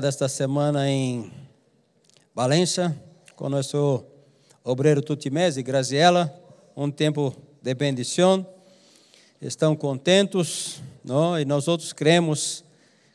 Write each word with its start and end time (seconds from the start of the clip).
Desta 0.00 0.28
semana 0.28 0.90
em 0.90 1.30
Valência, 2.34 2.94
com 3.36 3.48
nosso 3.48 4.02
obreiro 4.64 5.00
Tutimese 5.00 5.60
e 5.60 5.62
Graziela, 5.62 6.34
um 6.76 6.90
tempo 6.90 7.32
de 7.62 7.72
bendição. 7.74 8.44
Estão 9.40 9.76
contentos, 9.76 10.82
não? 11.04 11.38
e 11.38 11.44
nós 11.44 11.68
outros 11.68 11.92
cremos, 11.92 12.64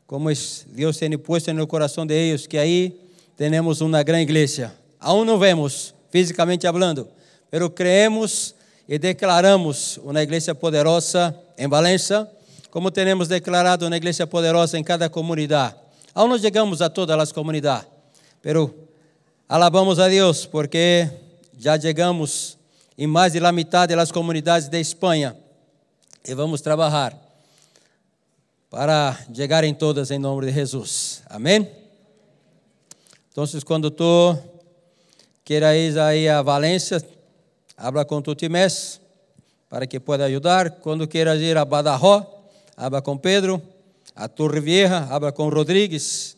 como 0.08 0.30
Deus 0.68 0.98
tem 0.98 1.18
posto 1.18 1.52
no 1.54 1.68
coração 1.68 2.06
de 2.06 2.14
eles, 2.14 2.48
que 2.48 2.58
aí 2.58 2.98
temos 3.36 3.82
uma 3.82 4.02
grande 4.02 4.24
igreja. 4.24 4.74
Aún 5.02 5.26
não 5.26 5.38
vemos, 5.38 5.94
fisicamente 6.10 6.66
falando, 6.66 7.10
mas 7.52 7.70
creemos 7.76 8.56
e 8.88 8.98
declaramos 8.98 9.98
uma 9.98 10.22
igreja 10.22 10.56
poderosa 10.56 11.36
em 11.58 11.68
Valência, 11.68 12.26
como 12.72 12.90
temos 12.90 13.28
declarado 13.28 13.86
uma 13.86 13.98
igreja 13.98 14.26
poderosa 14.26 14.80
em 14.80 14.84
cada 14.84 15.10
comunidade. 15.10 15.89
Aún 16.14 16.30
não 16.30 16.40
chegamos 16.40 16.82
a 16.82 16.90
todas 16.90 17.18
as 17.20 17.32
comunidades, 17.32 17.88
pero 18.42 18.74
alabamos 19.48 20.00
a 20.00 20.08
Deus 20.08 20.46
porque 20.46 21.10
já 21.58 21.80
chegamos 21.80 22.58
em 22.98 23.08
mais 23.08 23.34
de 23.34 23.40
la 23.40 23.52
metade 23.52 23.96
das 23.96 24.12
comunidades 24.12 24.68
de 24.68 24.80
Espanha 24.80 25.36
e 26.26 26.34
vamos 26.34 26.62
trabalhar 26.62 27.18
para 28.70 29.18
chegar 29.34 29.64
em 29.64 29.74
todas 29.74 30.12
em 30.12 30.20
nome 30.20 30.48
de 30.48 30.54
Jesus. 30.54 31.24
Amém? 31.28 31.68
Então, 33.32 33.46
quando 33.66 33.90
tu 33.90 34.38
queres 35.44 35.96
ir 35.96 36.30
a 36.30 36.42
Valência, 36.42 37.04
habla 37.78 38.04
com 38.06 38.22
tu 38.22 38.36
timés 38.36 39.00
para 39.70 39.88
que 39.88 40.00
pueda 40.00 40.26
ajudar. 40.26 40.72
Quando 40.72 41.08
queiras 41.08 41.40
ir 41.40 41.58
a 41.58 41.64
Badajoz, 41.64 42.26
habla 42.76 43.02
com 43.02 43.18
Pedro. 43.18 43.62
A 44.20 44.28
Torre 44.28 44.60
Vieja, 44.60 45.08
habla 45.10 45.32
com 45.32 45.48
Rodrigues. 45.48 46.36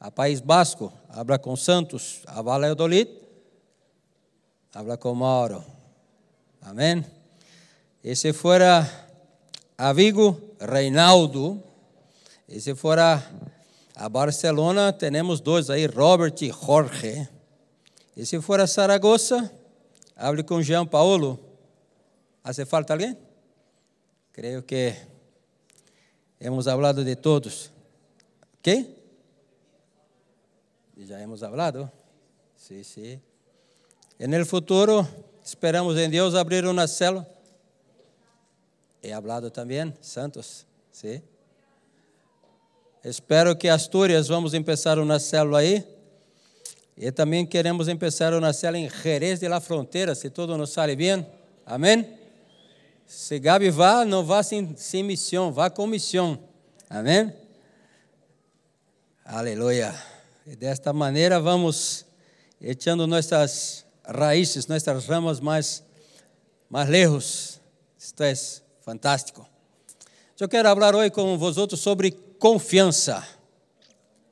A 0.00 0.10
País 0.10 0.40
Basco, 0.40 0.92
habla 1.08 1.38
com 1.38 1.54
Santos. 1.54 2.22
A 2.26 2.42
Valladolid, 2.42 3.08
habla 4.74 4.96
com 4.96 5.14
Mauro. 5.14 5.64
Amém? 6.60 7.06
E 8.02 8.16
se 8.16 8.32
fora 8.32 8.84
a 9.78 9.92
Vigo, 9.92 10.40
Reinaldo. 10.60 11.62
E 12.48 12.60
se 12.60 12.74
fora 12.74 13.24
a 13.94 14.08
Barcelona, 14.08 14.92
temos 14.92 15.38
dois 15.40 15.70
aí, 15.70 15.86
Robert 15.86 16.34
e 16.42 16.50
Jorge. 16.50 17.28
E 18.16 18.26
se 18.26 18.40
for 18.40 18.58
a 18.58 18.66
Saragossa, 18.66 19.48
hable 20.16 20.42
com 20.42 20.60
Jean 20.60 20.84
Paulo. 20.84 21.38
Hace 22.42 22.66
falta 22.66 22.92
alguém? 22.92 23.16
Creio 24.32 24.64
que 24.64 25.09
hemos 26.40 26.66
hablado 26.66 27.04
de 27.04 27.14
todos. 27.14 27.70
¿Qué? 28.62 28.96
Já 30.96 31.20
hemos 31.20 31.42
hablado. 31.42 31.90
Sí, 32.56 32.82
sí. 32.82 33.20
En 34.18 34.34
el 34.34 34.44
futuro, 34.44 35.06
esperamos 35.44 35.96
em 35.96 36.10
Deus 36.10 36.34
abrir 36.34 36.66
uma 36.66 36.86
célula. 36.86 37.26
He 39.02 39.12
hablado 39.12 39.50
também, 39.50 39.94
Santos. 40.00 40.66
Sí. 40.92 41.22
Espero 43.02 43.56
que 43.56 43.68
Astúrias 43.68 44.28
vamos 44.28 44.52
começar 44.52 44.98
uma 44.98 45.18
célula 45.18 45.60
aí. 45.60 45.86
E 46.98 47.10
também 47.10 47.46
queremos 47.46 47.86
começar 47.86 48.34
uma 48.34 48.52
célula 48.52 48.78
em 48.78 48.90
Jerez 48.90 49.40
de 49.40 49.48
la 49.48 49.58
Fronteira, 49.58 50.14
se 50.14 50.28
tudo 50.28 50.58
nos 50.58 50.70
sale 50.70 50.94
bem. 50.94 51.26
Amém? 51.64 52.19
Se 53.10 53.40
Gabi 53.40 53.70
vá, 53.70 54.04
não 54.04 54.24
vá 54.24 54.40
sem, 54.40 54.72
sem 54.76 55.02
missão, 55.02 55.50
vá 55.50 55.68
com 55.68 55.84
missão. 55.84 56.38
Amém? 56.88 57.34
Aleluia. 59.24 59.92
E 60.46 60.54
desta 60.54 60.92
maneira 60.92 61.40
vamos 61.40 62.06
echando 62.60 63.08
nossas 63.08 63.84
raízes, 64.04 64.68
nossas 64.68 65.06
ramas 65.06 65.40
mais, 65.40 65.82
mais 66.70 66.88
lejos. 66.88 67.60
Isto 67.98 68.22
é 68.22 68.32
fantástico. 68.80 69.44
Eu 70.38 70.48
quero 70.48 70.68
falar 70.68 70.94
hoje 70.94 71.10
com 71.10 71.36
vosotros 71.36 71.80
sobre 71.80 72.12
confiança. 72.12 73.26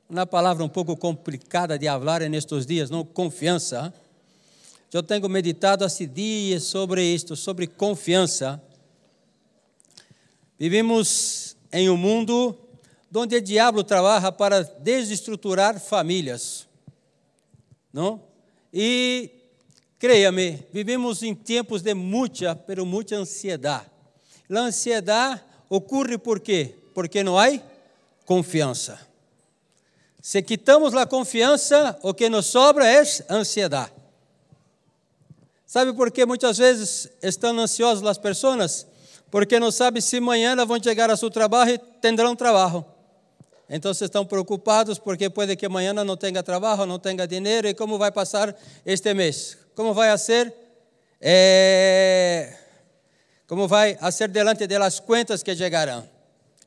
Uma 0.09 0.25
palavra 0.25 0.63
um 0.63 0.69
pouco 0.69 0.95
complicada 0.95 1.77
de 1.77 1.85
falar 1.87 2.21
nestes 2.29 2.65
dias, 2.65 2.89
não? 2.89 3.03
Confiança. 3.03 3.93
Eu 4.93 5.03
tenho 5.03 5.27
meditado 5.27 5.83
há 5.83 5.87
dias 5.89 6.63
sobre 6.63 7.03
isto, 7.03 7.35
sobre 7.35 7.67
confiança. 7.67 8.63
Vivimos 10.59 11.55
em 11.71 11.89
um 11.89 11.95
mundo 11.95 12.53
onde 13.15 13.37
o 13.37 13.41
diabo 13.41 13.81
trabalha 13.81 14.29
para 14.29 14.61
desestruturar 14.61 15.79
famílias, 15.79 16.67
não? 17.93 18.21
E 18.73 19.31
creia-me, 19.97 20.61
vivimos 20.73 21.23
em 21.23 21.33
tempos 21.33 21.81
de 21.81 21.93
muita, 21.93 22.57
pero 22.57 22.85
muita 22.85 23.15
ansiedade. 23.15 23.85
A 24.49 24.59
ansiedade 24.59 25.41
ocorre 25.69 26.17
por 26.17 26.41
quê? 26.41 26.75
Porque 26.93 27.23
não 27.23 27.39
há 27.39 27.47
confiança. 28.25 28.99
Se 30.21 30.41
quitamos 30.41 30.93
a 30.93 31.05
confiança, 31.05 31.97
o 32.03 32.13
que 32.13 32.27
nos 32.27 32.47
sobra 32.47 32.85
é 32.85 33.01
ansiedade. 33.29 33.93
Sabe 35.65 35.93
por 35.93 36.11
que 36.11 36.25
muitas 36.25 36.57
vezes 36.57 37.09
estão 37.21 37.57
ansiosas 37.57 38.05
as 38.05 38.17
pessoas? 38.17 38.88
Porque 39.31 39.59
não 39.59 39.71
sabem 39.71 40.01
se 40.01 40.17
amanhã 40.17 40.55
vão 40.65 40.81
chegar 40.81 41.09
a 41.09 41.17
seu 41.17 41.29
trabalho 41.29 41.71
e 41.71 41.77
terão 41.77 42.35
trabalho. 42.35 42.85
Então 43.69 43.91
estão 43.91 44.25
preocupados 44.25 44.97
porque 44.97 45.29
pode 45.29 45.55
que 45.55 45.67
amanhã 45.67 45.93
não 45.93 46.17
tenha 46.17 46.41
trabalho, 46.41 46.87
não 46.87 46.97
tenha 46.97 47.27
dinheiro 47.27 47.67
e 47.67 47.75
como 47.75 47.99
vai 47.99 48.11
passar 48.11 48.55
este 48.83 49.13
mês? 49.13 49.57
Como 49.75 49.93
vai 49.93 50.17
ser? 50.17 50.51
É... 51.21 52.55
Como 53.45 53.67
vai 53.67 53.97
ser 54.11 54.29
delante 54.29 54.65
das 54.65 54.99
contas 54.99 55.43
que 55.43 55.55
chegarão? 55.55 56.07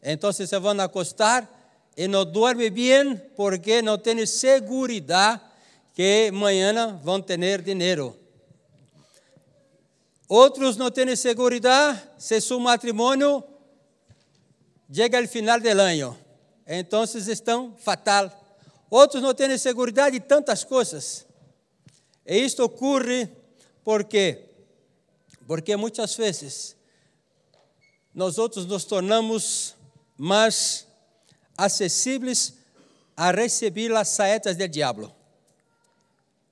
Então 0.00 0.32
se 0.32 0.46
vão 0.58 0.80
acostar 0.80 1.48
e 1.96 2.06
não 2.06 2.24
dorme 2.24 2.70
bem 2.70 3.20
porque 3.36 3.82
não 3.82 3.98
tem 3.98 4.24
segurança 4.24 5.40
que 5.94 6.28
amanhã 6.30 6.98
vão 7.02 7.20
ter 7.20 7.62
dinheiro. 7.62 8.21
Outros 10.34 10.78
não 10.78 10.90
têm 10.90 11.14
segurança 11.14 12.10
se 12.16 12.40
seu 12.40 12.58
matrimônio 12.58 13.44
chega 14.90 15.20
ao 15.20 15.28
final 15.28 15.60
do 15.60 15.68
ano. 15.68 16.18
Então 16.66 17.04
estão 17.04 17.76
fatal. 17.76 18.32
Outros 18.88 19.22
não 19.22 19.34
têm 19.34 19.58
segurança 19.58 20.10
de 20.10 20.20
tantas 20.20 20.64
coisas. 20.64 21.26
E 22.24 22.38
isto 22.38 22.64
ocorre 22.64 23.28
porque 23.84 24.48
porque 25.46 25.76
muitas 25.76 26.16
vezes 26.16 26.76
nós 28.14 28.38
outros 28.38 28.64
nos 28.64 28.86
tornamos 28.86 29.76
mais 30.16 30.86
acessíveis 31.58 32.54
a 33.14 33.30
receber 33.32 33.94
as 33.94 34.08
saetas 34.08 34.56
do 34.56 34.66
diabo. 34.66 35.14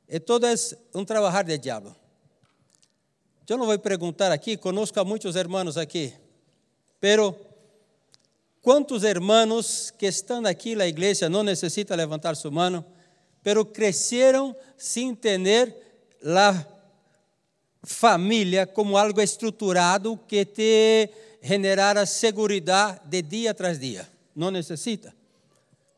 E 0.06 0.20
todo 0.20 0.44
é 0.44 0.54
um 0.94 1.02
trabalhar 1.02 1.44
do 1.44 1.56
diabo. 1.56 1.99
Eu 3.50 3.58
não 3.58 3.66
vou 3.66 3.76
perguntar 3.80 4.30
aqui, 4.30 4.56
conosco 4.56 5.00
há 5.00 5.04
muitos 5.04 5.34
irmãos 5.34 5.76
aqui, 5.76 6.14
pero 7.00 7.34
quantos 8.62 9.02
irmãos 9.02 9.90
que 9.90 10.06
estão 10.06 10.46
aqui 10.46 10.76
na 10.76 10.86
igreja 10.86 11.28
não 11.28 11.42
necessitam 11.42 11.96
levantar 11.96 12.36
sua 12.36 12.52
mão, 12.52 12.84
pero 13.42 13.64
cresceram 13.64 14.54
sem 14.78 15.16
ter 15.16 15.74
a 16.24 16.64
família 17.82 18.68
como 18.68 18.96
algo 18.96 19.20
estruturado 19.20 20.16
que 20.28 20.44
te 20.44 21.10
generara 21.42 22.06
segurança 22.06 23.00
de 23.04 23.20
dia 23.20 23.52
tras 23.52 23.80
dia 23.80 24.08
não 24.32 24.52
necessita. 24.52 25.12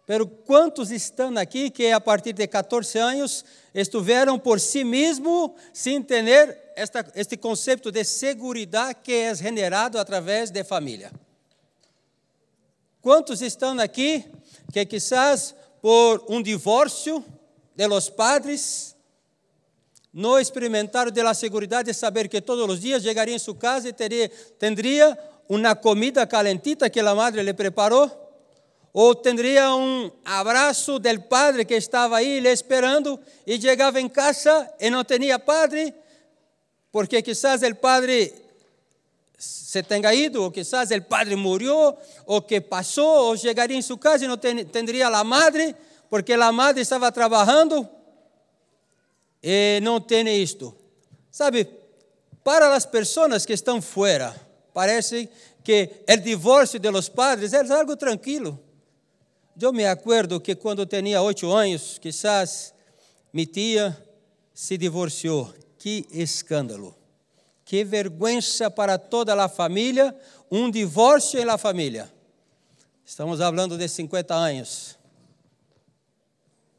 Pero 0.06 0.26
quantos 0.26 0.90
estão 0.90 1.36
aqui 1.36 1.68
que 1.68 1.90
a 1.90 2.00
partir 2.00 2.32
de 2.32 2.46
14 2.46 2.98
anos 2.98 3.44
estiveram 3.74 4.38
por 4.38 4.60
si 4.60 4.84
mesmo 4.84 5.54
sem 5.72 6.02
ter 6.02 6.72
esta, 6.76 7.04
este 7.14 7.36
conceito 7.36 7.90
de 7.90 8.04
segurança 8.04 8.94
que 8.94 9.12
é 9.12 9.34
generado 9.34 9.98
através 9.98 10.50
de 10.50 10.62
família? 10.64 11.10
Quantos 13.00 13.42
estão 13.42 13.78
aqui 13.80 14.24
que 14.72 14.86
quizás 14.86 15.54
por 15.80 16.24
um 16.28 16.42
divórcio 16.42 17.24
de 17.74 17.86
los 17.86 18.08
padres 18.08 18.94
não 20.12 20.38
experimentaram 20.38 21.10
de 21.10 21.22
la 21.22 21.34
segurança 21.34 21.82
de 21.82 21.94
saber 21.94 22.28
que 22.28 22.40
todos 22.40 22.68
os 22.68 22.80
dias 22.80 23.02
chegaria 23.02 23.34
em 23.34 23.38
sua 23.38 23.56
casa 23.56 23.88
e 23.88 23.92
teria, 23.92 24.28
tendria 24.58 25.18
uma 25.48 25.74
comida 25.74 26.26
calentita 26.26 26.88
que 26.88 27.00
a 27.00 27.14
madre 27.14 27.42
lhe 27.42 27.54
preparou? 27.54 28.10
Ou 28.92 29.14
teria 29.14 29.74
um 29.74 30.10
abraço 30.24 30.98
do 30.98 31.20
padre 31.22 31.64
que 31.64 31.74
estava 31.74 32.18
aí 32.18 32.40
lhe 32.40 32.50
esperando 32.50 33.18
e 33.46 33.58
chegava 33.60 34.00
em 34.00 34.08
casa 34.08 34.70
e 34.78 34.90
não 34.90 35.02
tinha 35.02 35.38
padre, 35.38 35.94
porque 36.90 37.22
quizás 37.22 37.62
o 37.62 37.74
padre 37.74 38.34
se 39.38 39.82
tenha 39.82 40.12
ido, 40.14 40.42
ou 40.42 40.50
quizás 40.50 40.90
o 40.90 41.02
padre 41.02 41.34
morreu, 41.36 41.96
ou 42.26 42.42
que 42.42 42.60
passou, 42.60 43.28
ou 43.28 43.36
chegaria 43.36 43.76
em 43.76 43.82
sua 43.82 43.96
casa 43.96 44.26
e 44.26 44.28
não 44.28 44.36
teria 44.36 45.08
a 45.08 45.24
madre, 45.24 45.74
porque 46.10 46.34
a 46.34 46.52
madre 46.52 46.82
estava 46.82 47.10
trabalhando 47.10 47.88
e 49.42 49.80
não 49.82 50.00
tem 50.00 50.42
isto. 50.42 50.76
Sabe, 51.30 51.66
para 52.44 52.74
as 52.76 52.84
pessoas 52.84 53.46
que 53.46 53.54
estão 53.54 53.80
fora, 53.80 54.38
parece 54.74 55.30
que 55.64 55.88
o 56.06 56.16
divórcio 56.18 56.78
de 56.78 56.90
los 56.90 57.08
padres 57.08 57.54
é 57.54 57.60
algo 57.72 57.96
tranquilo. 57.96 58.60
Eu 59.60 59.72
me 59.72 59.84
acuerdo 59.84 60.40
que 60.40 60.54
quando 60.54 60.86
tinha 60.86 61.20
oito 61.20 61.52
anos, 61.52 61.98
quizás 61.98 62.72
minha 63.32 63.46
tia 63.46 64.08
se 64.54 64.78
divorciou. 64.78 65.52
Que 65.78 66.06
escândalo! 66.10 66.96
Que 67.64 67.84
vergüenza 67.84 68.70
para 68.70 68.98
toda 68.98 69.34
a 69.42 69.48
família, 69.48 70.14
um 70.50 70.70
divórcio 70.70 71.44
na 71.44 71.58
família. 71.58 72.10
Estamos 73.04 73.38
falando 73.38 73.76
de 73.76 73.88
50 73.88 74.34
anos. 74.34 74.98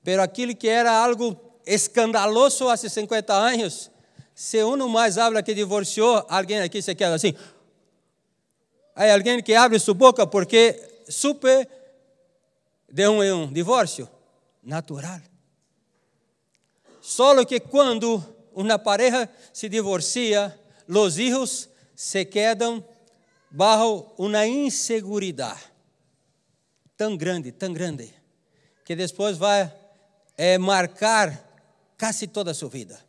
Pero 0.03 0.21
aquilo 0.21 0.55
que 0.55 0.67
era 0.67 0.91
algo 0.91 1.39
escandaloso 1.65 2.69
há 2.69 2.77
50 2.77 3.33
anos, 3.33 3.91
se 4.33 4.63
um 4.63 4.87
mais 4.87 5.17
habla 5.17 5.43
que 5.43 5.53
divorciou, 5.53 6.25
alguém 6.27 6.59
aqui 6.59 6.81
se 6.81 6.95
queda 6.95 7.15
assim. 7.15 7.35
Há 8.95 9.11
alguém 9.13 9.41
que 9.41 9.53
abre 9.53 9.79
sua 9.79 9.93
boca 9.93 10.25
porque 10.25 10.79
supe 11.07 11.67
de 12.93 13.07
um, 13.07 13.23
um 13.23 13.51
divórcio 13.51 14.07
natural. 14.61 15.19
Só 17.01 17.43
que 17.43 17.59
quando 17.59 18.23
uma 18.53 18.77
pareja 18.77 19.27
se 19.51 19.67
divorcia, 19.67 20.55
os 20.87 21.15
filhos 21.15 21.69
se 21.95 22.23
quedam 22.23 22.85
bajo 23.49 24.13
uma 24.15 24.45
inseguridade 24.45 25.59
tão 26.95 27.17
grande, 27.17 27.51
tão 27.51 27.73
grande, 27.73 28.13
que 28.85 28.95
depois 28.95 29.37
vai 29.37 29.73
é, 30.37 30.59
marcar 30.59 31.49
quase 31.97 32.27
toda 32.27 32.51
a 32.51 32.53
sua 32.53 32.69
vida. 32.69 33.03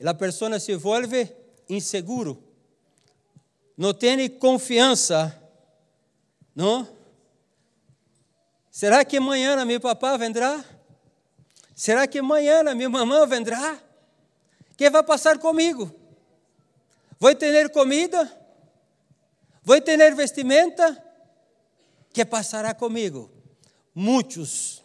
E 0.00 0.06
a 0.06 0.12
pessoa 0.12 0.58
se 0.58 0.74
volve 0.74 1.32
inseguro, 1.68 2.42
não 3.76 3.94
tem 3.94 4.28
confiança, 4.28 5.40
não? 6.52 6.95
Será 8.76 9.06
que 9.06 9.16
amanhã 9.16 9.64
meu 9.64 9.80
papá 9.80 10.18
vendrá? 10.18 10.62
Será 11.74 12.06
que 12.06 12.18
amanhã 12.18 12.62
minha 12.74 12.90
mamãe 12.90 13.26
vendrá? 13.26 13.80
Que 14.76 14.90
vai 14.90 15.02
passar 15.02 15.38
comigo? 15.38 15.90
Vou 17.18 17.34
ter 17.34 17.70
comida? 17.70 18.30
Vou 19.62 19.80
ter 19.80 20.14
vestimenta? 20.14 21.02
que 22.12 22.22
passará 22.22 22.74
comigo? 22.74 23.30
Muitos 23.94 24.84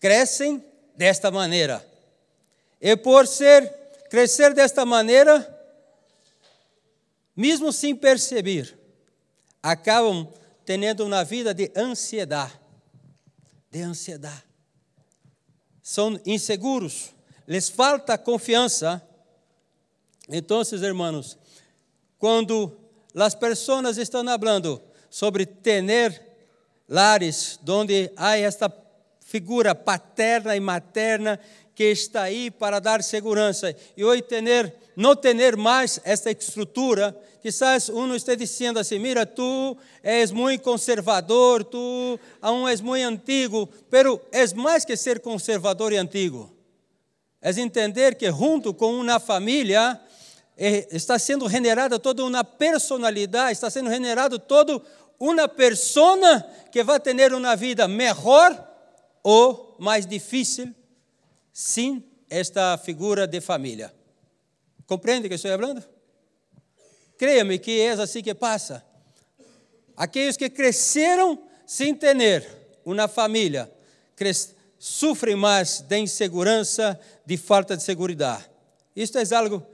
crescem 0.00 0.64
desta 0.96 1.30
maneira. 1.30 1.86
E 2.80 2.96
por 2.96 3.26
ser 3.26 3.68
crescer 4.08 4.54
desta 4.54 4.86
maneira, 4.86 5.46
mesmo 7.36 7.70
sem 7.74 7.94
perceber, 7.94 8.74
acabam 9.62 10.32
tendo 10.64 11.04
uma 11.04 11.22
vida 11.22 11.52
de 11.52 11.70
ansiedade. 11.76 12.64
De 13.76 13.82
ansiedade. 13.82 14.42
São 15.82 16.18
inseguros, 16.24 17.10
lhes 17.46 17.68
falta 17.68 18.16
confiança. 18.16 19.06
Então, 20.30 20.62
irmãos, 20.80 21.36
quando 22.16 22.74
as 23.14 23.34
pessoas 23.34 23.98
estão 23.98 24.24
falando 24.24 24.80
sobre 25.10 25.44
ter 25.44 25.82
lares 26.88 27.60
onde 27.68 28.10
há 28.16 28.38
esta 28.38 28.72
figura 29.20 29.74
paterna 29.74 30.56
e 30.56 30.60
materna 30.60 31.38
que 31.76 31.84
está 31.92 32.22
aí 32.22 32.50
para 32.50 32.80
dar 32.80 33.02
segurança. 33.02 33.76
E 33.94 34.02
hoje 34.02 34.22
ter, 34.22 34.74
não 34.96 35.14
ter 35.14 35.56
mais 35.58 36.00
esta 36.04 36.30
estrutura, 36.30 37.14
quizás 37.42 37.90
um 37.90 38.14
está 38.14 38.34
dizendo 38.34 38.78
assim, 38.78 38.98
mira, 38.98 39.26
tu 39.26 39.76
és 40.02 40.32
muito 40.32 40.62
conservador, 40.62 41.62
tu 41.62 42.18
aún 42.40 42.66
és 42.66 42.80
muito 42.80 43.06
antigo, 43.06 43.68
pero 43.90 44.18
és 44.32 44.54
mais 44.54 44.86
que 44.86 44.96
ser 44.96 45.20
conservador 45.20 45.92
e 45.92 45.98
antigo. 45.98 46.50
É 47.42 47.50
entender 47.60 48.14
que 48.14 48.32
junto 48.32 48.72
com 48.72 48.98
uma 48.98 49.20
família 49.20 50.00
eh, 50.56 50.88
está 50.90 51.18
sendo 51.18 51.46
generada 51.46 51.98
toda 51.98 52.24
uma 52.24 52.42
personalidade, 52.42 53.52
está 53.52 53.68
sendo 53.68 53.90
generado 53.90 54.38
todo 54.38 54.82
uma 55.20 55.46
pessoa 55.46 56.42
que 56.72 56.82
vai 56.82 56.98
ter 56.98 57.34
uma 57.34 57.54
vida 57.54 57.86
melhor 57.86 58.66
ou 59.22 59.76
mais 59.78 60.06
difícil 60.06 60.74
sem 61.58 62.04
esta 62.28 62.76
figura 62.76 63.26
de 63.26 63.40
família. 63.40 63.90
Compreende 64.86 65.26
o 65.26 65.30
que 65.30 65.36
estou 65.36 65.50
falando? 65.50 65.82
Creia-me 67.16 67.58
que 67.58 67.80
é 67.80 67.92
assim 67.92 68.22
que 68.22 68.34
passa. 68.34 68.84
Aqueles 69.96 70.36
que 70.36 70.50
cresceram 70.50 71.42
sem 71.66 71.94
ter 71.94 72.46
uma 72.84 73.08
família 73.08 73.72
sofrem 74.78 75.34
mais 75.34 75.80
de 75.80 75.98
insegurança, 75.98 77.00
de 77.24 77.38
falta 77.38 77.74
de 77.74 77.82
segurança. 77.82 78.44
Isto 78.94 79.16
é 79.16 79.34
algo 79.34 79.66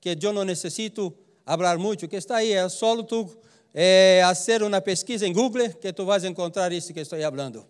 que 0.00 0.16
eu 0.22 0.32
não 0.32 0.44
necessito 0.44 1.12
falar 1.44 1.76
muito, 1.76 2.06
que 2.06 2.14
está 2.14 2.36
aí, 2.36 2.52
é 2.52 2.68
só 2.68 3.02
tu 3.02 3.36
é, 3.74 4.20
fazer 4.22 4.62
uma 4.62 4.80
pesquisa 4.80 5.26
em 5.26 5.32
Google 5.32 5.70
que 5.70 5.92
tu 5.92 6.06
vais 6.06 6.22
encontrar 6.22 6.70
isso 6.70 6.94
que 6.94 7.00
estou 7.00 7.18
falando. 7.18 7.66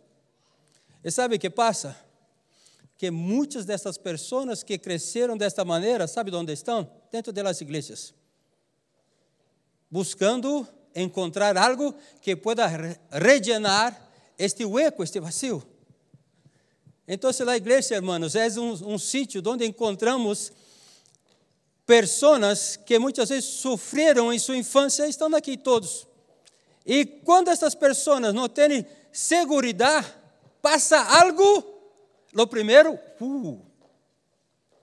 E 1.03 1.11
sabe 1.11 1.37
o 1.37 1.39
que 1.39 1.49
passa? 1.49 2.04
Que 3.05 3.11
muitas 3.11 3.67
dessas 3.67 3.99
pessoas 3.99 4.63
que 4.63 4.79
cresceram 4.79 5.37
desta 5.37 5.63
maneira, 5.63 6.07
sabe 6.09 6.35
onde 6.35 6.55
estão? 6.55 6.91
Dentro 7.13 7.35
das 7.35 7.61
igrejas. 7.61 8.15
Buscando 9.91 10.67
encontrar 10.95 11.55
algo 11.59 11.95
que 12.23 12.35
pueda 12.35 12.67
rellenar 13.11 14.11
este 14.39 14.65
hueco, 14.65 15.05
este 15.05 15.21
vacío. 15.21 15.63
Então, 17.07 17.31
a 17.47 17.57
igreja, 17.59 17.95
hermanos, 17.95 18.35
é 18.35 18.49
um, 18.59 18.95
um 18.95 18.99
sítio 18.99 19.43
onde 19.47 19.67
encontramos 19.67 20.51
pessoas 21.85 22.77
que 22.77 22.99
muitas 22.99 23.29
vezes 23.29 23.45
sofreram 23.45 24.33
em 24.33 24.39
sua 24.39 24.57
infância 24.57 25.07
estão 25.07 25.29
aqui 25.35 25.59
todos. 25.59 26.07
E 26.87 27.05
quando 27.05 27.49
essas 27.49 27.75
pessoas 27.75 28.33
não 28.33 28.49
têm 28.49 28.87
segurança, 29.13 30.25
passa 30.63 30.99
algo, 30.99 31.74
lo 32.35 32.47
primeiro, 32.47 32.99
uh, 33.21 33.61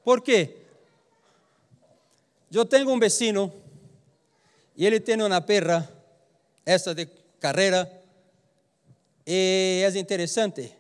por 0.04 0.22
quê? 0.22 0.58
Eu 2.52 2.66
tenho 2.66 2.90
um 2.90 3.00
vecino 3.00 3.54
e 4.76 4.86
ele 4.86 5.00
tem 5.00 5.22
uma 5.22 5.42
perra, 5.42 5.88
essa 6.66 6.96
de 6.96 7.06
carreira, 7.40 7.90
e 9.26 9.84
é 9.86 10.00
interessante, 10.00 10.74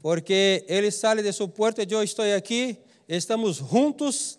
porque 0.00 0.64
ele 0.68 0.90
sai 0.90 1.22
de 1.22 1.32
sua 1.32 1.48
porta, 1.48 1.82
eu 1.82 2.02
estou 2.02 2.24
aqui, 2.34 2.78
estamos 3.08 3.56
juntos 3.56 4.38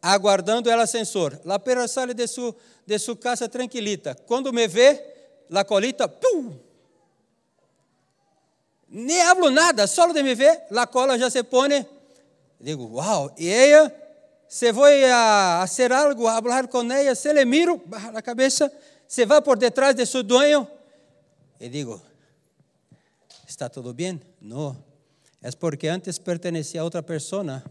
aguardando 0.00 0.70
el 0.70 0.80
ascensor. 0.80 1.40
La 1.44 1.58
perra 1.58 1.88
sale 1.88 2.14
de 2.14 2.28
su, 2.28 2.54
de 2.84 2.98
su 2.98 3.18
casa 3.18 3.48
tranquilita. 3.48 4.14
Quando 4.14 4.52
me 4.52 4.68
vê, 4.68 5.02
la 5.48 5.64
colita, 5.64 6.08
¡pum! 6.08 6.58
Nem 8.96 9.20
hablo 9.22 9.50
nada, 9.50 9.88
só 9.88 10.12
de 10.12 10.22
me 10.22 10.36
ver, 10.36 10.66
la 10.70 10.86
cola 10.86 11.18
já 11.18 11.28
se 11.28 11.42
pone. 11.42 11.84
Digo, 12.60 12.86
uau! 12.94 13.34
E 13.36 13.48
ela, 13.48 13.92
se 14.48 14.70
vou 14.70 14.84
a 14.84 15.64
fazer 15.66 15.92
algo, 15.92 16.28
a 16.28 16.40
falar 16.40 16.68
com 16.68 16.92
ela, 16.92 17.12
se 17.16 17.32
le 17.32 17.44
miro, 17.44 17.82
baja 17.84 18.10
a 18.10 18.22
cabeça, 18.22 18.72
se 19.08 19.26
vai 19.26 19.42
por 19.42 19.58
detrás 19.58 19.96
de 19.96 20.06
seu 20.06 20.22
dueño. 20.22 20.68
E 21.58 21.68
digo, 21.68 22.00
¿está 23.48 23.68
tudo 23.68 23.92
bem? 23.92 24.20
Não. 24.40 24.76
É 25.42 25.50
porque 25.50 25.88
antes 25.88 26.16
pertencia 26.20 26.80
a 26.80 26.84
outra 26.84 27.02
pessoa 27.02 27.64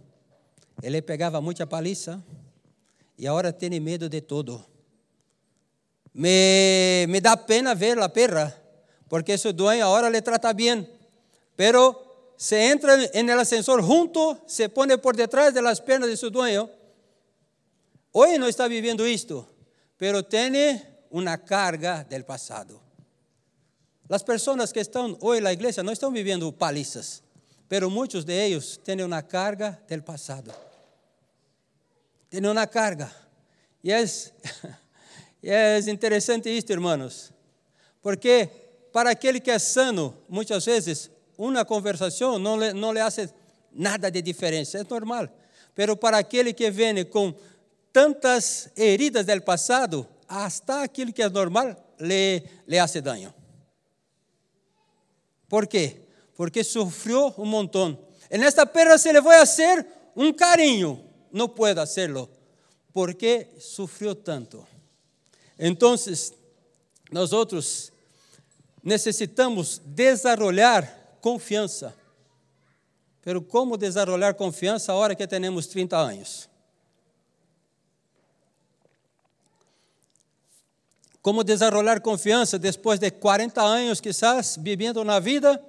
ele 0.82 1.02
pegava 1.02 1.40
muita 1.40 1.66
paliça 1.66 2.22
e 3.18 3.26
agora 3.26 3.54
tem 3.54 3.80
medo 3.80 4.10
de 4.10 4.20
tudo. 4.20 4.62
Me, 6.14 7.06
me 7.08 7.22
dá 7.22 7.38
pena 7.38 7.74
ver 7.74 7.98
a 7.98 8.10
perra, 8.10 8.54
porque 9.08 9.38
seu 9.38 9.54
dono 9.54 9.82
agora 9.82 10.10
le 10.10 10.22
trata 10.22 10.52
bem, 10.52 10.86
pero 11.56 12.34
se 12.38 12.70
entra 12.70 12.98
en 13.14 13.30
el 13.30 13.40
ascensor 13.40 13.82
junto, 13.82 14.44
se 14.48 14.70
pone 14.70 14.98
por 14.98 15.16
detrás 15.16 15.54
de 15.54 15.62
las 15.62 15.80
pernas 15.80 16.10
de 16.10 16.18
su 16.18 16.30
dueño. 16.30 16.70
Hoy 18.12 18.38
no 18.38 18.48
está 18.48 18.68
viviendo 18.68 19.06
esto, 19.06 19.48
pero 19.98 20.24
tiene 20.24 21.06
una 21.10 21.44
carga 21.44 22.04
del 22.04 22.26
pasado. 22.26 22.82
Las 24.08 24.24
personas 24.24 24.74
que 24.74 24.82
están 24.82 25.18
hoy 25.22 25.38
en 25.38 25.44
la 25.46 25.54
iglesia 25.54 25.84
no 25.84 25.92
están 25.92 26.12
viviendo 26.12 26.52
palizas, 26.52 27.24
pero 27.68 27.90
muitos 27.90 28.26
de 28.26 28.46
ellos 28.46 28.80
tienen 28.84 29.06
una 29.06 29.26
carga 29.26 29.82
del 29.88 30.04
pasado. 30.04 30.54
Tienen 32.30 32.52
una 32.52 32.68
carga. 32.68 33.12
E 33.84 33.92
é, 33.92 34.04
e 35.42 35.50
é 35.50 35.80
interessante 35.92 36.50
isto, 36.50 36.72
irmãos, 36.72 37.32
porque 38.02 38.50
para 38.94 39.10
aquele 39.10 39.40
que 39.40 39.52
é 39.52 39.60
sano, 39.60 40.16
muitas 40.30 40.66
vezes, 40.66 41.12
uma 41.38 41.66
conversação 41.66 42.38
não 42.40 42.58
não 42.74 42.92
le 42.92 43.00
hace 43.00 43.30
nada 43.72 44.10
de 44.10 44.22
diferença, 44.22 44.78
é 44.80 44.84
normal. 44.84 45.28
Pero 45.76 45.98
para 45.98 46.18
aquele 46.18 46.54
que 46.54 46.70
vem 46.70 47.04
com 47.06 47.34
tantas 47.92 48.70
heridas 48.76 49.26
do 49.26 49.42
passado, 49.42 50.08
hasta 50.28 50.84
aquilo 50.84 51.12
que 51.14 51.22
é 51.22 51.30
normal 51.30 51.76
le, 52.00 52.44
le 52.66 52.80
hace 52.80 53.02
daño. 53.02 53.34
¿Por 55.48 55.68
quê? 55.68 56.02
Porque 56.36 56.64
sofreu 56.64 57.34
um 57.38 57.46
montão. 57.46 57.98
En 58.32 58.42
esta 58.42 58.66
perra 58.66 58.98
se 58.98 59.14
le 59.14 59.22
vai 59.22 59.40
fazer 59.40 59.86
um 60.16 60.34
carinho, 60.34 61.04
não 61.32 61.48
pode 61.48 61.80
hacerlo, 61.80 62.30
porque 62.92 63.48
sofreu 63.60 64.16
tanto. 64.16 64.66
Então, 65.60 65.96
nós 67.12 67.32
outros 67.32 67.92
necessitamos 68.84 69.80
desarrollar 69.86 71.03
confiança. 71.24 71.96
Pero 73.22 73.42
como 73.42 73.78
desarrollar 73.78 74.36
confiança 74.36 74.92
a 74.92 74.96
hora 74.96 75.16
que 75.16 75.26
temos 75.26 75.68
30 75.68 75.98
anos? 75.98 76.50
Como 81.22 81.42
desarrollar 81.42 82.02
confiança 82.02 82.60
depois 82.60 83.00
de 83.00 83.10
40 83.10 83.62
anos, 83.62 84.02
quizás, 84.02 84.60
vivendo 84.62 85.02
na 85.06 85.22
vida 85.22 85.64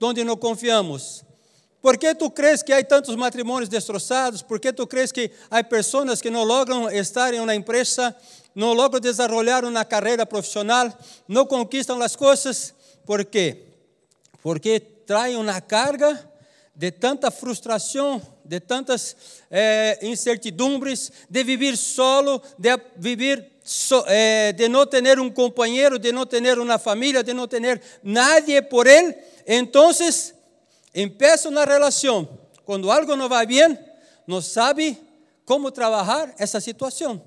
onde 0.00 0.24
não 0.24 0.38
confiamos? 0.38 1.22
Por 1.82 1.98
que 1.98 2.14
tu 2.14 2.30
crees 2.30 2.62
que 2.62 2.72
há 2.72 2.82
tantos 2.82 3.14
matrimônios 3.14 3.68
destroçados? 3.68 4.40
Por 4.40 4.58
que 4.58 4.72
tu 4.72 4.86
crees 4.86 5.12
que 5.12 5.30
há 5.50 5.62
pessoas 5.62 6.22
que 6.22 6.30
não 6.30 6.44
logram 6.44 6.90
estar 6.90 7.34
em 7.34 7.40
uma 7.40 7.54
empresa, 7.54 8.16
não 8.54 8.72
logram 8.72 9.00
desenvolver 9.00 9.66
uma 9.66 9.84
carreira 9.84 10.24
profissional, 10.24 10.90
não 11.28 11.44
conquistam 11.44 12.00
as 12.00 12.16
coisas? 12.16 12.74
Por 13.04 13.22
quê? 13.26 13.66
Porque 14.42 14.93
traem 15.06 15.36
uma 15.36 15.60
carga 15.60 16.30
de 16.74 16.90
tanta 16.90 17.30
frustração, 17.30 18.20
de 18.44 18.58
tantas 18.60 19.16
eh, 19.50 19.98
incertidumbres, 20.02 21.12
de 21.30 21.44
viver 21.44 21.76
solo, 21.76 22.42
de 22.58 22.76
viver 22.96 23.52
so, 23.62 24.04
eh, 24.08 24.52
de 24.52 24.68
não 24.68 24.86
ter 24.86 25.18
um 25.20 25.30
companheiro, 25.30 25.98
de 25.98 26.10
não 26.12 26.26
ter 26.26 26.58
uma 26.58 26.78
família, 26.78 27.22
de 27.22 27.32
não 27.32 27.46
ter 27.46 27.80
nadie 28.02 28.60
por 28.60 28.86
ele. 28.86 29.14
Então, 29.46 29.92
Empieza 30.94 31.48
una 31.48 31.64
relación. 31.64 32.28
Cuando 32.64 32.92
algo 32.92 33.16
no 33.16 33.28
va 33.28 33.44
bien, 33.44 33.78
no 34.26 34.40
sabe 34.40 34.96
cómo 35.44 35.72
trabajar 35.72 36.34
esa 36.38 36.60
situación. 36.60 37.22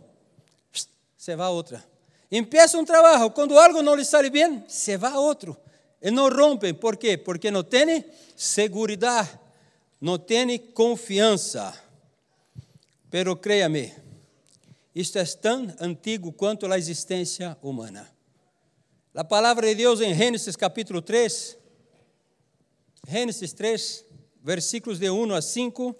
Se 1.17 1.35
va 1.35 1.47
a 1.47 1.49
otra. 1.49 1.85
Empieza 2.31 2.77
un 2.77 2.85
trabajo. 2.85 3.33
Cuando 3.33 3.59
algo 3.59 3.83
no 3.83 3.95
le 3.95 4.05
sale 4.05 4.29
bien, 4.29 4.63
se 4.67 4.95
va 4.95 5.09
a 5.09 5.19
otro. 5.19 5.59
Y 6.01 6.11
no 6.11 6.29
rompe. 6.29 6.73
¿Por 6.73 6.97
qué? 6.97 7.17
Porque 7.17 7.51
no 7.51 7.65
tiene 7.65 8.05
seguridad. 8.35 9.41
No 9.99 10.21
tiene 10.21 10.71
confianza. 10.71 11.73
Pero 13.09 13.39
créame, 13.39 13.95
isto 14.93 15.17
é 15.17 15.25
tão 15.25 15.73
antigo 15.79 16.31
quanto 16.33 16.71
a 16.71 16.77
existência 16.77 17.57
humana. 17.61 18.11
A 19.15 19.23
palavra 19.23 19.67
de 19.67 19.75
Deus 19.75 20.01
em 20.01 20.13
Gênesis 20.13 20.55
capítulo 20.55 21.01
3 21.01 21.57
Gênesis 23.09 23.53
3, 23.53 24.05
versículos 24.43 24.99
de 24.99 25.09
1 25.09 25.33
a 25.33 25.41
5. 25.41 25.95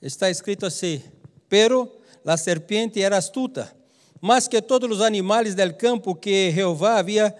Está 0.00 0.30
escrito 0.30 0.64
assim: 0.64 1.02
Pero 1.50 2.00
la 2.24 2.38
serpiente 2.38 3.02
era 3.02 3.18
astuta, 3.18 3.76
más 4.22 4.48
que 4.48 4.62
todos 4.62 4.88
os 4.88 5.00
animales 5.02 5.54
del 5.56 5.76
campo 5.76 6.18
que 6.18 6.52
Jehová 6.54 6.98
havia 6.98 7.36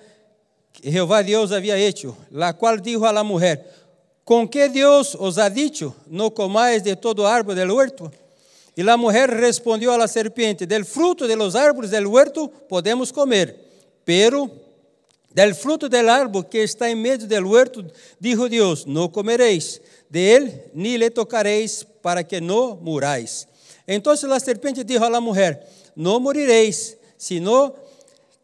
Jehová 0.82 1.22
Deus 1.22 1.52
havia 1.52 1.76
hecho, 1.76 2.16
la 2.30 2.52
cual 2.54 2.80
dijo 2.82 3.06
a 3.06 3.12
la 3.12 3.22
mujer: 3.22 3.70
¿Con 4.24 4.48
qué 4.48 4.68
Dios 4.68 5.16
os 5.18 5.38
ha 5.38 5.48
dicho, 5.48 5.94
no 6.06 6.32
comáis 6.32 6.82
de 6.82 6.96
todo 6.96 7.26
árbol 7.26 7.54
del 7.54 7.70
huerto? 7.70 8.10
E 8.74 8.82
a 8.82 8.96
mulher 8.96 9.28
respondeu 9.30 9.92
à 9.92 10.08
serpiente: 10.08 10.66
Del 10.66 10.84
fruto 10.84 11.28
de 11.28 11.36
los 11.36 11.54
árboles 11.54 11.90
del 11.90 12.06
huerto 12.06 12.48
podemos 12.68 13.12
comer, 13.12 13.54
pero 14.04 14.50
del 15.30 15.54
fruto 15.54 15.88
del 15.88 16.08
árbol 16.08 16.48
que 16.48 16.62
está 16.62 16.90
em 16.90 16.96
meio 16.96 17.18
del 17.18 17.44
huerto, 17.44 17.84
dijo 18.18 18.48
Deus: 18.48 18.86
No 18.86 19.12
comereis 19.12 19.80
de 20.08 20.34
él, 20.34 20.62
ni 20.74 20.98
le 20.98 21.10
tocareis, 21.10 21.86
para 22.00 22.24
que 22.24 22.40
no 22.40 22.76
murais. 22.76 23.46
Então 23.86 24.12
a 24.12 24.40
serpiente 24.40 24.82
dijo 24.82 25.04
a 25.04 25.10
la 25.10 25.20
mujer: 25.20 25.68
No 25.94 26.20
morireis, 26.20 26.96
sino 27.16 27.74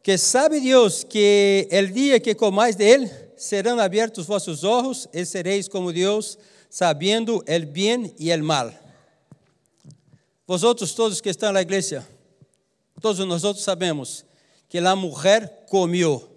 que 0.03 0.17
sabe 0.19 0.61
Deus 0.61 1.05
que 1.05 1.69
el 1.71 1.93
dia 1.93 2.21
que 2.21 2.35
comais 2.35 2.77
de 2.77 2.91
él, 2.91 3.11
serão 3.37 3.79
abertos 3.79 4.27
vossos 4.27 4.65
olhos 4.65 5.09
e 5.13 5.25
sereis 5.25 5.69
como 5.69 5.93
Deus, 5.93 6.39
sabendo 6.69 7.43
el 7.47 7.67
bien 7.67 8.13
e 8.19 8.31
el 8.31 8.43
mal. 8.43 8.75
Vosotros 10.47 10.95
todos 10.95 11.21
que 11.21 11.29
estão 11.29 11.53
na 11.53 11.63
igreja, 11.63 12.07
todos 13.01 13.25
nós 13.27 13.45
outros 13.45 13.65
sabemos 13.65 14.25
que 14.69 14.79
a 14.79 14.97
mulher 14.97 15.67
comió. 15.69 16.29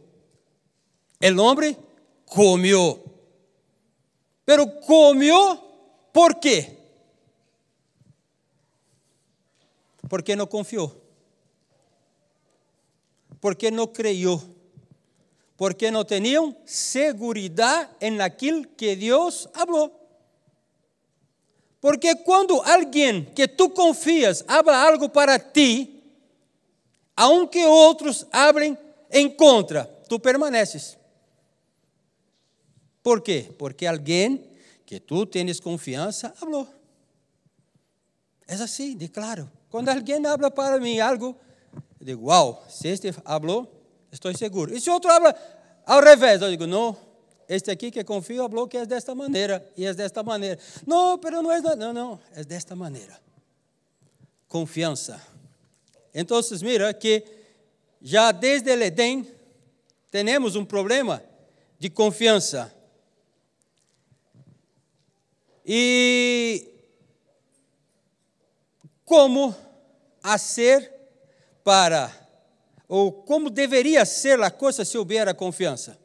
El 1.20 1.39
hombre 1.39 1.77
comió. 2.25 3.00
Pero 4.46 4.80
comió 4.82 5.62
por 6.12 6.39
quê? 6.39 6.77
Porque 10.10 10.36
não 10.36 10.46
confiou. 10.46 11.00
Porque 13.42 13.70
não 13.70 13.88
creyó. 13.88 14.40
Porque 15.58 15.92
não 15.92 16.06
tinham 16.06 16.56
segurança 16.66 17.90
em 18.00 18.22
aquilo 18.22 18.66
que 18.66 18.96
Deus 18.96 19.48
falou. 19.54 19.98
Porque 21.82 22.16
quando 22.18 22.62
alguém 22.62 23.26
que 23.26 23.48
tu 23.48 23.70
confias 23.72 24.44
habla 24.48 24.78
algo 24.78 25.10
para 25.10 25.40
ti, 25.40 26.02
aunque 27.16 27.66
outros 27.66 28.26
abrem 28.32 28.78
em 29.10 29.30
contra, 29.30 29.86
tu 30.08 30.20
permaneces. 30.20 30.98
¿Por 33.02 33.22
quê? 33.22 33.52
Porque 33.58 33.88
alguém 33.88 34.48
que 34.86 35.00
tu 35.00 35.26
tens 35.26 35.60
confiança 35.60 36.30
falou. 36.36 36.68
É 38.48 38.54
assim, 38.56 38.96
de 38.96 39.08
claro. 39.08 39.50
Quando 39.70 39.90
alguém 39.90 40.24
habla 40.26 40.52
para 40.52 40.80
mim 40.80 41.00
algo, 41.00 41.36
eu 42.01 42.05
digo, 42.05 42.25
uau, 42.25 42.65
se 42.67 42.88
este 42.88 43.12
falou, 43.12 43.72
estou 44.12 44.36
seguro. 44.36 44.75
E 44.75 44.81
se 44.81 44.89
outro 44.89 45.12
habla 45.12 45.36
ao 45.86 46.01
revés, 46.01 46.41
eu 46.41 46.50
digo, 46.50 46.65
não, 46.65 46.98
este 47.48 47.70
aqui 47.70 47.91
que 47.91 48.03
confio 48.03 48.50
falou 48.50 48.67
que 48.67 48.75
é 48.75 48.88
desta 48.88 49.13
maneira 49.13 49.63
e 49.77 49.86
é 49.86 49.93
desta 49.93 50.24
maneira. 50.24 50.60
Não, 50.88 51.20
pero 51.20 51.43
não 51.43 51.51
é 51.51 51.62
não, 51.62 51.93
não, 51.93 52.20
é 52.34 52.43
desta 52.43 52.75
maneira. 52.75 53.22
Confiança. 54.48 55.22
Então, 56.12 56.41
mira 56.63 56.91
que 56.91 57.24
já 58.01 58.31
desde 58.31 58.72
o 58.72 58.81
Edém 58.81 59.27
temos 60.10 60.55
um 60.55 60.65
problema 60.65 61.22
de 61.77 61.88
confiança. 61.88 62.74
E 65.63 66.67
como 69.05 69.55
a 70.24 70.39
ser 70.39 71.00
para, 71.63 72.12
ou 72.88 73.12
como 73.12 73.50
deveria 73.50 74.06
ser 74.06 74.41
a 74.41 74.51
coisa 74.51 74.84
se 74.84 74.98
houvera 74.98 75.34
confiança? 75.34 76.01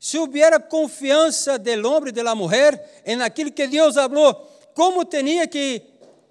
se 0.00 0.18
hubiera 0.18 0.58
confiança 0.58 1.58
del 1.58 1.84
homem 1.84 2.08
e 2.08 2.12
de 2.12 2.22
la 2.22 2.34
mujer 2.34 3.02
en 3.04 3.20
aquilo 3.20 3.52
que 3.52 3.68
Deus 3.68 3.94
falou, 3.94 4.34
como 4.74 5.04
tinha 5.04 5.46
que 5.46 5.82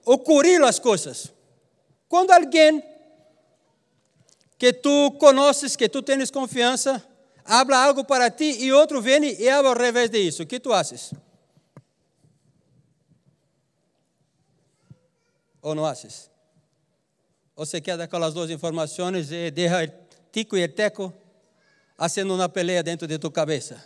ocorrer 0.04 0.64
as 0.64 0.80
coisas. 0.80 1.32
Quando 2.08 2.32
alguém 2.32 2.84
que 4.58 4.74
tu 4.74 5.12
conheces, 5.20 5.76
que 5.76 5.88
tu 5.88 6.02
tens 6.02 6.32
confiança, 6.32 7.06
habla 7.46 7.78
algo 7.78 8.04
para 8.04 8.32
ti 8.32 8.58
e 8.60 8.74
outro 8.74 9.00
vem 9.04 9.24
e 9.40 9.48
habla 9.48 9.70
ao 9.70 9.78
revés 9.78 10.10
de 10.10 10.18
isso, 10.18 10.42
o 10.42 10.48
que 10.48 10.60
tu 10.60 10.74
haces? 10.74 11.14
Ou 15.62 15.76
não 15.76 15.86
haces? 15.86 16.29
Você 17.60 17.82
quer 17.82 18.00
aquelas 18.00 18.34
duas 18.34 18.50
informações 18.50 19.34
e 19.34 19.52
deixa 19.52 19.94
tico 20.32 20.56
e 20.56 20.66
teco 20.66 21.14
haciendo 21.98 22.34
una 22.34 22.48
pelea 22.48 22.82
dentro 22.82 23.06
de 23.06 23.20
tu 23.20 23.30
cabeza. 23.30 23.84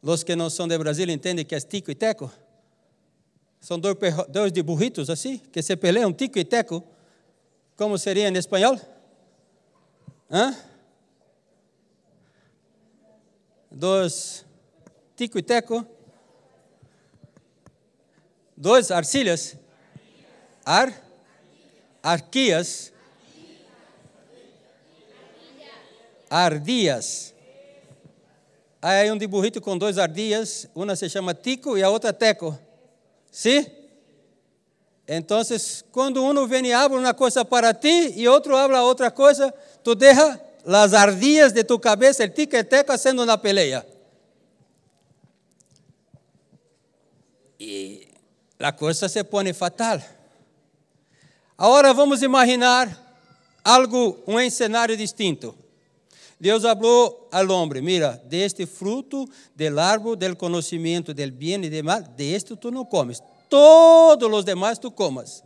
Los 0.00 0.22
que 0.22 0.36
no 0.36 0.48
son 0.48 0.68
de 0.68 0.78
Brasil 0.78 1.10
entendem 1.10 1.44
que 1.44 1.56
é 1.56 1.60
tico 1.60 1.90
e 1.90 1.96
teco. 1.96 2.30
São 3.60 3.80
dois, 3.80 3.96
dois 4.28 4.52
de 4.52 4.62
burritos 4.62 5.10
assim, 5.10 5.38
que 5.38 5.60
se 5.60 5.76
peleam, 5.76 6.12
tico 6.12 6.38
e 6.38 6.44
teco. 6.44 6.84
Como 7.76 7.98
seria 7.98 8.28
em 8.28 8.36
espanhol? 8.36 8.78
Hã? 10.30 10.56
Dois 13.68 14.46
tico 15.16 15.36
e 15.36 15.42
teco. 15.42 15.84
Dois 18.56 18.92
arcilhas. 18.92 19.56
Ar? 20.64 21.09
Arquías, 22.02 22.92
ardías. 26.28 27.34
Aí 28.82 29.02
hay 29.02 29.10
um 29.10 29.18
dibujito 29.18 29.60
com 29.60 29.76
dois 29.76 29.98
ardillas, 29.98 30.68
uma 30.74 30.96
se 30.96 31.08
chama 31.08 31.34
Tico 31.34 31.76
e 31.76 31.82
a 31.82 31.90
outra 31.90 32.12
Teco. 32.12 32.58
¿Sí? 33.30 33.70
Então, 35.12 35.42
quando 35.90 36.24
um 36.24 36.46
vem 36.46 36.72
habla 36.72 36.98
uma 36.98 37.12
coisa 37.12 37.44
para 37.44 37.74
ti 37.74 38.14
e 38.16 38.28
outro 38.28 38.56
habla 38.56 38.84
outra 38.84 39.10
coisa, 39.10 39.52
tu 39.82 39.96
deja 39.96 40.40
as 40.64 40.94
ardillas 40.94 41.52
de 41.52 41.64
tu 41.64 41.80
cabeça, 41.80 42.22
el 42.22 42.32
tico 42.32 42.54
e 42.54 42.62
teco, 42.62 42.92
haciendo 42.92 43.24
uma 43.24 43.36
pelea. 43.36 43.84
E 47.58 48.06
a 48.58 48.70
coisa 48.70 49.08
se 49.08 49.24
põe 49.24 49.52
fatal. 49.52 50.00
Agora 51.60 51.92
vamos 51.92 52.22
imaginar 52.22 52.88
algo, 53.62 54.18
um 54.26 54.48
cenário 54.48 54.96
distinto. 54.96 55.54
Deus 56.40 56.62
falou 56.62 57.28
ao 57.30 57.50
homem: 57.50 57.82
Mira, 57.82 58.18
deste 58.24 58.64
fruto 58.64 59.28
del 59.54 59.78
árbol 59.78 60.16
del 60.16 60.38
conhecimento 60.38 61.12
del 61.12 61.30
bien 61.30 61.62
e 61.62 61.68
del 61.68 61.84
mal, 61.84 62.02
de 62.02 62.34
este 62.34 62.56
tu 62.56 62.70
não 62.70 62.86
comes. 62.86 63.22
Todos 63.50 64.32
os 64.32 64.42
demais 64.42 64.78
tu 64.78 64.90
comas. 64.90 65.44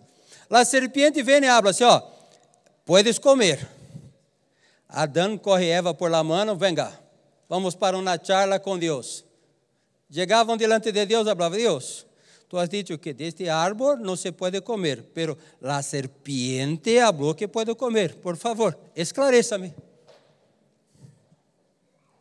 A 0.49 0.65
serpiente 0.65 1.21
vem 1.21 1.43
e 1.43 1.49
habla 1.49 1.73
assim: 1.73 1.83
ó, 1.83 2.01
puedes 2.87 3.19
comer. 3.19 3.69
Adão 4.89 5.37
corre 5.37 5.69
Eva 5.69 5.95
por 5.95 6.13
la 6.13 6.23
mano, 6.23 6.55
venga, 6.55 6.93
vamos 7.49 7.75
para 7.75 7.99
uma 7.99 8.17
charla 8.23 8.61
com 8.61 8.79
Deus. 8.79 9.25
Chegavam 10.09 10.57
diante 10.57 10.93
de 10.93 11.07
Deus, 11.07 11.25
falava: 11.25 11.57
Deus, 11.57 12.07
tu 12.55 12.59
has 12.61 12.69
dicho 12.69 12.97
que 12.99 13.13
deste 13.13 13.49
árbol 13.49 13.97
não 13.97 14.15
se 14.15 14.31
pode 14.31 14.61
comer, 14.61 15.03
pero 15.13 15.37
a 15.61 15.83
serpiente 15.83 17.01
falou 17.01 17.35
que 17.35 17.49
pode 17.49 17.75
comer. 17.75 18.15
Por 18.23 18.37
favor, 18.37 18.79
esclareça-me. 18.95 19.75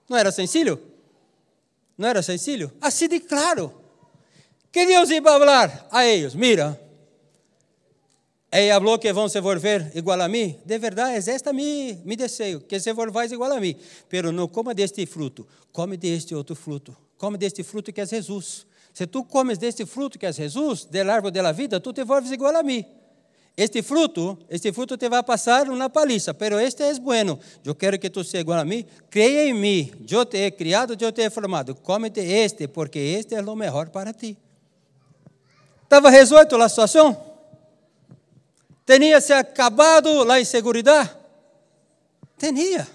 Não 0.10 0.18
era 0.18 0.32
sencillo? 0.32 0.80
Não 1.96 2.10
era 2.10 2.24
sencillo? 2.24 2.72
Assim 2.82 3.08
de 3.08 3.20
claro. 3.20 3.80
Que 4.72 4.88
Deus 4.88 5.12
ia 5.12 5.22
falar 5.22 5.88
a 5.92 6.04
eles: 6.04 6.34
Mira, 6.34 6.82
ele 8.52 8.74
falou 8.74 8.98
que 8.98 9.14
vão 9.14 9.30
se 9.30 9.40
volver 9.40 9.92
igual 9.94 10.20
a 10.20 10.28
mim. 10.28 10.58
De 10.66 10.80
verdade, 10.80 11.30
é 11.30 11.36
este 11.36 11.54
mi, 11.54 12.02
mi 12.04 12.16
desejo, 12.16 12.62
que 12.62 12.80
se 12.80 12.92
volvais 12.92 13.32
igual 13.32 13.52
a 13.52 13.60
mim. 13.60 13.76
Pero 14.10 14.32
não 14.32 14.48
coma 14.48 14.74
deste 14.74 15.06
fruto, 15.06 15.46
come 15.72 15.96
deste 15.96 16.34
outro 16.34 16.56
fruto. 16.56 16.98
Come 17.20 17.38
deste 17.38 17.64
fruto 17.64 17.94
que 17.94 18.02
é 18.02 18.06
Jesus. 18.08 18.66
Se 18.94 19.08
tu 19.08 19.24
comes 19.24 19.58
deste 19.58 19.86
fruto 19.86 20.20
que 20.20 20.26
é 20.26 20.32
Jesus, 20.32 20.86
del 20.86 21.10
árbol 21.10 21.32
da 21.32 21.52
vida, 21.52 21.80
tu 21.80 21.92
te 21.92 22.04
volves 22.04 22.32
igual 22.32 22.56
a 22.56 22.62
mim. 22.62 22.86
Este 23.56 23.84
fruto, 23.84 24.40
este 24.50 24.72
fruto 24.72 24.98
te 24.98 25.08
vai 25.10 25.22
passar 25.24 25.70
uma 25.70 25.90
paliza, 25.90 26.34
pero 26.34 26.60
este 26.60 26.84
é 26.84 26.94
bueno. 27.00 27.40
Eu 27.64 27.76
quero 27.76 28.00
que 28.00 28.10
tu 28.10 28.24
seja 28.24 28.42
igual 28.42 28.60
a 28.60 28.66
mim. 28.66 28.86
Creia 29.10 29.48
em 29.48 29.54
mim. 29.54 29.92
Eu 30.10 30.26
te 30.26 30.38
he 30.38 30.52
criado, 30.52 30.96
eu 31.00 31.12
te 31.12 31.22
he 31.22 31.30
formado. 31.30 31.76
Cómete 31.76 32.20
este, 32.20 32.68
porque 32.68 33.00
este 33.00 33.36
é 33.36 33.42
o 33.42 33.56
melhor 33.56 33.90
para 33.90 34.12
ti. 34.12 34.38
Estava 35.84 36.10
resolto 36.10 36.56
a 36.56 36.68
situação? 36.68 37.16
Tinha 38.86 39.22
se 39.22 39.34
acabado 39.34 40.32
a 40.32 40.42
inseguridade? 40.42 41.12
Tinha. 42.38 42.88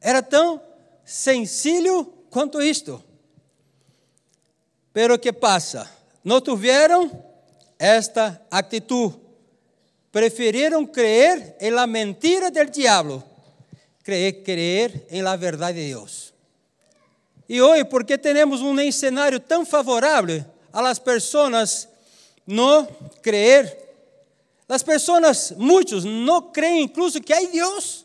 Era 0.00 0.22
tão 0.22 0.60
sencillo 1.04 2.04
quanto 2.30 2.60
isto. 2.60 3.07
Pero 4.98 5.16
que 5.16 5.32
passa? 5.32 5.88
Não 6.24 6.40
tiveram 6.40 7.22
esta 7.78 8.44
actitud. 8.50 9.14
Preferiram 10.10 10.84
creer 10.84 11.54
em 11.60 11.70
la 11.70 11.86
mentira 11.86 12.50
del 12.50 12.68
diablo, 12.68 13.22
creer, 14.02 14.42
creer 14.42 15.06
em 15.08 15.22
la 15.22 15.36
verdade 15.36 15.78
de 15.78 15.90
Deus. 15.90 16.34
E 17.48 17.62
hoje, 17.62 17.84
porque 17.84 18.18
temos 18.18 18.60
um 18.60 18.90
cenário 18.90 19.38
tão 19.38 19.64
favorável 19.64 20.44
a 20.72 20.80
las 20.80 20.98
pessoas 20.98 21.88
não 22.44 22.84
creer, 23.22 23.78
as 24.68 24.82
pessoas, 24.82 25.52
muitos, 25.52 26.02
não 26.02 26.50
creem 26.50 26.82
incluso 26.82 27.20
que 27.20 27.32
há 27.32 27.40
Deus. 27.40 28.04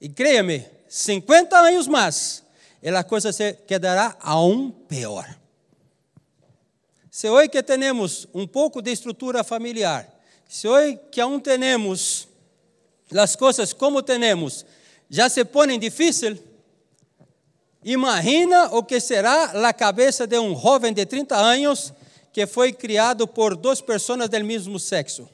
E 0.00 0.08
créame, 0.08 0.64
50 0.88 1.58
anos 1.58 1.88
mais, 1.88 2.41
a 2.90 3.04
coisa 3.04 3.32
se 3.32 3.54
quedará 3.66 4.16
aún 4.20 4.72
pior. 4.88 5.38
Se 7.10 7.28
hoje 7.28 7.48
que 7.48 7.62
temos 7.62 8.26
um 8.34 8.46
pouco 8.46 8.82
de 8.82 8.90
estrutura 8.90 9.44
familiar, 9.44 10.08
se 10.48 10.66
hoje 10.66 10.98
que 11.10 11.20
aún 11.20 11.40
temos 11.40 12.26
as 13.16 13.36
coisas 13.36 13.72
como 13.72 14.02
temos, 14.02 14.66
já 15.08 15.28
se 15.28 15.44
põem 15.44 15.78
difícil, 15.78 16.42
imagina 17.84 18.70
o 18.72 18.82
que 18.82 18.98
será 18.98 19.68
a 19.68 19.72
cabeça 19.72 20.26
de 20.26 20.38
um 20.38 20.58
jovem 20.58 20.92
de 20.92 21.06
30 21.06 21.36
anos 21.36 21.92
que 22.32 22.46
foi 22.46 22.72
criado 22.72 23.28
por 23.28 23.54
duas 23.54 23.80
pessoas 23.80 24.28
do 24.28 24.44
mesmo 24.44 24.78
sexo. 24.80 25.28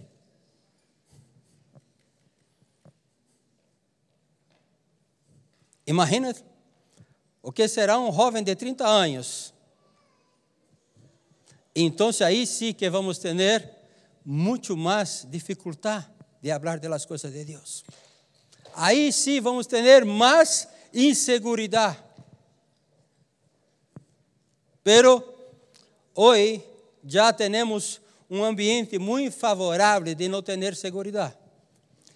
Imagina 5.86 6.34
o 7.42 7.52
que 7.52 7.66
será 7.68 7.98
um 7.98 8.12
jovem 8.12 8.42
de 8.42 8.54
30 8.54 8.86
anos 8.86 9.54
então 11.80 12.10
aí 12.24 12.44
sim 12.44 12.72
que 12.72 12.90
vamos 12.90 13.18
ter 13.18 13.70
muito 14.24 14.76
mais 14.76 15.24
dificuldade 15.30 16.08
de 16.42 16.50
falar 16.50 16.80
das 16.80 17.06
coisas 17.06 17.32
de 17.32 17.44
Deus. 17.44 17.84
Aí 18.74 19.12
sim 19.12 19.40
vamos 19.40 19.64
ter 19.64 20.04
mais 20.04 20.66
inseguridade. 20.92 21.96
Pero 24.82 25.22
hoje 26.16 26.64
já 27.04 27.32
temos 27.32 28.00
um 28.28 28.42
ambiente 28.42 28.98
muito 28.98 29.36
favorável 29.36 30.16
de 30.16 30.28
não 30.28 30.42
ter 30.42 30.74
segurança. 30.74 31.38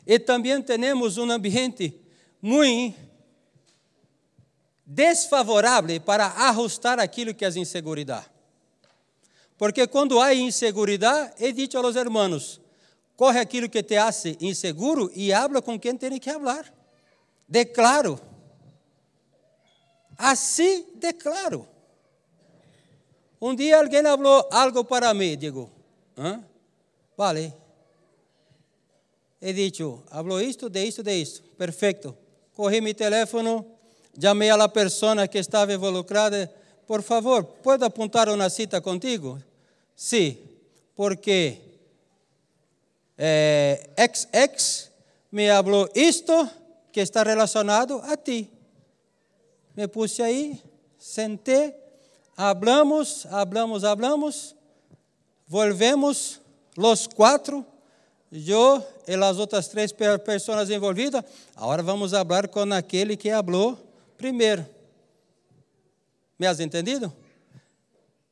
E 0.04 0.18
também 0.18 0.60
temos 0.60 1.18
um 1.18 1.30
ambiente 1.30 1.94
muito 2.40 2.98
desfavorável 4.94 6.00
para 6.00 6.48
ajustar 6.48 7.00
aquilo 7.00 7.34
que 7.34 7.44
é 7.44 7.48
inseguridade. 7.48 8.26
Porque 9.56 9.86
quando 9.86 10.20
há 10.20 10.34
inseguridade, 10.34 11.32
he 11.38 11.52
dicho 11.52 11.78
a 11.78 11.82
los 11.82 11.96
hermanos, 11.96 12.60
corre 13.16 13.38
aquilo 13.38 13.70
que 13.70 13.82
te 13.82 13.96
hace 13.96 14.36
inseguro 14.40 15.10
e 15.14 15.32
habla 15.32 15.62
com 15.62 15.78
quem 15.78 15.96
tem 15.96 16.18
que 16.18 16.28
hablar. 16.28 16.72
Declaro. 17.48 18.20
Assim 20.18 20.86
declaro. 20.96 21.66
Um 23.40 23.54
dia 23.54 23.78
alguém 23.78 24.02
falou 24.02 24.48
algo 24.50 24.84
para 24.84 25.12
mim, 25.14 25.36
digo, 25.36 25.70
Hã? 26.16 26.44
vale. 27.16 27.52
He 29.40 29.52
dicho, 29.52 30.04
falou 30.08 30.40
isto, 30.40 30.68
de 30.68 30.84
isto, 30.84 31.02
de 31.02 31.14
isto. 31.20 31.42
Perfeito. 31.56 32.16
Corri 32.54 32.80
meu 32.80 32.94
telefone, 32.94 33.64
chamei 34.20 34.50
a 34.50 34.56
la 34.56 34.68
persona 34.68 35.26
que 35.26 35.38
estava 35.38 35.72
involucrada. 35.72 36.50
Por 36.86 37.02
favor, 37.02 37.44
pode 37.44 37.84
apontar 37.84 38.28
uma 38.28 38.50
cita 38.50 38.80
contigo? 38.80 39.38
Sí, 39.94 40.38
porque 40.94 41.60
eh, 43.16 43.90
ex 43.96 44.90
me 45.30 45.50
habló 45.50 45.88
esto 45.94 46.48
que 46.92 47.00
está 47.00 47.24
relacionado 47.24 48.02
a 48.04 48.16
ti. 48.16 48.50
Me 49.74 49.88
puse 49.88 50.22
aí, 50.22 50.62
senté, 50.98 51.74
hablamos, 52.36 53.24
hablamos, 53.26 53.84
hablamos, 53.84 54.54
volvemos 55.46 56.40
los 56.76 57.06
quatro, 57.06 57.64
eu 58.30 58.84
e 59.06 59.14
as 59.14 59.38
outras 59.38 59.68
três 59.68 59.92
pessoas 59.92 60.68
envolvidas. 60.68 61.24
Agora 61.56 61.82
vamos 61.82 62.10
falar 62.10 62.48
com 62.48 62.70
aquele 62.72 63.16
que 63.16 63.30
falou 63.30 63.91
primeiro. 64.22 64.64
Me 66.38 66.46
has 66.46 66.60
entendido? 66.60 67.12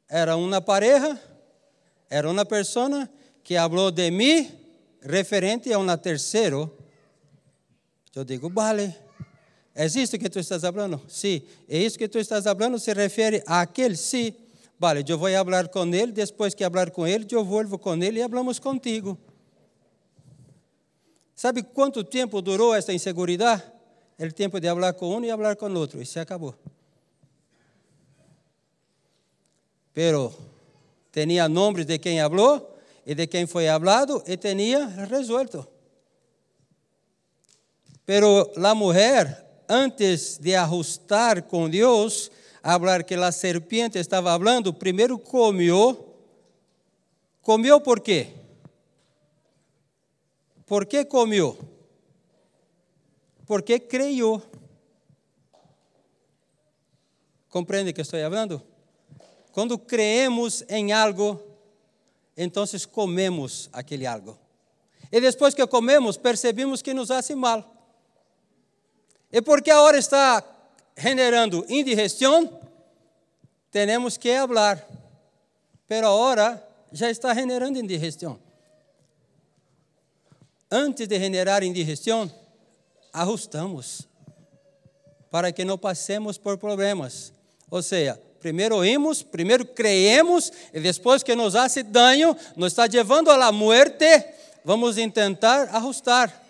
Era 0.08 0.36
uma 0.36 0.60
pareja 0.60 1.20
era 2.10 2.28
uma 2.28 2.44
pessoa 2.44 3.08
que 3.44 3.54
falou 3.54 3.92
de 3.92 4.10
mim 4.10 4.50
referente 5.00 5.72
a 5.72 5.78
um 5.78 5.96
terceiro. 5.96 6.76
Eu 8.12 8.24
digo, 8.24 8.50
vale. 8.50 8.92
É 9.72 9.86
isso 9.86 10.18
que 10.18 10.28
tu 10.28 10.40
estás 10.40 10.62
falando? 10.62 11.00
Sim. 11.06 11.40
É 11.68 11.78
isso 11.78 11.96
que 11.96 12.08
tu 12.08 12.18
estás 12.18 12.42
falando? 12.42 12.80
Se 12.80 12.92
refere 12.92 13.44
a 13.46 13.60
aquele? 13.60 13.96
Sim. 13.96 14.34
Vale, 14.76 15.04
eu 15.06 15.16
vou 15.16 15.30
falar 15.30 15.68
com 15.68 15.86
ele, 15.94 16.10
depois 16.10 16.52
que 16.52 16.68
falar 16.68 16.90
com 16.90 17.06
ele, 17.06 17.24
eu 17.30 17.44
volvo 17.44 17.78
com 17.78 17.94
ele 17.94 18.20
e 18.20 18.28
falamos 18.28 18.58
contigo. 18.58 19.16
Sabe 21.36 21.62
quanto 21.62 22.02
tempo 22.02 22.42
durou 22.42 22.74
essa 22.74 22.92
insegurança? 22.92 23.79
O 24.20 24.32
tempo 24.32 24.60
de 24.60 24.68
falar 24.68 24.92
com 24.92 25.16
um 25.16 25.24
e 25.24 25.30
falar 25.30 25.56
com 25.56 25.72
outro, 25.72 26.02
e 26.02 26.04
se 26.04 26.20
acabou. 26.20 26.54
Pero 29.94 30.30
tinha 31.10 31.48
nomes 31.48 31.86
de 31.86 31.98
quem 31.98 32.20
falou 32.20 32.76
e 33.06 33.14
de 33.14 33.26
quem 33.26 33.46
foi 33.46 33.66
hablado 33.66 34.22
e 34.26 34.36
tinha 34.36 34.86
resuelto. 35.08 35.66
Pero 38.04 38.52
la 38.56 38.74
mujer, 38.74 39.42
antes 39.66 40.36
de 40.36 40.54
ajustar 40.54 41.42
com 41.44 41.70
Deus, 41.70 42.30
hablar 42.62 43.04
que 43.04 43.14
a 43.14 43.32
serpiente 43.32 43.98
estava 43.98 44.34
hablando, 44.34 44.74
primeiro 44.74 45.18
comió. 45.18 45.96
Comió 47.40 47.80
por 47.80 48.02
quê? 48.02 48.34
¿Por 50.66 50.86
qué 50.86 51.06
comió? 51.06 51.69
Porque 53.50 53.80
creyó. 53.80 54.40
Compreende 57.48 57.92
que 57.92 58.02
estou 58.02 58.20
falando? 58.20 58.62
Quando 59.50 59.76
creemos 59.76 60.64
em 60.68 60.92
algo, 60.92 61.42
então 62.36 62.64
comemos 62.92 63.68
aquele 63.72 64.06
algo. 64.06 64.38
E 65.10 65.20
depois 65.20 65.52
que 65.52 65.66
comemos, 65.66 66.16
percebemos 66.16 66.80
que 66.80 66.94
nos 66.94 67.08
faz 67.08 67.28
mal. 67.30 67.68
E 69.32 69.42
porque 69.42 69.72
agora 69.72 69.98
está 69.98 70.44
generando 70.96 71.66
indigestão, 71.68 72.56
temos 73.72 74.16
que 74.16 74.32
falar. 74.46 74.86
Pero 75.88 76.06
agora 76.06 76.64
já 76.92 77.10
está 77.10 77.34
generando 77.34 77.80
indigestão. 77.80 78.38
Antes 80.70 81.08
de 81.08 81.18
generar 81.18 81.64
indigestão, 81.64 82.30
ajustamos 83.12 84.08
para 85.30 85.52
que 85.52 85.64
não 85.64 85.78
passemos 85.78 86.36
por 86.36 86.58
problemas. 86.58 87.32
Ou 87.70 87.82
seja, 87.82 88.20
primeiro 88.40 88.76
oímos, 88.76 89.22
primeiro 89.22 89.64
creemos 89.64 90.52
e 90.72 90.80
depois 90.80 91.22
que 91.22 91.36
nos 91.36 91.54
hace 91.54 91.82
daño, 91.82 92.36
nos 92.56 92.72
está 92.72 92.86
levando 92.86 93.34
la 93.36 93.52
muerte, 93.52 94.26
vamos 94.64 94.96
tentar 95.14 95.68
ajustar. 95.72 96.40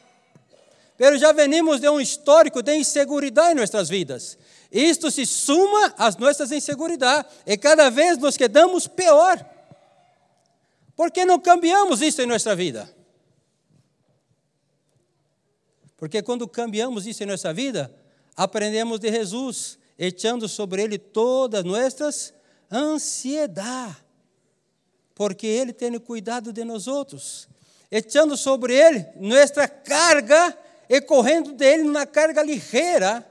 Pero 0.96 1.16
já 1.16 1.32
venimos 1.32 1.80
de 1.80 1.88
um 1.88 2.00
histórico 2.00 2.62
de 2.62 2.76
insegurança 2.76 3.52
em 3.52 3.54
nossas 3.54 3.88
vidas. 3.88 4.38
Isto 4.70 5.10
se 5.10 5.26
suma 5.26 5.94
às 5.96 6.16
nossas 6.16 6.52
inseguridades 6.52 7.30
e 7.46 7.56
cada 7.56 7.90
vez 7.90 8.18
nos 8.18 8.36
quedamos 8.36 8.86
pior. 8.86 9.44
Por 10.94 11.10
que 11.10 11.24
não 11.24 11.40
cambiamos 11.40 12.02
isso 12.02 12.20
em 12.22 12.26
nossa 12.26 12.54
vida? 12.54 12.99
Porque 16.00 16.22
quando 16.22 16.48
cambiamos 16.48 17.06
isso 17.06 17.22
em 17.22 17.26
nossa 17.26 17.52
vida, 17.52 17.94
aprendemos 18.34 18.98
de 18.98 19.10
Jesus, 19.12 19.78
echando 19.98 20.48
sobre 20.48 20.82
ele 20.82 20.96
todas 20.96 21.62
nossas 21.62 22.32
ansiedades, 22.72 23.98
porque 25.14 25.46
ele 25.46 25.74
tem 25.74 26.00
cuidado 26.00 26.54
de 26.54 26.64
nós 26.64 26.86
outros, 26.86 27.46
echando 27.90 28.34
sobre 28.34 28.74
ele 28.74 29.04
nossa 29.16 29.68
carga 29.68 30.58
e 30.88 31.02
correndo 31.02 31.52
dele 31.52 31.84
na 31.84 32.06
carga 32.06 32.42
ligeira. 32.42 33.30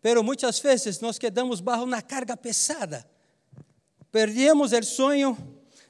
Pero 0.00 0.22
muitas 0.22 0.60
vezes 0.60 1.00
nós 1.00 1.18
quedamos 1.18 1.60
barro 1.60 1.84
na 1.84 2.00
carga 2.00 2.36
pesada. 2.36 3.04
Perdemos 4.12 4.70
o 4.70 4.84
sonho, 4.84 5.36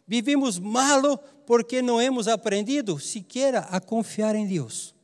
vivimos 0.07 0.59
malo 0.59 1.21
porque 1.51 1.83
não 1.83 2.01
hemos 2.01 2.29
aprendido 2.29 3.01
sequer 3.01 3.57
a 3.57 3.81
confiar 3.81 4.37
em 4.37 4.47
Deus. 4.47 4.95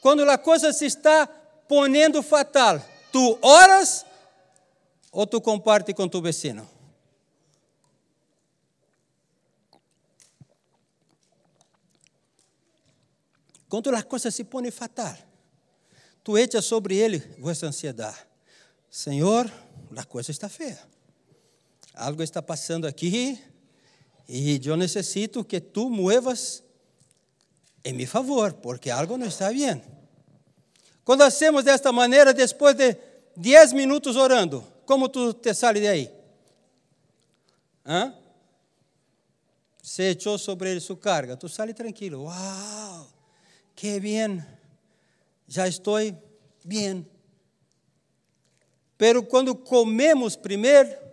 Quando 0.00 0.28
a 0.28 0.36
coisa 0.36 0.72
se 0.72 0.86
está 0.86 1.24
ponendo 1.68 2.20
fatal, 2.24 2.84
tu 3.12 3.38
oras 3.40 4.04
ou 5.12 5.24
tu 5.28 5.40
comparte 5.40 5.94
com 5.94 6.08
tu 6.08 6.20
vecino? 6.20 6.68
Quando 13.68 13.94
a 13.94 14.02
coisa 14.02 14.28
se 14.32 14.42
põe 14.42 14.72
fatal, 14.72 15.16
tu 16.24 16.36
echas 16.36 16.64
sobre 16.64 16.96
ele 16.96 17.20
vossa 17.38 17.64
ansiedade. 17.66 18.26
Senhor, 18.90 19.48
a 19.96 20.04
coisa 20.04 20.32
está 20.32 20.48
feia. 20.48 20.97
Algo 21.98 22.22
está 22.22 22.40
passando 22.40 22.86
aqui 22.86 23.42
e 24.28 24.60
eu 24.64 24.76
necessito 24.76 25.44
que 25.44 25.60
tu 25.60 25.90
muevas 25.90 26.62
em 27.84 27.92
meu 27.92 28.06
favor, 28.06 28.52
porque 28.52 28.88
algo 28.88 29.16
não 29.18 29.26
está 29.26 29.50
bem. 29.50 29.82
Quando 31.04 31.22
hacemos 31.22 31.64
desta 31.64 31.90
maneira, 31.90 32.32
depois 32.32 32.76
de 32.76 32.96
10 33.36 33.72
minutos 33.72 34.14
orando, 34.14 34.64
como 34.86 35.08
tu 35.08 35.34
te 35.34 35.52
sale 35.52 35.80
de? 35.80 36.08
Hã? 37.84 38.14
Se 39.82 40.10
echou 40.10 40.38
sobre 40.38 40.70
ele 40.70 40.80
sua 40.80 40.96
carga, 40.96 41.36
tu 41.36 41.48
sale 41.48 41.74
tranquilo. 41.74 42.24
Uau, 42.24 43.08
que 43.74 43.98
bem, 43.98 44.44
já 45.48 45.66
estou 45.66 45.96
bem. 46.64 47.04
Pero 48.96 49.24
quando 49.24 49.56
comemos 49.56 50.36
primeiro, 50.36 51.07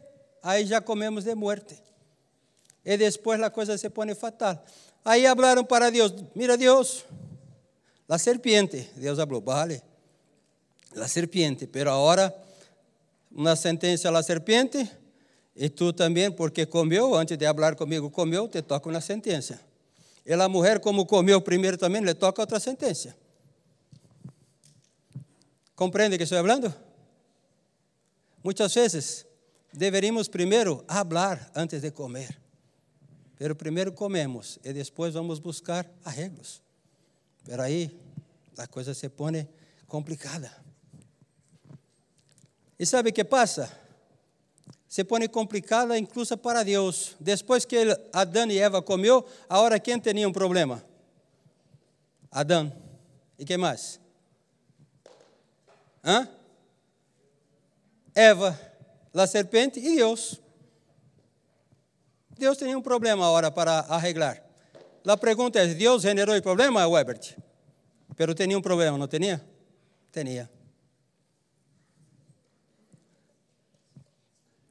aí 0.45 0.63
já 0.63 0.79
comemos 0.79 1.23
de 1.23 1.33
morte. 1.33 1.75
E 2.85 2.95
depois 2.95 3.41
a 3.41 3.49
coisa 3.49 3.75
se 3.77 3.89
põe 3.89 4.13
fatal. 4.13 4.63
Aí 5.03 5.23
falaram 5.23 5.65
para 5.65 5.89
Deus: 5.89 6.13
Mira, 6.35 6.55
Deus, 6.55 7.03
a 8.07 8.17
serpiente. 8.19 8.87
Deus 8.95 9.17
falou: 9.17 9.41
Vale, 9.41 9.81
a 10.95 11.07
serpiente, 11.07 11.65
pero 11.65 11.91
agora 11.91 12.33
uma 13.31 13.55
sentença 13.55 14.15
a 14.15 14.23
serpiente, 14.23 14.89
e 15.55 15.67
tu 15.67 15.91
também, 15.91 16.31
porque 16.31 16.65
comeu, 16.65 17.15
antes 17.15 17.37
de 17.37 17.45
falar 17.45 17.75
comigo, 17.75 18.09
comeu, 18.09 18.47
te 18.47 18.61
toca 18.61 18.87
uma 18.87 19.01
sentença. 19.01 19.59
E 20.25 20.33
a 20.33 20.47
mulher, 20.47 20.79
como 20.79 21.05
comeu 21.05 21.41
primeiro 21.41 21.77
também, 21.77 22.01
lhe 22.01 22.13
toca 22.13 22.41
outra 22.41 22.59
sentença. 22.59 23.15
Compreende 25.75 26.17
que 26.17 26.23
estou 26.23 26.37
falando? 26.37 26.73
Muitas 28.43 28.73
vezes 28.73 29.25
deveríamos 29.75 30.27
primeiro 30.27 30.83
falar 30.87 31.51
antes 31.55 31.81
de 31.81 31.91
comer. 31.91 32.37
Pero 33.37 33.55
primeiro 33.55 33.91
comemos 33.91 34.59
e 34.63 34.71
depois 34.71 35.13
vamos 35.13 35.39
buscar 35.39 35.85
arreglos. 36.03 36.61
Pero 37.43 37.61
aí 37.61 37.91
a 38.57 38.67
coisa 38.67 38.93
se 38.93 39.09
põe 39.09 39.47
complicada. 39.87 40.49
E 42.79 42.85
sabe 42.85 43.09
o 43.09 43.13
que 43.13 43.23
passa? 43.23 43.71
Se 44.87 45.03
põe 45.03 45.27
complicada 45.27 45.97
incluso 45.97 46.37
para 46.37 46.63
Deus. 46.63 47.15
Depois 47.19 47.65
que 47.65 47.75
Adão 48.13 48.49
e 48.49 48.57
Eva 48.57 48.81
comeu, 48.81 49.25
agora 49.49 49.79
quem 49.79 49.99
tinha 49.99 50.27
um 50.27 50.31
problema? 50.31 50.83
Adão. 52.31 52.71
E 53.37 53.43
que 53.43 53.57
mais? 53.57 53.99
Hã? 56.03 56.29
Eva, 58.13 58.57
a 59.21 59.27
serpente 59.27 59.79
e 59.79 59.95
Deus. 59.95 60.41
Deus 62.37 62.57
tinha 62.57 62.77
um 62.77 62.81
problema 62.81 63.25
agora 63.25 63.49
para 63.49 63.79
arreglar. 63.81 64.43
A 65.05 65.17
pergunta 65.17 65.59
é: 65.59 65.67
Deus 65.67 66.01
generou 66.01 66.35
o 66.35 66.41
problema, 66.41 66.87
Webert? 66.87 67.37
Pero 68.15 68.33
tinha 68.33 68.57
um 68.57 68.61
problema, 68.61 68.97
não 68.97 69.07
tinha? 69.07 69.45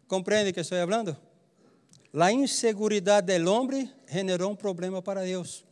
Compreende 0.07 0.53
que 0.53 0.61
estou 0.61 0.79
falando? 0.79 1.17
A 2.13 2.33
insegurança 2.33 3.23
do 3.23 3.53
homem 3.53 3.93
generou 4.07 4.53
um 4.53 4.57
problema 4.57 5.03
para 5.03 5.23
Deus. 5.25 5.65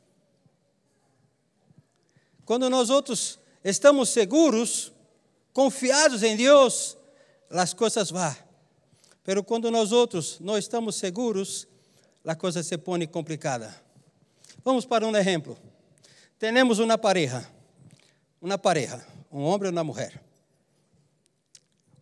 Quando 2.44 2.68
nós 2.68 2.90
outros 2.90 3.38
estamos 3.62 4.08
seguros, 4.08 4.92
confiados 5.52 6.22
em 6.22 6.36
Deus, 6.36 6.96
as 7.50 7.72
coisas 7.72 8.10
vão. 8.10 8.51
Pero 9.24 9.44
quando 9.44 9.70
nós 9.70 9.92
outros 9.92 10.38
não 10.40 10.58
estamos 10.58 10.96
seguros, 10.96 11.68
a 12.24 12.34
coisa 12.34 12.62
se 12.62 12.76
põe 12.76 13.06
complicada. 13.06 13.74
Vamos 14.64 14.84
para 14.84 15.06
um 15.06 15.16
exemplo. 15.16 15.56
Temos 16.38 16.78
uma 16.78 16.98
pareja, 16.98 17.48
uma 18.40 18.58
pareja, 18.58 19.04
um 19.30 19.42
homem 19.42 19.68
e 19.68 19.72
uma 19.72 19.84
mulher. 19.84 20.20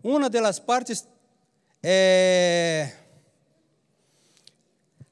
Uma 0.03 0.31
das 0.31 0.59
partes 0.59 1.07
é, 1.83 2.93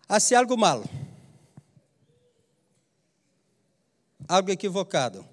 hace 0.09 0.35
algo 0.35 0.57
malo, 0.57 0.89
algo 4.27 4.51
equivocado. 4.51 5.27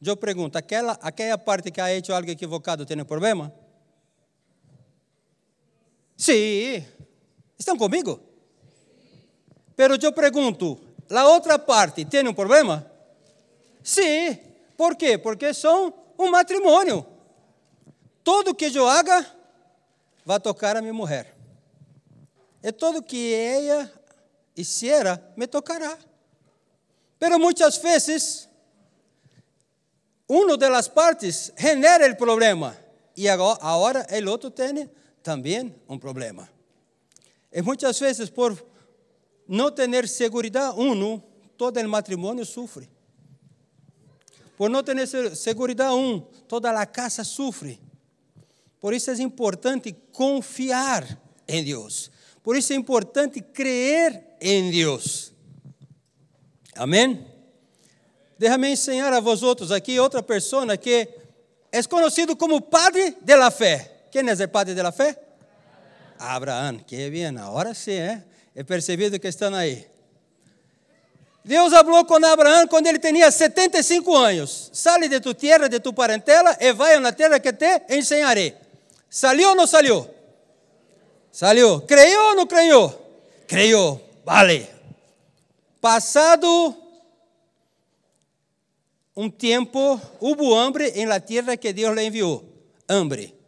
Eu 0.00 0.16
pergunto, 0.16 0.56
aquela, 0.56 0.92
aquela 1.02 1.36
parte 1.36 1.70
que 1.70 1.80
ha 1.80 1.92
hecho 1.92 2.12
algo 2.12 2.30
equivocado 2.30 2.86
tem 2.86 3.04
problema? 3.04 3.52
Sim. 6.20 6.84
Estão 7.58 7.78
comigo? 7.78 8.20
Pero 9.74 9.96
eu 10.02 10.12
pergunto, 10.12 10.78
a 11.08 11.28
outra 11.28 11.58
parte 11.58 12.04
tem 12.04 12.28
um 12.28 12.34
problema? 12.34 12.84
Sim. 13.82 14.38
Por 14.76 14.96
quê? 14.96 15.16
Porque 15.16 15.54
são 15.54 15.94
um 16.18 16.30
matrimônio. 16.30 17.06
Tudo 18.22 18.54
que 18.54 18.66
eu 18.66 18.86
haga 18.86 19.24
vai 20.22 20.38
tocar 20.38 20.76
a 20.76 20.82
minha 20.82 20.92
mulher. 20.92 21.34
E 22.62 22.70
todo 22.70 23.02
que 23.02 23.32
ela 23.32 23.90
hiciera 24.54 25.32
me 25.38 25.46
tocará. 25.46 25.96
Pero 27.18 27.38
muitas 27.38 27.78
vezes, 27.78 28.46
uma 30.28 30.54
das 30.58 30.86
partes 30.86 31.50
genera 31.56 32.12
o 32.12 32.16
problema 32.16 32.76
e 33.16 33.26
agora 33.26 34.06
o 34.22 34.30
outro 34.30 34.50
tem 34.50 34.90
também 35.22 35.74
um 35.88 35.98
problema. 35.98 36.48
E 37.52 37.62
muitas 37.62 37.98
vezes, 37.98 38.30
por 38.30 38.56
não 39.46 39.70
ter 39.70 40.08
segurança, 40.08 40.72
um, 40.74 41.18
todo 41.56 41.78
o 41.78 41.88
matrimônio 41.88 42.44
sofre. 42.44 42.88
Por 44.56 44.70
não 44.70 44.82
ter 44.82 45.06
segurança, 45.34 45.92
um, 45.92 46.20
toda 46.46 46.70
a 46.70 46.86
casa 46.86 47.24
sofre. 47.24 47.80
Por 48.80 48.94
isso 48.94 49.10
é 49.10 49.14
importante 49.20 49.92
confiar 50.12 51.20
em 51.46 51.64
Deus. 51.64 52.10
Por 52.42 52.56
isso 52.56 52.72
é 52.72 52.76
importante 52.76 53.40
crer 53.40 54.36
em 54.40 54.70
Deus. 54.70 55.32
Amém? 56.74 57.26
Déjame 58.38 58.70
ensinar 58.70 59.12
a 59.12 59.20
vosotros 59.20 59.70
aqui 59.70 60.00
outra 60.00 60.22
pessoa 60.22 60.74
que 60.78 61.08
é 61.70 61.82
conhecido 61.82 62.34
como 62.34 62.60
padre 62.62 63.16
de 63.20 63.36
la 63.36 63.50
fé. 63.50 63.99
Quem 64.10 64.28
é 64.28 64.32
o 64.32 64.48
padre 64.48 64.74
de 64.74 64.82
la? 64.82 64.92
Abraão. 66.18 66.78
Que 66.78 67.10
bem, 67.10 67.26
agora 67.38 67.72
sim, 67.74 67.92
é? 67.92 68.22
He 68.54 68.64
percebido 68.64 69.18
que 69.18 69.28
estão 69.28 69.54
aí. 69.54 69.86
Deus 71.44 71.72
falou 71.72 72.04
com 72.04 72.16
Abraão 72.24 72.66
quando 72.68 72.86
ele 72.86 72.98
tinha 72.98 73.30
75 73.30 74.14
anos. 74.14 74.70
Sale 74.72 75.08
de 75.08 75.20
tu 75.20 75.32
terra, 75.32 75.68
de 75.68 75.80
tu 75.80 75.92
parentela 75.92 76.56
e 76.60 76.72
vai 76.72 76.98
na 77.00 77.12
terra 77.12 77.40
que 77.40 77.52
te 77.52 77.82
ensinarei. 77.88 78.54
Salió 79.08 79.50
ou 79.50 79.56
não 79.56 79.66
salió? 79.66 80.06
Salió. 81.32 81.80
¿Creyó 81.86 82.30
ou 82.30 82.36
não 82.36 82.46
creyó? 82.46 82.92
Creyó. 83.46 84.00
Vale. 84.24 84.68
Passado 85.80 86.76
um 89.16 89.30
tempo, 89.30 90.00
hubo 90.20 90.58
hambre 90.58 90.92
em 90.94 91.06
la 91.06 91.20
tierra 91.20 91.56
que 91.56 91.72
Deus 91.72 91.94
le 91.94 92.04
enviou. 92.04 92.44
Hambre. 92.88 93.39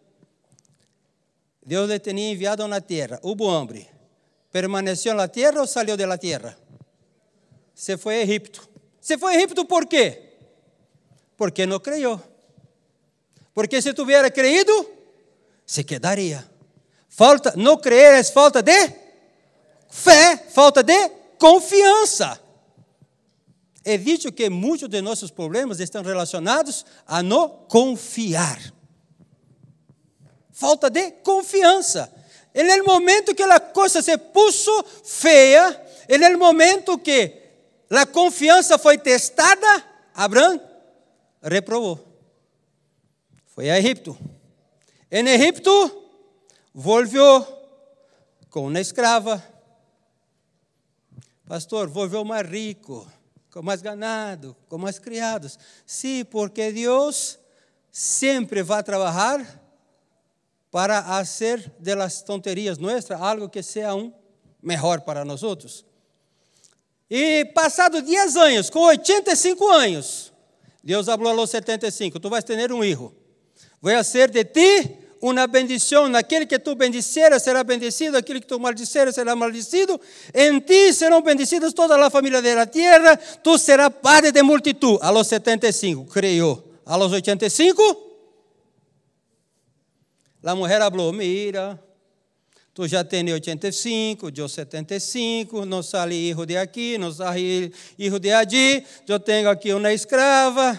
Deus 1.65 1.89
le 1.89 1.99
tinha 2.01 2.31
enviado 2.31 2.67
na 2.67 2.81
terra. 2.81 3.21
Hubo 3.23 3.51
hambre. 3.51 3.89
Permaneceu 4.51 5.15
na 5.15 5.29
terra 5.29 5.61
ou 5.61 5.67
saiu 5.67 5.97
de 5.97 6.07
la 6.07 6.19
terra? 6.19 6.57
Se 7.75 7.97
foi 7.97 8.17
a 8.17 8.23
Egipto. 8.23 8.69
Se 9.01 9.17
foi 9.17 9.35
a 9.35 9.37
Egipto 9.37 9.65
por 9.65 9.87
quê? 9.87 10.35
Porque 11.37 11.67
não 11.67 11.81
creyó. 11.81 12.21
Porque 13.55 13.81
se 13.81 13.95
tivesse 13.95 14.31
creído, 14.31 14.91
se 15.65 15.85
quedaria. 15.85 16.45
Falta, 17.09 17.55
não 17.57 17.77
crer 17.77 18.15
é 18.15 18.25
falta 18.25 18.63
de 18.63 18.93
fé, 19.89 20.37
falta 20.37 20.83
de 20.83 21.11
confiança. 21.39 22.41
É 23.85 23.97
dito 23.97 24.33
que 24.33 24.49
muitos 24.49 24.89
de 24.89 25.01
nossos 25.01 25.31
problemas 25.31 25.81
estão 25.81 26.03
relacionados 26.03 26.87
a 27.07 27.23
não 27.23 27.49
confiar. 27.49 28.61
Falta 30.63 30.89
de 30.89 31.11
confiança. 31.25 32.09
É 32.55 32.63
no 32.63 32.85
momento 32.85 33.35
que 33.35 33.43
a 33.43 33.59
coisa 33.59 34.01
se 34.01 34.17
puso 34.17 34.71
feia, 35.03 35.85
é 36.07 36.17
no 36.17 36.39
momento 36.39 36.97
que 36.97 37.37
a 37.91 38.07
confiança 38.07 38.79
foi 38.79 38.97
testada, 38.97 39.85
Abraão 40.15 40.61
reprovou. 41.43 41.99
Foi 43.49 43.71
a 43.71 43.77
Egipto. 43.77 44.17
Em 45.11 45.27
Egipto, 45.31 45.73
volvió 46.73 47.45
com 48.49 48.69
uma 48.69 48.79
escrava. 48.79 49.43
Pastor, 51.45 51.89
volvió 51.89 52.23
mais 52.23 52.49
rico, 52.49 53.05
com 53.53 53.63
mais 53.63 53.83
ganado, 53.83 54.57
com 54.69 54.79
mais 54.79 55.01
criados. 55.01 55.59
Sim, 55.85 56.25
porque 56.25 56.71
Deus 56.71 57.37
sempre 57.91 58.63
vai 58.63 58.81
trabalhar 58.85 59.62
para 60.73 61.03
fazer 61.03 61.71
de 61.79 61.95
las 61.95 62.23
tonterias 62.25 62.79
nuestras 62.79 63.21
algo 63.21 63.51
que 63.51 63.63
seja 63.63 63.95
um 63.95 64.11
melhor 64.63 65.03
para 65.03 65.23
nós 65.23 65.43
outros. 65.43 65.85
E 67.11 67.45
passado 67.55 68.01
10 68.01 68.37
anos, 68.37 68.71
com 68.71 68.81
85 68.81 69.69
anos, 69.69 70.33
Deus 70.83 71.05
falou 71.05 71.39
aos 71.39 71.51
75, 71.51 72.19
tu 72.19 72.31
vais 72.31 72.43
ter 72.43 72.73
um 72.73 72.81
filho. 72.81 73.15
Vou 73.83 74.03
ser 74.03 74.31
de 74.31 74.45
ti 74.47 74.97
uma 75.21 75.47
bendição. 75.47 76.07
Aquele 76.17 76.47
que 76.47 76.59
tu 76.59 76.75
bendiceres 76.75 77.43
será 77.43 77.63
bendecido, 77.63 78.17
aquele 78.17 78.41
que 78.41 78.47
tu 78.47 78.59
maldeceres 78.59 79.15
será 79.15 79.37
maldecido. 79.37 80.01
Em 80.33 80.59
ti 80.59 80.91
serão 80.95 81.21
bendecidas 81.21 81.75
toda 81.75 81.95
a 82.03 82.09
família 82.09 82.41
da 82.41 82.65
terra. 82.65 83.17
Tu 83.17 83.59
serás 83.59 83.93
padre 84.01 84.33
de 84.33 84.43
multitud. 84.43 84.99
A 85.03 85.11
los 85.11 85.27
75, 85.27 86.07
creio. 86.07 86.65
A 86.87 86.97
los 86.97 87.13
85, 87.13 88.12
a 90.43 90.55
mulher 90.55 90.81
falou: 90.81 91.13
Mira, 91.13 91.83
tu 92.75 92.89
já 92.89 93.05
tens 93.05 93.31
85, 93.31 94.31
eu 94.37 94.49
75, 94.49 95.65
não 95.65 95.83
sai 95.83 96.13
hijo 96.13 96.45
de 96.45 96.57
aqui, 96.57 96.99
não 96.99 97.13
sai 97.13 97.73
hijo 97.99 98.19
de 98.19 98.33
allí, 98.33 98.85
eu 99.07 99.21
tenho 99.21 99.49
aqui 99.49 99.73
uma 99.73 99.93
escrava. 99.93 100.79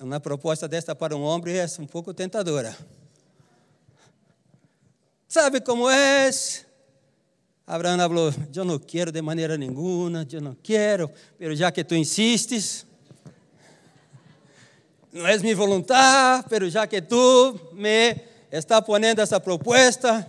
Uma 0.00 0.18
proposta 0.20 0.66
desta 0.66 0.94
para 0.94 1.16
um 1.16 1.22
homem 1.22 1.56
é 1.56 1.66
um 1.78 1.86
pouco 1.86 2.12
tentadora. 2.12 2.76
Sabe 5.28 5.60
como 5.60 5.88
é? 5.88 6.30
Abraão 7.66 7.98
falou: 7.98 8.32
Eu 8.54 8.64
não 8.64 8.78
quero 8.78 9.10
de 9.10 9.22
maneira 9.22 9.56
nenhuma, 9.56 10.26
eu 10.30 10.40
não 10.40 10.54
quero, 10.54 11.10
mas 11.38 11.58
já 11.58 11.72
que 11.72 11.82
tu 11.82 11.94
insistes, 11.94 12.86
não 15.14 15.26
és 15.28 15.42
mi 15.42 15.54
voluntad, 15.54 16.44
mas 16.50 16.72
já 16.72 16.86
que 16.86 17.00
tu 17.00 17.58
me 17.72 18.20
está 18.50 18.82
ponendo 18.82 19.22
essa 19.22 19.38
proposta, 19.38 20.28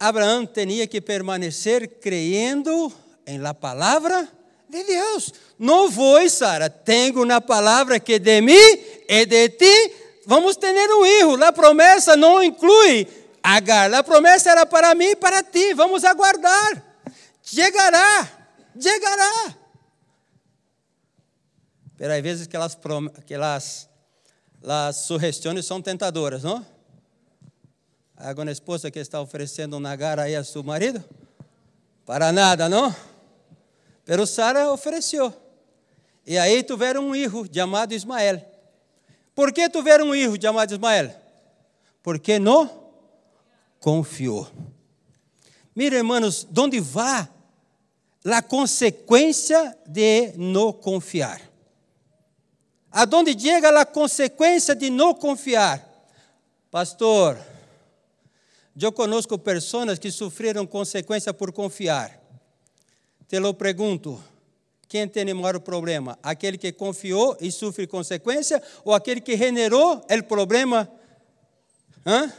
Abraão 0.00 0.46
tinha 0.46 0.86
que 0.86 1.02
permanecer 1.02 2.00
creyendo 2.00 2.90
em 3.26 3.38
la 3.38 3.52
palavra 3.52 4.26
de 4.70 4.82
Deus. 4.84 5.34
Não 5.58 5.90
vou, 5.90 6.26
Sara, 6.30 6.70
tenho 6.70 7.22
uma 7.22 7.40
palavra 7.40 8.00
que 8.00 8.18
de 8.18 8.40
mim 8.40 8.78
e 9.06 9.26
de 9.26 9.50
ti 9.50 9.92
vamos 10.26 10.56
ter 10.56 10.72
um 10.90 11.04
filho. 11.04 11.44
A 11.44 11.52
promessa 11.52 12.16
não 12.16 12.42
inclui 12.42 13.06
Agar. 13.42 13.92
A 13.94 14.02
promessa 14.02 14.50
era 14.50 14.66
para 14.66 14.94
mim 14.94 15.10
e 15.10 15.16
para 15.16 15.42
ti. 15.42 15.72
Vamos 15.72 16.04
aguardar. 16.04 16.82
Chegará. 17.42 18.28
Chegará. 18.78 19.54
Pero 21.98 22.14
às 22.14 22.22
vezes 22.22 22.46
aquelas, 22.46 22.78
aquelas 23.16 23.90
as 24.62 24.96
sugestões 24.96 25.66
são 25.66 25.82
tentadoras, 25.82 26.44
não? 26.44 26.64
Alguma 28.16 28.50
esposa 28.52 28.90
que 28.90 29.00
está 29.00 29.20
oferecendo 29.20 29.76
um 29.76 29.86
Agar 29.86 30.18
aí 30.18 30.34
a 30.34 30.44
seu 30.44 30.62
marido? 30.62 31.04
Para 32.06 32.32
nada, 32.32 32.68
não? 32.68 32.94
Pero 34.04 34.26
Sara 34.26 34.72
ofereceu. 34.72 35.34
E 36.24 36.38
aí 36.38 36.62
tiveram 36.62 37.08
um 37.08 37.14
filho 37.14 37.48
chamado 37.52 37.92
Ismael. 37.92 38.40
Por 39.34 39.52
que 39.52 39.68
tiveram 39.68 40.08
um 40.08 40.12
filho 40.12 40.40
chamado 40.40 40.72
Ismael? 40.72 41.14
Porque 42.02 42.38
não 42.38 42.90
confiou. 43.80 44.48
Mira, 45.74 45.96
hermanos, 45.96 46.46
onde 46.56 46.80
vai 46.80 47.28
a 48.24 48.42
consequência 48.42 49.76
de 49.86 50.32
não 50.36 50.72
confiar? 50.72 51.47
Aonde 52.90 53.38
chega 53.38 53.80
a 53.80 53.84
consequência 53.84 54.74
de 54.74 54.90
não 54.90 55.14
confiar? 55.14 55.86
Pastor, 56.70 57.38
eu 58.80 58.92
conosco 58.92 59.38
pessoas 59.38 59.98
que 59.98 60.10
sofreram 60.10 60.66
consequência 60.66 61.34
por 61.34 61.52
confiar. 61.52 62.18
Te 63.28 63.38
lo 63.38 63.52
pergunto, 63.52 64.22
quem 64.88 65.06
tem 65.06 65.32
maior 65.34 65.60
problema? 65.60 66.18
Aquele 66.22 66.56
que 66.56 66.72
confiou 66.72 67.36
e 67.40 67.52
sofre 67.52 67.86
consequência 67.86 68.62
ou 68.84 68.94
aquele 68.94 69.20
que 69.20 69.36
generou 69.36 70.02
o 70.08 70.22
problema? 70.22 70.90
Hã? 72.06 72.32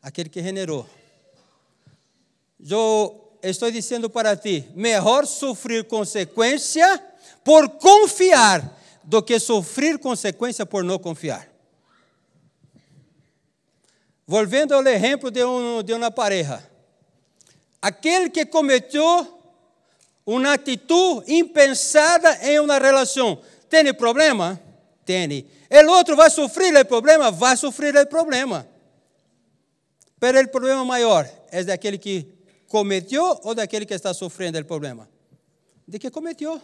Aquele 0.00 0.30
que 0.30 0.42
generou. 0.42 0.88
Eu 2.58 3.30
estou 3.42 3.70
dizendo 3.70 4.08
para 4.08 4.36
ti: 4.36 4.66
melhor 4.74 5.26
sofrer 5.26 5.84
consequência 5.84 6.98
por 7.44 7.68
confiar 7.68 8.75
do 9.06 9.22
que 9.22 9.38
sofrer 9.38 9.98
consequência 9.98 10.66
por 10.66 10.82
não 10.82 10.98
confiar. 10.98 11.48
Volvendo 14.26 14.74
ao 14.74 14.84
exemplo 14.86 15.30
de, 15.30 15.44
um, 15.44 15.82
de 15.82 15.94
uma 15.94 16.10
pareja. 16.10 16.68
Aquele 17.80 18.28
que 18.28 18.44
cometeu 18.44 19.32
uma 20.26 20.54
atitude 20.54 21.32
impensada 21.32 22.36
em 22.42 22.58
uma 22.58 22.78
relação. 22.78 23.40
Tem 23.68 23.94
problema? 23.94 24.60
Tem. 25.04 25.46
O 25.70 25.90
outro 25.92 26.16
vai 26.16 26.28
sofrer 26.28 26.76
o 26.76 26.84
problema? 26.84 27.30
Vai 27.30 27.56
sofrer 27.56 27.94
o 27.96 28.06
problema. 28.08 28.68
Pero 30.18 30.40
o 30.40 30.48
problema 30.48 30.84
maior 30.84 31.30
é 31.52 31.62
daquele 31.62 31.96
que 31.96 32.26
cometeu 32.66 33.38
ou 33.44 33.54
daquele 33.54 33.86
que 33.86 33.94
está 33.94 34.12
sofrendo 34.12 34.58
o 34.58 34.64
problema? 34.64 35.08
De 35.86 36.00
que 36.00 36.10
cometeu. 36.10 36.60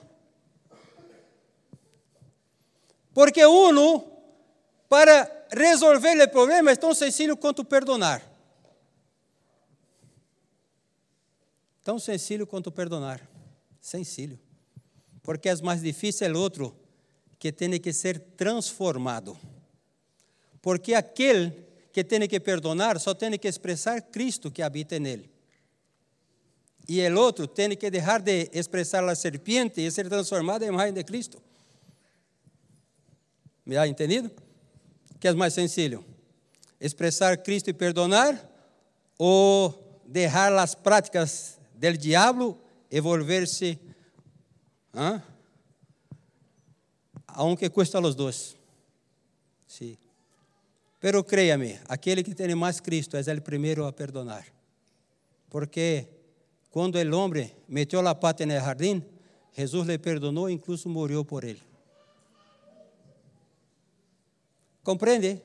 Porque 3.14 3.44
uno, 3.44 4.04
para 4.88 5.46
resolver 5.50 6.20
o 6.22 6.30
problema, 6.30 6.70
é 6.70 6.76
tão 6.76 6.94
sencillo 6.94 7.36
quanto 7.36 7.64
perdonar. 7.64 8.22
Tão 11.84 11.98
sencillo 11.98 12.46
quanto 12.46 12.70
perdonar. 12.70 13.20
Sencillo. 13.80 14.38
Porque 15.22 15.48
é 15.48 15.56
mais 15.62 15.82
difícil 15.82 16.34
o 16.34 16.38
outro 16.38 16.76
que 17.38 17.52
tem 17.52 17.78
que 17.80 17.92
ser 17.92 18.18
transformado. 18.36 19.36
Porque 20.60 20.94
aquele 20.94 21.52
que 21.92 22.02
tem 22.04 22.26
que 22.26 22.40
perdonar 22.40 22.98
só 22.98 23.14
tem 23.14 23.36
que 23.38 23.48
expressar 23.48 24.00
Cristo 24.00 24.50
que 24.50 24.62
habita 24.62 24.98
nele. 24.98 25.30
E 26.88 27.06
o 27.06 27.18
outro 27.18 27.46
tem 27.46 27.76
que 27.76 27.90
deixar 27.90 28.20
de 28.20 28.48
expressar 28.52 29.06
a 29.08 29.14
serpiente 29.14 29.80
e 29.80 29.90
ser 29.90 30.08
transformado 30.08 30.62
em 30.62 30.68
imagem 30.68 30.92
de 30.92 31.04
Cristo. 31.04 31.42
Me 33.64 33.76
ha 33.76 33.86
entendido? 33.86 34.30
Que 35.20 35.28
é 35.28 35.32
mais 35.32 35.54
sencillo? 35.54 36.04
Expressar 36.80 37.36
Cristo 37.38 37.70
e 37.70 37.72
perdonar 37.72 38.50
ou 39.16 40.00
deixar 40.04 40.52
as 40.58 40.74
práticas 40.74 41.58
del 41.74 41.96
diabo 41.96 42.58
e 42.90 43.00
volver-se 43.00 43.78
¿ah? 44.92 45.22
aunque 47.26 47.70
cuesta 47.70 48.00
los 48.00 48.16
dos. 48.16 48.56
Sí. 49.66 49.98
Pero 51.00 51.24
créame, 51.24 51.80
aquele 51.88 52.22
que 52.22 52.34
tem 52.34 52.54
mais 52.54 52.80
Cristo 52.80 53.16
é 53.16 53.20
o 53.20 53.42
primeiro 53.42 53.86
a 53.86 53.92
perdonar. 53.92 54.44
Porque 55.48 56.06
quando 56.70 56.96
o 56.96 57.16
homem 57.16 57.52
meteu 57.68 58.06
a 58.06 58.14
pata 58.14 58.46
no 58.46 58.52
jardim, 58.52 59.02
Jesus 59.56 59.86
lhe 59.86 59.98
perdonou 59.98 60.48
e 60.48 60.52
incluso 60.52 60.88
morreu 60.88 61.24
por 61.24 61.44
ele. 61.44 61.60
Compreende? 64.82 65.40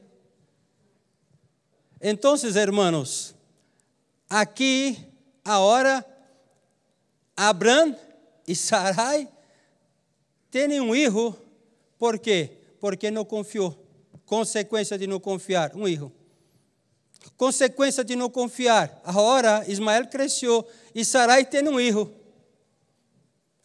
Então, 2.02 2.36
hermanos, 2.56 3.36
aqui, 4.30 4.97
agora, 5.43 6.06
Abraão 7.36 7.95
e 8.47 8.56
Sarai 8.56 9.28
têm 10.50 10.82
um 10.82 10.95
filho, 10.95 11.39
por 11.97 12.19
quê? 12.19 12.52
Porque 12.80 13.12
não 13.12 13.26
confiou. 13.26 13.86
Consequência 14.26 14.97
de 14.97 15.08
não 15.08 15.19
confiar, 15.19 15.76
um 15.76 15.88
erro. 15.88 16.12
Consequência 17.36 18.04
de 18.04 18.15
não 18.15 18.30
confiar. 18.30 19.02
Agora 19.04 19.63
Ismael 19.67 20.08
cresceu 20.08 20.67
e 20.93 21.04
Sarai 21.04 21.45
tem 21.45 21.67
um 21.67 21.80
filho. 21.80 22.13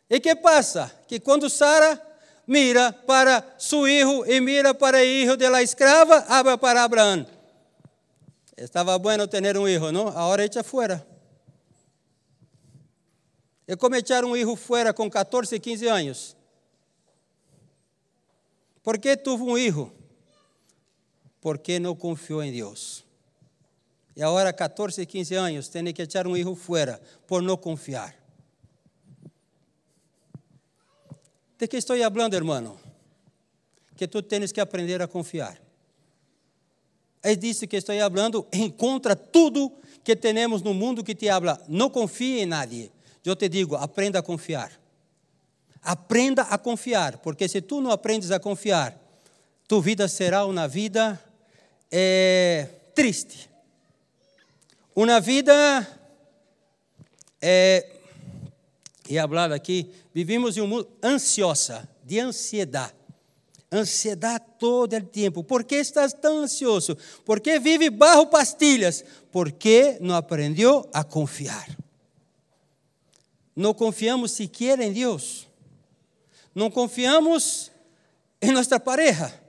E 0.08 0.20
que 0.20 0.34
passa? 0.34 0.92
Que 1.06 1.18
quando 1.18 1.48
Sara 1.48 2.00
mira 2.46 2.92
para 2.92 3.44
seu 3.58 3.84
filho 3.84 4.24
e 4.26 4.40
mira 4.40 4.74
para 4.74 4.98
o 4.98 5.00
filho 5.00 5.36
de 5.36 5.48
la 5.48 5.62
escrava, 5.62 6.24
habla 6.28 6.58
para 6.58 6.84
Abraão. 6.84 7.26
Estava 8.56 8.98
bueno 8.98 9.26
ter 9.26 9.56
um 9.56 9.64
filho, 9.66 9.92
não? 9.92 10.08
Agora 10.08 10.44
echa 10.44 10.62
fora. 10.62 11.06
E 13.66 13.76
como 13.76 13.96
echar 13.96 14.24
um 14.24 14.34
filho 14.34 14.56
fora 14.56 14.92
com 14.92 15.10
14, 15.10 15.58
15 15.58 15.86
anos? 15.86 16.36
Por 18.82 18.98
que 18.98 19.16
tuvo 19.16 19.52
um 19.52 19.56
filho? 19.56 20.02
porque 21.42 21.80
não 21.80 21.94
confiou 21.94 22.42
em 22.42 22.52
Deus. 22.52 23.04
E 24.14 24.22
agora, 24.22 24.52
14, 24.52 25.04
15 25.04 25.34
anos, 25.34 25.68
tem 25.68 25.92
que 25.92 26.00
echar 26.00 26.26
um 26.26 26.34
filho 26.34 26.54
fora 26.54 27.02
por 27.26 27.42
não 27.42 27.56
confiar. 27.56 28.14
De 31.62 31.68
que 31.68 31.76
estou 31.76 31.96
falando, 31.96 32.34
irmão? 32.34 32.76
Que 33.96 34.08
tu 34.08 34.20
tens 34.20 34.50
que 34.50 34.60
aprender 34.60 35.00
a 35.00 35.06
confiar. 35.06 35.62
É 37.22 37.36
disso 37.36 37.68
que 37.68 37.76
estou 37.76 37.96
falando, 37.96 38.44
encontra 38.52 39.14
tudo 39.14 39.72
que 40.02 40.16
temos 40.16 40.60
no 40.60 40.74
mundo 40.74 41.04
que 41.04 41.14
te 41.14 41.28
habla. 41.28 41.64
Não 41.68 41.88
confie 41.88 42.40
em 42.40 42.46
nadie. 42.46 42.90
Eu 43.24 43.36
te 43.36 43.48
digo, 43.48 43.76
aprenda 43.76 44.18
a 44.18 44.22
confiar. 44.22 44.72
Aprenda 45.80 46.42
a 46.42 46.58
confiar, 46.58 47.18
porque 47.18 47.48
se 47.48 47.60
tu 47.60 47.80
não 47.80 47.92
aprendes 47.92 48.32
a 48.32 48.40
confiar, 48.40 48.98
tua 49.68 49.80
vida 49.80 50.08
será 50.08 50.44
uma 50.44 50.66
vida 50.66 51.22
é, 51.92 52.70
triste. 52.92 53.48
Uma 54.96 55.20
vida, 55.20 55.86
é, 57.40 57.91
e 59.08 59.16
falar 59.16 59.52
aqui, 59.52 59.90
vivimos 60.14 60.56
em 60.56 60.60
um 60.60 60.66
mundo 60.66 60.88
ansiosa, 61.02 61.88
de 62.04 62.18
ansiedade. 62.18 62.94
Ansiedade 63.70 64.44
todo 64.58 64.96
o 64.96 65.02
tempo. 65.02 65.42
Por 65.42 65.64
que 65.64 65.76
estás 65.76 66.12
tão 66.12 66.38
ansioso? 66.38 66.96
Por 67.24 67.40
que 67.40 67.58
vive 67.58 67.88
bajo 67.88 68.26
pastilhas? 68.26 69.04
Porque 69.30 69.96
não 70.00 70.14
aprendeu 70.14 70.88
a 70.92 71.02
confiar. 71.02 71.68
Não 73.56 73.72
confiamos 73.72 74.32
sequer 74.32 74.78
em 74.80 74.92
Deus. 74.92 75.48
Não 76.54 76.70
confiamos 76.70 77.70
em 78.42 78.50
nossa 78.50 78.78
pareja 78.78 79.42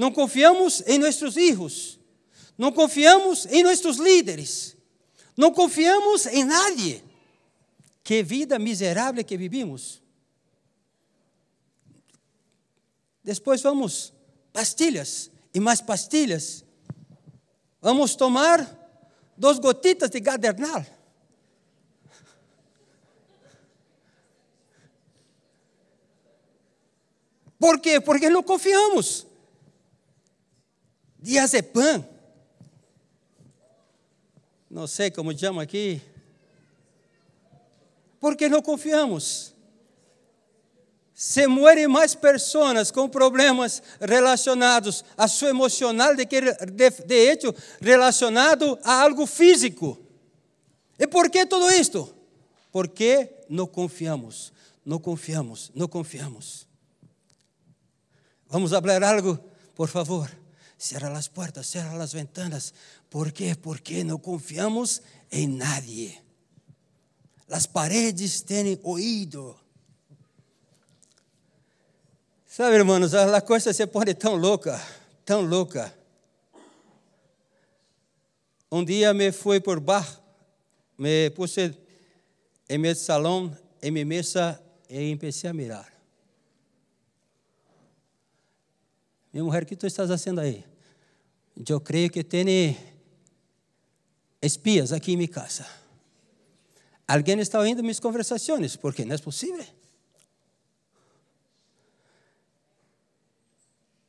não 0.00 0.10
confiamos 0.10 0.82
em 0.86 0.98
nossos 0.98 1.34
filhos, 1.34 2.00
não 2.56 2.72
confiamos 2.72 3.44
em 3.50 3.62
nossos 3.62 3.98
líderes, 3.98 4.74
não 5.36 5.52
confiamos 5.52 6.24
em 6.24 6.42
nadie. 6.42 7.04
Que 8.02 8.22
vida 8.22 8.58
miserável 8.58 9.24
que 9.24 9.36
vivimos. 9.36 10.02
Depois 13.22 13.62
vamos, 13.62 14.12
pastilhas 14.52 15.30
e 15.52 15.60
mais 15.60 15.80
pastilhas. 15.80 16.64
Vamos 17.80 18.14
tomar 18.14 18.66
duas 19.36 19.58
gotitas 19.58 20.10
de 20.10 20.20
gadernal. 20.20 20.84
Por 27.58 27.78
quê? 27.78 28.00
Porque 28.00 28.30
não 28.30 28.42
confiamos 28.42 29.26
diazepam. 31.20 32.06
Não 34.70 34.86
sei 34.86 35.10
como 35.10 35.36
chama 35.36 35.62
aqui. 35.62 36.00
Porque 38.20 38.48
não 38.48 38.62
confiamos. 38.62 39.54
Se 41.14 41.46
morrem 41.46 41.88
mais 41.88 42.14
pessoas 42.14 42.90
com 42.90 43.08
problemas 43.08 43.82
relacionados 44.00 45.04
a 45.16 45.26
seu 45.26 45.48
emocional 45.48 46.14
de 46.14 46.24
que 46.24 46.40
de, 46.40 46.90
de 46.90 47.14
hecho 47.14 47.54
relacionado 47.80 48.78
a 48.84 49.02
algo 49.02 49.26
físico. 49.26 49.98
E 50.98 51.06
por 51.06 51.28
que 51.28 51.44
tudo 51.44 51.70
isto? 51.70 52.14
Porque 52.70 53.44
não 53.48 53.66
confiamos, 53.66 54.52
não 54.84 54.98
confiamos, 54.98 55.72
não 55.74 55.88
confiamos. 55.88 56.66
Vamos 58.48 58.70
falar 58.70 59.02
algo, 59.02 59.38
por 59.74 59.88
favor 59.88 60.30
cierra 60.80 61.10
las 61.10 61.28
puertas, 61.28 61.66
cierra 61.66 61.94
las 61.94 62.14
ventanas. 62.14 62.74
¿Por 63.10 63.32
qué? 63.32 63.54
Porque 63.54 64.02
no 64.02 64.18
confiamos 64.18 65.02
en 65.30 65.58
nadie. 65.58 66.22
Las 67.50 67.66
paredes 67.66 68.44
tienen 68.44 68.78
oído. 68.84 69.58
Sabe, 72.46 72.76
hermanos, 72.76 73.12
a 73.12 73.40
coisa 73.40 73.72
se 73.72 73.88
pone 73.88 74.14
tão 74.14 74.36
louca, 74.36 74.80
tão 75.24 75.40
louca. 75.40 75.92
Um 78.70 78.84
dia 78.84 79.12
me 79.12 79.32
fui 79.32 79.58
por 79.58 79.80
bar, 79.80 80.06
me 80.96 81.28
puse 81.30 81.76
em 82.68 82.78
meu 82.78 82.94
salão, 82.94 83.56
em 83.82 83.90
minha 83.90 84.06
mesa, 84.06 84.62
e 84.88 85.16
comecei 85.16 85.50
a 85.50 85.52
mirar. 85.52 85.92
Minha 89.32 89.42
mulher, 89.42 89.64
o 89.64 89.66
que 89.66 89.74
tu 89.74 89.88
estás 89.88 90.08
fazendo 90.08 90.40
aí? 90.40 90.64
Eu 91.68 91.80
creio 91.80 92.10
que 92.10 92.22
tem 92.22 92.78
espias 94.40 94.92
aqui 94.92 95.14
em 95.14 95.16
minha 95.16 95.28
casa. 95.28 95.79
Alguém 97.10 97.40
está 97.40 97.58
ouvindo 97.58 97.82
minhas 97.82 97.98
conversações, 97.98 98.76
porque 98.76 99.04
não 99.04 99.16
é 99.16 99.18
possível. 99.18 99.66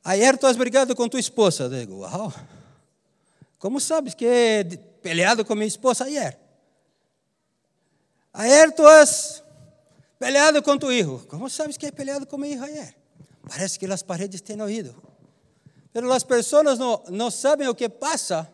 Ayer 0.04 0.38
tu 0.38 0.45
has 0.45 0.56
brigado 0.56 0.95
com 0.95 1.10
tua 1.10 1.20
esposa. 1.20 1.64
Eu 1.64 1.70
digo, 1.72 2.02
uau. 2.02 2.32
Como 3.58 3.80
sabes 3.80 4.14
que 4.14 4.24
he 4.24 4.78
peleado 5.02 5.43
com 5.43 5.56
minha 5.56 5.68
esposa 5.68 6.04
ayer? 6.04 6.38
Ayer 8.32 8.72
tu 8.72 8.86
has 8.86 9.43
peleado 10.20 10.62
com 10.62 10.78
tu 10.78 10.91
hijo. 10.91 11.26
Como 11.28 11.49
sabes 11.49 11.78
que 11.78 11.88
he 11.88 11.91
peleado 11.91 12.28
com 12.28 12.38
meu 12.38 12.52
hijo 12.52 12.64
ayer? 12.64 12.95
Parece 13.49 13.80
que 13.80 13.88
as 13.88 14.04
paredes 14.04 14.41
têm 14.41 14.62
ouído. 14.62 14.95
Pero 15.91 16.14
as 16.14 16.24
pessoas 16.24 16.78
não, 16.78 17.04
não 17.10 17.32
sabem 17.32 17.68
o 17.68 17.74
que 17.74 17.89
passa 17.89 18.47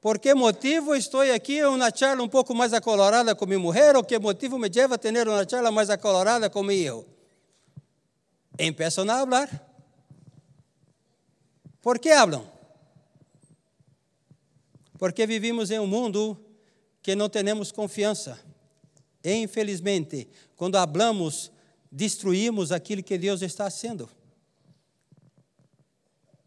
¿Por 0.00 0.18
qué 0.18 0.34
motivo 0.34 0.94
estoy 0.94 1.28
aquí 1.28 1.58
en 1.58 1.66
una 1.66 1.92
charla 1.92 2.22
un 2.22 2.30
poco 2.30 2.54
más 2.54 2.72
acolorada 2.72 3.34
con 3.34 3.48
mi 3.48 3.58
mujer 3.58 3.96
o 3.96 4.06
qué 4.06 4.18
motivo 4.18 4.58
me 4.58 4.70
lleva 4.70 4.94
a 4.94 4.98
tener 4.98 5.28
una 5.28 5.46
charla 5.46 5.70
más 5.70 5.90
acolorada 5.90 6.50
con 6.50 6.66
mi 6.66 6.74
hijo? 6.74 7.04
Empiezan 8.56 9.10
a 9.10 9.20
hablar. 9.20 9.68
¿Por 11.82 12.00
qué 12.00 12.12
hablan? 12.14 12.42
Porque 14.98 15.26
vivimos 15.26 15.70
em 15.70 15.78
um 15.78 15.86
mundo 15.86 16.38
que 17.02 17.14
não 17.14 17.28
temos 17.28 17.72
confiança. 17.72 18.38
E, 19.22 19.34
infelizmente, 19.34 20.28
quando 20.56 20.76
hablamos, 20.76 21.50
destruímos 21.90 22.72
aquilo 22.72 23.02
que 23.02 23.18
Deus 23.18 23.42
está 23.42 23.64
fazendo. 23.64 24.08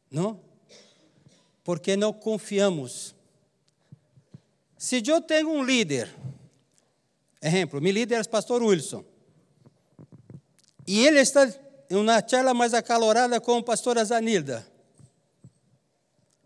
Não? 0.10 0.40
Porque 1.64 1.96
não 1.96 2.14
confiamos. 2.14 3.16
Se 4.84 5.02
eu 5.08 5.22
tenho 5.22 5.50
um 5.50 5.64
líder, 5.64 6.14
exemplo, 7.42 7.80
meu 7.80 7.94
líder 7.94 8.16
é 8.16 8.22
o 8.22 8.28
pastor 8.28 8.62
Wilson, 8.62 9.02
e 10.86 11.08
ele 11.08 11.22
está 11.22 11.48
em 11.90 11.96
uma 11.96 12.22
charla 12.28 12.54
mais 12.54 12.74
acalorada 12.74 13.40
com 13.40 13.60
a 13.60 13.64
pastora 13.64 14.04
Zanilda. 14.04 14.68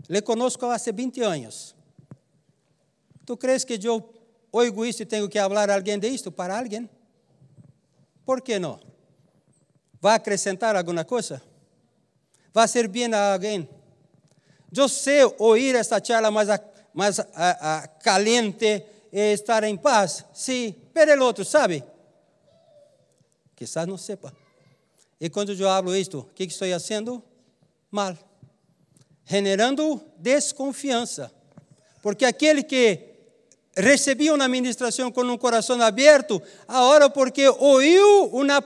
Le 0.07 0.21
conosco 0.21 0.67
há 0.67 0.77
20 0.77 1.19
anos. 1.21 1.75
Tu 3.25 3.35
crees 3.37 3.63
que 3.63 3.79
eu, 3.83 4.07
o 4.51 4.61
egoísta, 4.61 5.03
tenho 5.03 5.27
que 5.27 5.39
falar 5.39 5.71
a 5.71 5.73
alguém 5.73 5.97
disto 5.97 6.31
para 6.31 6.59
alguém? 6.59 6.87
Por 8.23 8.41
que 8.41 8.59
não? 8.59 8.79
Vai 9.99 10.13
acrescentar 10.13 10.75
alguma 10.75 11.03
coisa? 11.03 11.41
Vai 12.53 12.67
ser 12.67 12.87
bem 12.87 13.11
a 13.11 13.33
alguém? 13.33 13.67
Eu 14.71 14.87
sei 14.87 15.23
ouvir 15.39 15.73
esta 15.73 15.99
charla 16.03 16.29
mais, 16.29 16.49
mais 16.97 17.19
a, 17.19 17.25
a, 17.35 17.87
caliente 17.87 18.83
e 19.13 19.31
estar 19.31 19.63
em 19.63 19.77
paz. 19.77 20.25
Sim, 20.33 20.73
pero 20.95 21.21
o 21.21 21.25
outro 21.25 21.45
sabe? 21.45 21.83
Quizás 23.55 23.87
não 23.87 23.99
sepa. 23.99 24.33
E 25.21 25.29
quando 25.29 25.53
eu 25.53 25.69
hablo 25.69 25.95
isto, 25.95 26.21
o 26.21 26.23
que 26.23 26.45
estou 26.45 26.67
fazendo? 26.67 27.23
Mal. 27.91 28.17
Generando 29.23 30.01
desconfiança. 30.17 31.31
Porque 32.01 32.25
aquele 32.25 32.63
que 32.63 32.99
recebia 33.75 34.33
uma 34.33 34.47
ministração 34.47 35.11
com 35.11 35.21
um 35.21 35.37
coração 35.37 35.79
aberto, 35.79 36.41
agora 36.67 37.11
porque 37.11 37.47
ouviu 37.47 38.25
uma, 38.33 38.63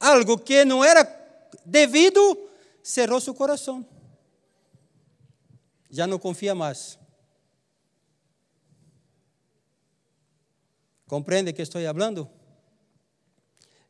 algo 0.00 0.36
que 0.36 0.64
não 0.64 0.82
era 0.82 1.08
devido, 1.64 2.50
cerrou 2.82 3.20
seu 3.20 3.34
coração. 3.34 3.86
Já 5.88 6.08
não 6.08 6.18
confia 6.18 6.52
mais. 6.52 6.98
Compreende 11.06 11.52
que 11.52 11.62
estou 11.62 11.80
falando? 11.80 12.28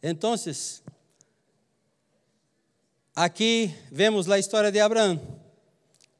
Então, 0.02 0.34
aqui 3.14 3.74
vemos 3.90 4.30
a 4.30 4.38
história 4.38 4.70
de 4.70 4.78
Abraão. 4.78 5.20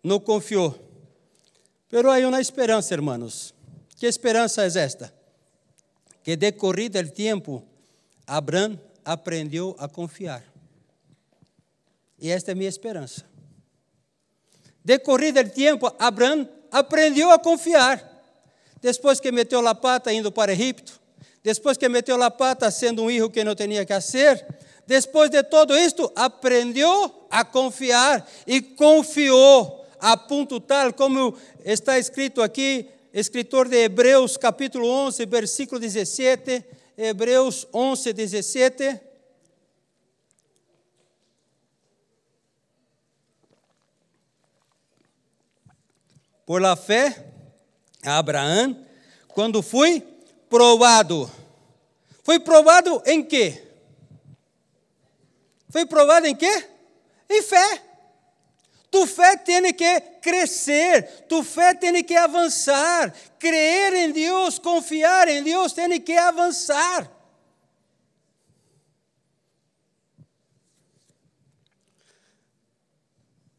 Não 0.03 0.19
confiou. 0.19 0.75
Pero 1.89 2.11
há 2.11 2.19
uma 2.27 2.41
esperança, 2.41 2.95
hermanos. 2.95 3.55
Que 3.97 4.07
esperança 4.07 4.63
é 4.63 4.67
esta? 4.67 5.13
Que 6.23 6.35
decorrido 6.35 6.99
o 6.99 7.11
tempo, 7.11 7.63
Abraão 8.27 8.81
aprendeu 9.05 9.77
a 9.79 9.89
confiar. 9.89 10.43
E 12.19 12.31
esta 12.31 12.53
é 12.53 12.55
minha 12.55 12.69
esperança. 12.69 13.25
Decorrido 14.85 15.41
o 15.41 15.51
tempo, 15.51 15.95
Abraão 15.99 16.49
aprendeu 16.73 17.31
a 17.31 17.39
confiar. 17.39 18.16
Depois 18.81 19.21
que 19.21 19.33
meteu 19.33 19.67
a 19.67 19.75
pata 19.75 20.13
indo 20.13 20.31
para 20.31 20.53
Egipto, 20.53 21.01
depois 21.43 21.77
que 21.77 21.89
meteu 21.89 22.23
a 22.23 22.31
pata 22.31 22.71
sendo 22.71 23.05
um 23.05 23.09
filho 23.09 23.31
que 23.31 23.45
não 23.45 23.55
tinha 23.55 23.85
que 23.85 24.01
ser, 24.01 24.45
depois 24.87 25.31
de 25.31 25.43
todo 25.43 25.77
isto, 25.77 26.11
aprendeu 26.15 27.27
a 27.31 27.45
confiar 27.45 28.27
e 28.47 28.61
confiou 28.61 29.85
a 29.99 30.17
ponto 30.17 30.61
tal 30.61 30.93
como 30.93 31.37
está 31.65 31.99
escrito 31.99 32.43
aqui 32.43 32.89
escritor 33.13 33.69
de 33.69 33.85
Hebreus 33.85 34.37
capítulo 34.37 34.89
11, 34.89 35.25
versículo 35.27 35.81
17, 35.81 36.65
Hebreus 36.99 37.67
11, 37.73 38.13
17. 38.13 39.01
Por 46.45 46.61
la 46.61 46.77
fé, 46.77 47.36
Abraão, 48.07 48.85
quando 49.29 49.63
foi 49.63 50.01
provado, 50.49 51.31
foi 52.23 52.39
provado 52.39 53.03
em 53.07 53.23
quê? 53.23 53.63
Foi 55.71 55.85
provado 55.85 56.27
em 56.27 56.35
quê? 56.35 56.69
Em 57.29 57.43
fé. 57.43 57.83
Tu 58.91 59.07
fé 59.07 59.37
tem 59.37 59.73
que 59.75 60.01
crescer, 60.23 61.27
tu 61.29 61.43
fé 61.43 61.75
tem 61.75 62.03
que 62.03 62.15
avançar. 62.15 63.13
Crer 63.39 63.93
em 63.93 64.13
Deus, 64.13 64.59
confiar 64.59 65.29
em 65.29 65.43
Deus, 65.43 65.73
tem 65.73 66.01
que 66.01 66.17
avançar. 66.17 67.11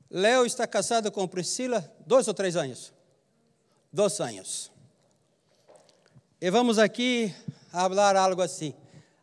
Léo 0.10 0.45
está 0.45 0.66
casado 0.66 1.12
com 1.12 1.28
Priscila 1.28 1.93
dois 2.06 2.28
ou 2.28 2.34
três 2.34 2.56
anos? 2.56 2.97
Dois 3.98 4.20
anos. 4.22 4.72
E 6.39 6.52
vamos 6.52 6.78
aqui 6.78 7.34
falar 7.72 8.16
algo 8.16 8.43
assim. 8.43 8.72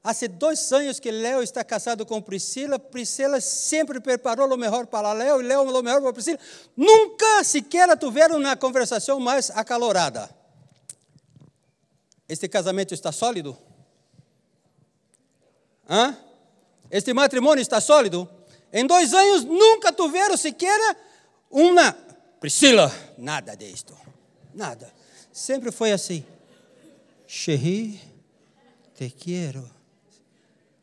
Há 0.02 0.12
dois 0.26 0.72
anos 0.72 0.98
que 0.98 1.12
Léo 1.12 1.44
está 1.44 1.62
casado 1.62 2.04
com 2.04 2.20
Priscila. 2.20 2.76
Priscila 2.76 3.40
sempre 3.40 4.00
preparou 4.00 4.52
o 4.52 4.56
melhor 4.56 4.88
para 4.88 5.12
Léo 5.12 5.40
e 5.40 5.44
Léo 5.44 5.62
o 5.62 5.80
melhor 5.80 6.02
para 6.02 6.12
Priscila. 6.12 6.40
Nunca 6.76 7.44
sequer 7.44 7.96
tiveram 7.96 8.36
uma 8.36 8.56
conversação 8.56 9.20
mais 9.20 9.48
acalorada. 9.50 10.28
Este 12.28 12.48
casamento 12.48 12.94
está 12.94 13.12
sólido? 13.12 13.56
Hã? 15.88 16.18
Este 16.90 17.14
matrimônio 17.14 17.62
está 17.62 17.80
sólido? 17.80 18.28
Em 18.72 18.84
dois 18.84 19.14
anos 19.14 19.44
nunca 19.44 19.92
tiveram 19.92 20.36
sequer 20.36 20.96
uma. 21.48 21.96
Priscila, 22.40 22.92
nada 23.16 23.54
disto. 23.54 24.02
Nada. 24.54 24.92
Sempre 25.32 25.72
foi 25.72 25.92
assim. 25.92 26.24
Chérie, 27.26 28.00
te 28.94 29.10
quero. 29.10 29.68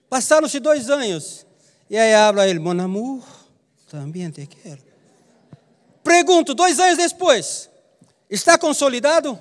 Passaram-se 0.09 0.59
dois 0.59 0.89
anos. 0.89 1.45
E 1.89 1.97
aí 1.97 2.13
habla 2.13 2.47
ele, 2.47 2.59
mon 2.59 2.79
amour, 2.79 3.23
também 3.89 4.29
te 4.29 4.45
quero. 4.45 4.81
Pergunto, 6.03 6.53
dois 6.53 6.79
anos 6.79 6.97
depois, 6.97 7.69
está 8.29 8.57
consolidado? 8.57 9.39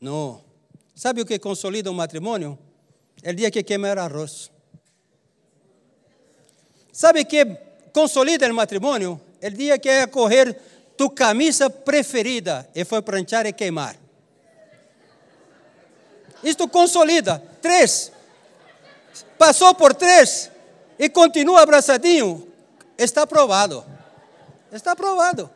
Não. 0.00 0.42
Sabe 0.94 1.20
o 1.20 1.26
que 1.26 1.38
consolida 1.38 1.90
um 1.90 1.94
matrimônio? 1.94 2.58
É 3.22 3.30
o 3.30 3.34
dia 3.34 3.50
que 3.50 3.62
queima 3.62 3.88
arroz. 3.88 4.50
Sabe 6.92 7.20
o 7.20 7.26
que 7.26 7.44
consolida 7.92 8.50
o 8.50 8.54
matrimônio? 8.54 9.20
É 9.40 9.48
o 9.48 9.50
dia 9.50 9.78
que 9.78 9.88
é 9.88 10.06
correr 10.06 10.56
tu 11.02 11.10
camisa 11.10 11.68
preferida 11.68 12.68
e 12.72 12.84
foi 12.84 13.02
pranchar 13.02 13.44
e 13.44 13.52
queimar. 13.52 13.96
Isto 16.44 16.68
consolida. 16.68 17.42
Três, 17.60 18.12
passou 19.36 19.74
por 19.74 19.94
três 19.94 20.48
e 20.96 21.08
continua 21.08 21.62
abraçadinho, 21.62 22.46
está 22.96 23.22
aprovado. 23.22 23.84
Está 24.70 24.92
aprovado. 24.92 25.50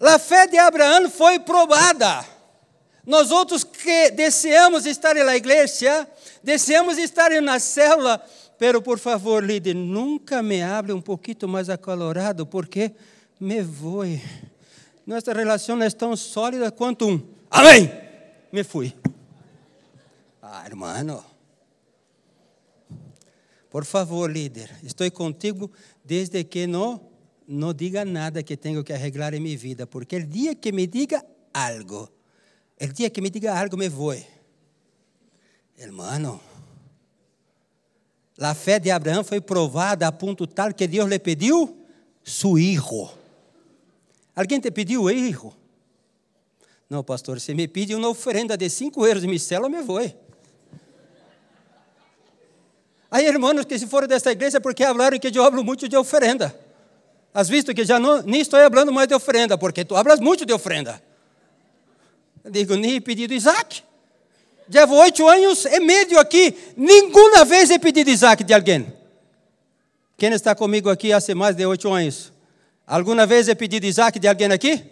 A 0.00 0.18
fé 0.18 0.46
de 0.46 0.56
Abraão 0.56 1.10
foi 1.10 1.38
provada. 1.38 2.24
Nós 3.04 3.30
outros 3.30 3.62
que 3.62 4.10
desejamos 4.12 4.86
estar 4.86 5.14
na 5.14 5.36
igreja, 5.36 6.08
desejamos 6.42 6.96
estar 6.96 7.30
na 7.42 7.58
célula, 7.58 8.24
pero 8.58 8.82
por 8.82 8.98
favor, 8.98 9.42
líder, 9.42 9.74
nunca 9.74 10.42
me 10.42 10.62
hable 10.62 10.92
um 10.92 11.00
pouquinho 11.00 11.48
mais 11.48 11.68
acalorado, 11.68 12.46
porque 12.46 12.92
me 13.40 13.62
vou. 13.62 14.04
Nossa 15.06 15.32
relação 15.32 15.82
é 15.82 15.90
tão 15.90 16.16
sólida 16.16 16.70
quanto 16.70 17.08
um. 17.08 17.20
Amém! 17.50 17.90
Me 18.52 18.62
fui. 18.62 18.94
Ah, 20.40 20.64
hermano. 20.64 21.24
Por 23.68 23.84
favor, 23.84 24.30
líder, 24.30 24.70
estou 24.84 25.10
contigo 25.10 25.68
desde 26.04 26.44
que 26.44 26.64
não, 26.64 27.00
não 27.46 27.74
diga 27.74 28.04
nada 28.04 28.40
que 28.40 28.56
tenho 28.56 28.84
que 28.84 28.92
arreglar 28.92 29.34
em 29.34 29.40
minha 29.40 29.58
vida, 29.58 29.84
porque 29.84 30.16
o 30.16 30.24
dia 30.24 30.54
que 30.54 30.70
me 30.70 30.86
diga 30.86 31.24
algo, 31.52 32.08
o 32.80 32.86
dia 32.86 33.10
que 33.10 33.20
me 33.20 33.30
diga 33.30 33.58
algo, 33.58 33.76
me 33.76 33.88
vou. 33.88 34.14
Hermano, 35.76 36.40
a 38.38 38.54
fé 38.54 38.78
de 38.78 38.90
Abraão 38.90 39.22
foi 39.22 39.40
provada 39.40 40.06
a 40.06 40.12
ponto 40.12 40.46
tal 40.46 40.72
que 40.72 40.86
Deus 40.86 41.08
lhe 41.08 41.18
pediu 41.18 41.76
su 42.22 42.58
hijo. 42.58 43.10
Alguém 44.34 44.60
te 44.60 44.70
pediu 44.70 45.08
erro? 45.08 45.54
Não, 46.90 47.02
pastor, 47.02 47.40
se 47.40 47.54
me 47.54 47.68
pede 47.68 47.94
uma 47.94 48.08
oferenda 48.08 48.56
de 48.56 48.68
cinco 48.68 49.06
euros 49.06 49.22
de 49.22 49.28
micela, 49.28 49.66
eu 49.66 49.70
me 49.70 49.82
vou. 49.82 50.00
Aí, 53.10 53.26
irmãos 53.26 53.64
que 53.64 53.78
se 53.78 53.86
foram 53.86 54.08
desta 54.08 54.32
igreja 54.32 54.60
porque 54.60 54.84
falaram 54.84 55.18
que 55.18 55.28
eu 55.32 55.44
hablo 55.44 55.62
muito 55.62 55.88
de 55.88 55.96
oferenda. 55.96 56.58
Has 57.32 57.48
visto 57.48 57.72
que 57.72 57.84
já 57.84 57.98
não, 57.98 58.22
nem 58.22 58.40
estou 58.40 58.58
falando 58.60 58.92
mais 58.92 59.08
de 59.08 59.14
oferenda, 59.14 59.56
porque 59.56 59.84
tu 59.84 59.96
hablas 59.96 60.18
muito 60.20 60.44
de 60.44 60.52
oferenda. 60.52 61.02
Eu 62.44 62.50
digo, 62.50 62.74
nem 62.74 63.00
pedido 63.00 63.32
Isaac. 63.32 63.82
Llevo 64.68 64.96
oito 64.96 65.28
anos 65.28 65.66
e 65.66 65.80
meio 65.80 66.18
aqui, 66.18 66.56
nenhuma 66.76 67.44
vez 67.44 67.70
he 67.70 67.78
pedido 67.78 68.10
Isaac 68.10 68.42
de 68.42 68.54
alguém. 68.54 68.92
Quem 70.16 70.32
está 70.32 70.54
comigo 70.54 70.88
aqui 70.88 71.12
há 71.12 71.18
mais 71.34 71.54
de 71.54 71.66
oito 71.66 71.92
anos? 71.92 72.32
Alguma 72.86 73.26
vez 73.26 73.48
he 73.48 73.54
pedido 73.54 73.84
Isaac 73.84 74.18
de 74.18 74.26
alguém 74.26 74.50
aqui? 74.50 74.84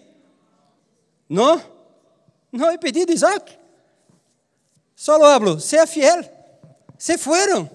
Não? 1.28 1.62
Não 2.50 2.70
he 2.70 2.76
pedido 2.76 3.12
Isaac. 3.12 3.56
Só 4.94 5.22
hablo, 5.24 5.58
seja 5.58 5.86
fiel. 5.86 6.22
Se 6.98 7.16
foram. 7.16 7.70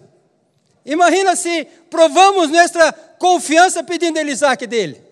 Imagina 0.86 1.36
se 1.36 1.66
provamos 1.90 2.50
nossa 2.50 2.94
confiança 3.18 3.84
pedindo 3.84 4.20
Isaac 4.20 4.66
dele. 4.68 5.07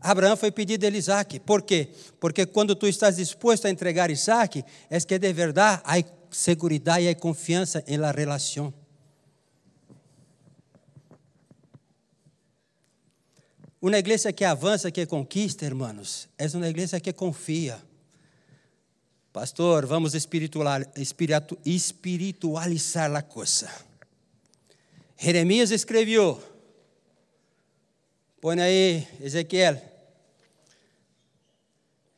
Abraão 0.00 0.36
foi 0.36 0.50
pedido 0.50 0.84
ele 0.84 0.98
Isaac. 0.98 1.40
Por 1.40 1.62
quê? 1.62 1.88
Porque 2.20 2.46
quando 2.46 2.76
tu 2.76 2.86
estás 2.86 3.16
disposto 3.16 3.66
a 3.66 3.70
entregar 3.70 4.10
Isaac, 4.10 4.64
é 4.88 5.00
que 5.00 5.18
de 5.18 5.32
verdade 5.32 5.82
há 5.84 6.04
segurança 6.30 7.00
e 7.00 7.08
há 7.08 7.14
confiança 7.14 7.82
em 7.86 7.96
la 7.96 8.12
relação. 8.12 8.72
Uma 13.80 13.98
igreja 13.98 14.32
que 14.32 14.44
avança, 14.44 14.90
que 14.90 15.06
conquista, 15.06 15.64
irmãos, 15.64 16.28
é 16.36 16.48
uma 16.56 16.68
igreja 16.68 16.98
que 16.98 17.12
confia. 17.12 17.80
Pastor, 19.32 19.86
vamos 19.86 20.14
espiritualizar 20.14 23.14
a 23.14 23.22
coisa. 23.22 23.70
Jeremias 25.16 25.70
escreveu, 25.70 26.42
põe 28.40 28.60
aí, 28.60 29.06
Ezequiel, 29.20 29.80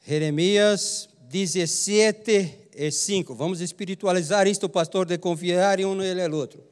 Jeremias 0.06 1.08
17 1.28 2.70
e 2.74 2.90
5. 2.90 3.34
Vamos 3.34 3.60
espiritualizar 3.60 4.46
isto, 4.46 4.68
pastor, 4.68 5.06
de 5.06 5.18
confiar 5.18 5.80
em 5.80 5.84
um 5.84 6.02
e 6.02 6.28
no 6.28 6.36
outro. 6.36 6.62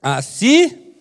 Assim 0.00 0.94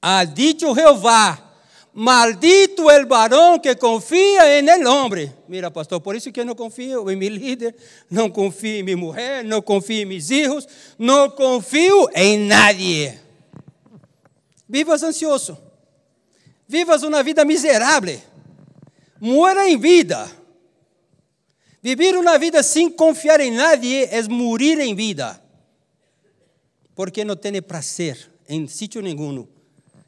ha 0.00 0.24
dicho 0.24 0.74
Jehová, 0.74 1.48
maldito 1.92 2.90
el 2.90 3.06
varón 3.06 3.60
que 3.60 3.76
confia 3.76 4.58
en 4.58 4.68
el 4.68 4.86
hombre. 4.86 5.32
Mira, 5.48 5.70
pastor, 5.70 6.00
por 6.00 6.14
isso 6.14 6.30
que 6.32 6.40
eu 6.40 6.44
não 6.44 6.54
confio 6.54 7.10
em 7.10 7.16
meu 7.16 7.30
líder, 7.30 7.74
não 8.10 8.30
confio 8.30 8.80
em 8.80 8.82
minha 8.82 8.96
mulher, 8.96 9.44
não 9.44 9.60
confio 9.60 10.02
em 10.02 10.04
meus 10.04 10.28
filhos, 10.28 10.66
não 10.98 11.28
confio 11.28 12.08
em 12.14 12.38
nadie. 12.46 13.27
Vivas 14.68 15.02
ansioso, 15.02 15.56
vivas 16.66 17.02
uma 17.02 17.22
vida 17.22 17.44
miserável, 17.44 18.20
muera 19.20 19.68
em 19.68 19.78
vida. 19.78 20.30
Vivir 21.80 22.16
uma 22.16 22.38
vida 22.38 22.62
sem 22.62 22.90
confiar 22.90 23.40
em 23.40 23.52
nadie 23.52 24.04
é 24.04 24.20
morir 24.24 24.78
em 24.80 24.94
vida, 24.94 25.40
porque 26.94 27.24
não 27.24 27.36
tem 27.36 27.62
prazer 27.62 28.30
em 28.48 28.66
sítio 28.66 29.00
nenhum 29.00 29.46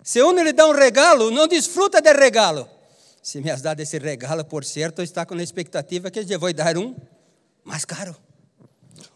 se 0.02 0.22
um 0.22 0.32
lhe 0.32 0.52
dá 0.52 0.66
um 0.66 0.72
regalo, 0.72 1.30
não 1.30 1.46
desfruta 1.46 2.00
do 2.00 2.08
regalo. 2.10 2.68
Se 3.22 3.40
me 3.40 3.50
has 3.50 3.60
dado 3.60 3.80
esse 3.80 3.98
regalo, 3.98 4.44
por 4.44 4.64
certo, 4.64 5.02
está 5.02 5.26
com 5.26 5.34
a 5.34 5.42
expectativa 5.42 6.10
que 6.10 6.20
eu 6.20 6.40
vou 6.40 6.52
dar 6.52 6.76
um 6.78 6.96
mais 7.62 7.84
caro. 7.84 8.16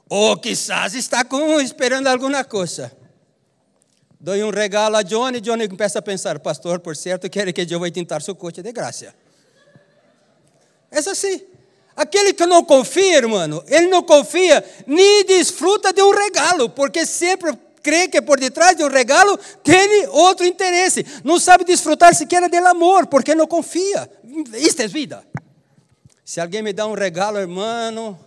Ou 0.09 0.37
quizás 0.37 0.95
está 0.95 1.25
com, 1.25 1.59
esperando 1.61 2.07
alguma 2.07 2.45
coisa. 2.45 2.93
Dou 4.25 4.35
um 4.37 4.49
regalo 4.49 4.97
a 4.97 5.03
Johnny, 5.03 5.39
Johnny 5.39 5.69
começa 5.69 5.99
a 5.99 6.03
pensar, 6.03 6.39
pastor, 6.39 6.81
por 6.81 6.97
certo, 6.97 7.29
quer 7.29 7.53
que 7.53 7.67
eu 7.71 7.79
vou 7.79 7.91
tentar 7.91 8.23
seu 8.23 8.35
coche 8.35 8.63
de 8.63 8.73
graça. 8.73 9.15
É 10.91 10.99
assim. 10.99 11.43
Aquele 11.95 12.33
que 12.33 12.47
não 12.47 12.65
confia, 12.65 13.19
irmão, 13.19 13.63
ele 13.67 13.89
não 13.89 14.03
confia 14.03 14.65
nem 14.87 15.27
desfruta 15.27 15.93
de 15.93 16.01
um 16.01 16.11
regalo, 16.11 16.71
porque 16.71 17.05
sempre 17.05 17.53
crê 17.83 18.09
que 18.09 18.23
por 18.23 18.41
detrás 18.41 18.75
de 18.75 18.83
um 18.83 18.89
regalo 18.89 19.39
tem 19.63 20.07
outro 20.07 20.47
interesse. 20.47 21.05
Não 21.23 21.39
sabe 21.39 21.63
desfrutar 21.63 22.15
sequer 22.15 22.49
do 22.49 22.67
amor, 22.67 23.07
porque 23.07 23.35
não 23.35 23.47
confia. 23.47 24.11
Isto 24.55 24.81
é 24.81 24.89
vida. 24.89 25.23
Se 26.25 26.41
alguém 26.41 26.63
me 26.63 26.73
dá 26.73 26.87
um 26.87 26.95
regalo, 26.95 27.37
irmão, 27.37 28.19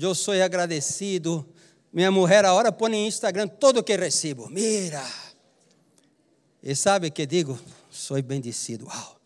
eu 0.00 0.14
sou 0.14 0.32
agradecido. 0.42 1.46
Minha 1.92 2.10
mulher 2.10 2.46
agora 2.46 2.72
põe 2.72 2.94
em 2.94 3.06
Instagram 3.06 3.46
todo 3.46 3.80
o 3.80 3.82
que 3.82 3.94
recebo. 3.94 4.48
Mira. 4.48 5.23
E 6.66 6.74
sabe 6.74 7.08
o 7.08 7.12
que 7.12 7.26
digo? 7.26 7.58
Sou 7.90 8.20
bendecido. 8.22 8.86
Uau. 8.86 9.20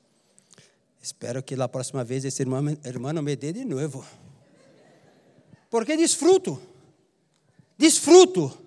Espero 1.00 1.40
que 1.40 1.54
na 1.54 1.68
próxima 1.68 2.02
vez 2.02 2.24
esse 2.24 2.42
irmão, 2.42 2.76
irmão 2.84 3.22
me 3.22 3.36
dê 3.36 3.52
de 3.52 3.64
novo. 3.64 4.04
Porque 5.70 5.96
desfruto. 5.96 6.60
Desfruto. 7.78 8.58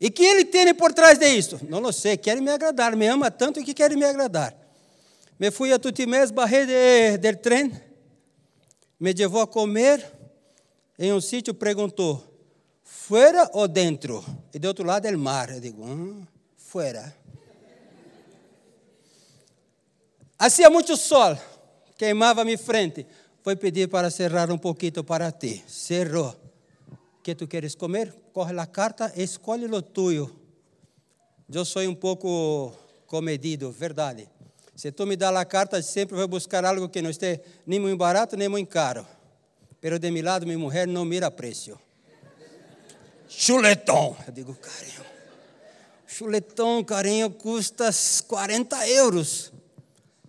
E 0.00 0.08
que 0.08 0.22
ele 0.22 0.44
tem 0.44 0.72
por 0.72 0.92
trás 0.92 1.18
disso? 1.18 1.58
Não 1.68 1.90
sei, 1.90 2.16
quer 2.16 2.40
me 2.40 2.48
agradar, 2.48 2.94
me 2.94 3.08
ama 3.08 3.28
tanto 3.28 3.64
que 3.64 3.74
quer 3.74 3.90
me 3.96 4.04
agradar. 4.04 4.56
Me 5.36 5.50
fui 5.50 5.72
a 5.72 5.78
Tutimés, 5.78 6.30
barrei 6.30 6.64
de, 6.64 7.18
del 7.18 7.36
trem, 7.38 7.72
me 9.00 9.12
levou 9.12 9.40
a 9.40 9.46
comer, 9.48 10.04
em 10.98 11.12
um 11.12 11.20
sítio 11.20 11.52
perguntou, 11.52 12.22
fora 12.84 13.50
ou 13.52 13.66
dentro? 13.66 14.24
E 14.54 14.58
do 14.60 14.68
outro 14.68 14.86
lado 14.86 15.06
é 15.06 15.14
o 15.14 15.18
mar. 15.18 15.50
Eu 15.50 15.60
digo, 15.60 15.84
hum, 15.84 16.24
fora. 16.56 17.25
Hacía 20.38 20.68
muito 20.68 20.96
sol, 20.96 21.38
queimava 21.96 22.44
minha 22.44 22.58
frente. 22.58 23.06
Foi 23.42 23.56
pedir 23.56 23.88
para 23.88 24.10
cerrar 24.10 24.50
um 24.50 24.58
pouquinho 24.58 25.04
para 25.04 25.32
ti. 25.32 25.64
Cerrou 25.66 26.34
que 27.22 27.34
tu 27.34 27.46
queres 27.46 27.74
comer, 27.74 28.14
corre 28.32 28.58
a 28.58 28.66
carta, 28.66 29.12
escolhe 29.16 29.66
o 29.66 29.82
tuyo. 29.82 30.34
Eu 31.52 31.64
sou 31.64 31.82
um 31.82 31.94
pouco 31.94 32.72
comedido, 33.06 33.70
verdade. 33.70 34.28
Se 34.74 34.92
tu 34.92 35.06
me 35.06 35.16
dá 35.16 35.30
a 35.30 35.44
carta, 35.44 35.80
sempre 35.80 36.16
vou 36.16 36.28
buscar 36.28 36.64
algo 36.64 36.88
que 36.88 37.00
não 37.00 37.08
esteja 37.08 37.40
nem 37.66 37.80
muito 37.80 37.96
barato, 37.96 38.36
nem 38.36 38.48
muito 38.48 38.68
caro. 38.68 39.06
Pero 39.80 39.98
de 39.98 40.10
meu 40.10 40.22
lado, 40.22 40.44
minha 40.44 40.58
mulher 40.58 40.86
não 40.86 41.04
mira 41.04 41.30
preço. 41.30 41.78
Chuletão. 43.28 44.16
Eu 44.26 44.32
digo, 44.32 44.54
carinho. 44.54 45.06
Chuletão, 46.06 46.84
carinho, 46.84 47.30
custa 47.30 47.90
40 48.26 48.88
euros. 48.88 49.52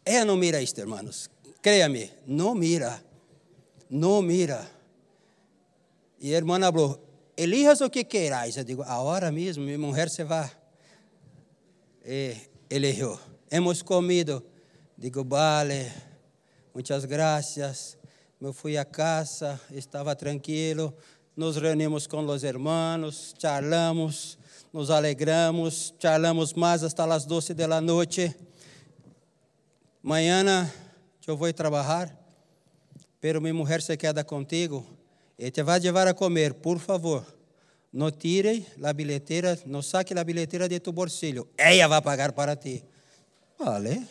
Ela 0.10 0.24
não 0.24 0.38
mira 0.38 0.62
isto, 0.62 0.80
irmãos. 0.80 1.30
Creia-me, 1.62 2.10
não 2.26 2.56
mira. 2.56 3.04
Não 3.90 4.22
mira. 4.22 4.66
A 6.22 6.26
irmã 6.26 6.58
falou, 6.62 6.98
elijas 7.36 7.82
o 7.82 7.90
que 7.90 8.06
queirais. 8.06 8.56
Eu 8.56 8.64
digo, 8.64 8.84
agora 8.84 9.30
mesmo, 9.34 9.66
minha 9.66 9.78
mulher 9.78 10.10
se 10.10 10.24
vai. 10.24 10.50
E 12.06 12.38
eligiu. 12.70 13.20
Hemos 13.52 13.82
comido. 13.82 14.42
Digo, 14.98 15.26
vale, 15.26 15.92
muitas 16.74 17.04
graças. 17.04 17.98
Eu 18.40 18.54
fui 18.54 18.78
a 18.78 18.86
casa, 18.86 19.60
estava 19.72 20.16
tranquilo. 20.16 20.96
Nos 21.36 21.58
reunimos 21.58 22.08
com 22.08 22.26
os 22.26 22.44
irmãos, 22.44 23.36
charlamos, 23.38 24.40
nos 24.72 24.90
alegramos, 24.90 25.94
charlamos 26.00 26.54
mais 26.54 26.82
até 26.82 27.04
as 27.04 27.26
12 27.26 27.54
da 27.54 27.82
noite. 27.82 28.34
Mañana 30.08 30.74
eu 31.28 31.36
vou 31.36 31.52
trabalhar, 31.52 32.18
pero 33.20 33.42
minha 33.42 33.54
mulher 33.54 33.82
se 33.82 33.98
queda 33.98 34.24
contigo 34.24 34.88
e 35.38 35.52
te 35.52 35.62
vai 35.62 35.82
levar 35.82 36.08
a 36.08 36.14
comer, 36.14 36.54
por 36.54 36.80
favor. 36.80 37.26
Não 37.92 38.10
tire 38.10 38.66
a 38.82 38.94
bilheteira, 38.94 39.60
não 39.66 39.82
saque 39.82 40.18
a 40.18 40.24
bilheteira 40.24 40.70
de 40.70 40.80
tu 40.80 40.94
bolsillo. 40.94 41.50
Ela 41.58 41.90
vai 41.90 42.02
pagar 42.02 42.32
para 42.32 42.56
ti. 42.56 42.86
Vale. 43.60 44.08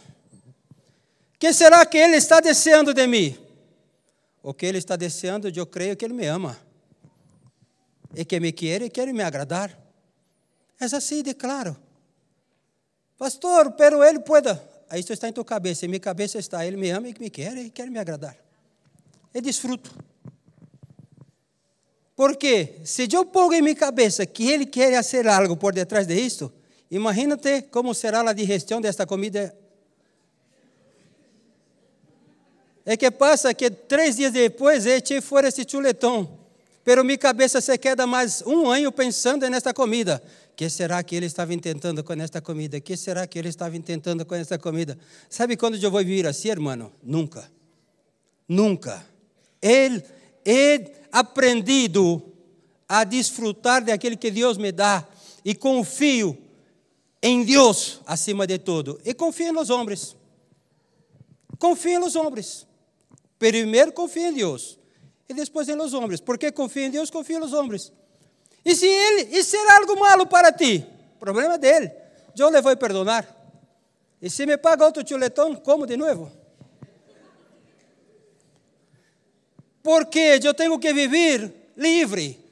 que 1.39 1.51
será 1.55 1.87
que 1.87 1.97
ele 1.97 2.17
está 2.17 2.41
desejando 2.41 2.93
de 2.93 3.07
mim? 3.07 3.35
O 4.43 4.53
que 4.53 4.67
ele 4.67 4.77
está 4.77 4.97
desejando, 4.97 5.49
eu 5.49 5.67
creio 5.67 5.97
que 5.97 6.05
ele 6.05 6.13
me 6.13 6.27
ama. 6.27 6.59
E 8.15 8.23
que 8.23 8.39
me 8.39 8.53
quer 8.53 8.83
e 8.83 8.91
quer 8.91 9.11
me 9.15 9.23
agradar. 9.23 9.71
É 10.79 10.85
assim 10.85 11.23
de 11.23 11.33
claro. 11.33 11.75
Pastor, 13.17 13.73
pero 13.73 14.05
ele 14.05 14.21
pode. 14.21 14.76
Isso 14.95 15.13
está 15.13 15.29
em 15.29 15.33
tua 15.33 15.45
cabeça. 15.45 15.85
Em 15.85 15.89
minha 15.89 16.01
cabeça 16.01 16.39
está. 16.39 16.65
Ele 16.67 16.77
me 16.77 16.91
ama 16.91 17.09
e 17.09 17.15
me 17.19 17.31
quer 17.31 17.57
e 17.57 17.71
quer 17.71 17.91
me 17.91 17.99
agradar. 17.99 18.37
E 19.35 19.41
desfruto. 19.41 19.93
Porque 22.15 22.81
se 22.85 23.07
eu 23.13 23.27
pongo 23.27 23.53
em 23.53 23.61
minha 23.61 23.75
cabeça 23.75 24.25
que 24.25 24.51
ele 24.51 24.65
quer 24.65 24.95
fazer 24.95 25.29
algo 25.29 25.57
por 25.57 25.75
detrás 25.75 26.07
de 26.07 26.15
isto, 26.15 26.51
imagínate 26.91 27.63
como 27.71 27.95
será 27.95 28.21
a 28.21 28.33
digestão 28.33 28.81
desta 28.81 29.07
comida. 29.07 29.55
É 32.87 32.97
que 32.97 33.11
passa 33.11 33.53
que 33.53 33.69
três 33.69 34.17
dias 34.17 34.33
depois 34.33 34.87
eche 34.87 35.21
fora 35.21 35.49
esse 35.49 35.67
chuletão. 35.69 36.39
Pero 36.85 37.05
minha 37.05 37.19
cabeça 37.19 37.61
se 37.61 37.77
queda 37.77 38.07
mais 38.07 38.43
um 38.47 38.71
ano 38.71 38.93
pensando 38.93 39.47
nesta 39.51 39.75
comida. 39.75 40.23
Que 40.57 40.71
será 40.71 41.03
que 41.03 41.15
ele 41.15 41.27
estava 41.27 41.53
intentando 41.53 42.03
com 42.03 42.15
esta 42.15 42.41
comida? 42.41 42.81
que 42.81 42.97
será 42.97 43.27
que 43.27 43.39
ele 43.39 43.49
estava 43.49 43.77
intentando 43.77 44.25
com 44.25 44.35
esta 44.35 44.59
comida? 44.59 44.99
Sabe 45.29 45.55
quando 45.55 45.77
eu 45.77 45.91
vou 45.91 46.03
vir 46.03 46.27
assim, 46.27 46.49
irmão? 46.49 46.91
Nunca. 47.03 47.53
Nunca. 48.49 49.07
Ele, 49.61 50.03
he 50.47 50.93
aprendido 51.13 52.23
a 52.89 53.05
desfrutar 53.05 53.85
daquele 53.85 54.17
que 54.17 54.31
Deus 54.31 54.57
me 54.57 54.73
dá 54.73 55.07
e 55.45 55.55
confio 55.55 56.39
em 57.23 57.45
Deus 57.45 58.01
acima 58.07 58.47
de 58.47 58.59
tudo. 58.59 58.99
E 59.05 59.13
confio 59.13 59.53
nos 59.53 59.69
homens. 59.69 60.17
Confio 61.59 62.01
nos 62.01 62.17
homens. 62.17 62.67
Primeiro 63.39 63.93
confio 63.93 64.29
em 64.29 64.33
Deus 64.33 64.79
e 65.29 65.35
depois 65.35 65.69
em 65.69 65.75
los 65.75 65.93
homens. 65.93 66.21
Porque 66.21 66.51
confio 66.51 66.85
em 66.85 66.91
Deus, 66.91 67.11
confio 67.11 67.41
nos 67.41 67.53
homens. 67.53 67.93
E 68.67 68.75
se 68.75 68.85
ele, 68.85 69.39
e 69.39 69.45
será 69.45 69.77
algo 69.77 69.97
malo 69.97 70.27
para 70.27 70.51
ti? 70.51 70.85
Problema 71.21 71.57
dele. 71.57 71.89
Eu 72.37 72.51
le 72.51 72.61
vou 72.61 72.77
perdonar. 72.77 73.25
E 74.21 74.29
se 74.29 74.45
me 74.45 74.59
paga 74.59 74.85
outro 74.85 75.07
chuletão, 75.07 75.55
como 75.55 75.87
de 75.87 75.97
novo? 75.97 76.33
Porque 79.85 80.41
eu 80.43 80.53
tenho 80.53 80.77
que 80.81 80.93
viver 80.93 81.71
livre. 81.77 82.45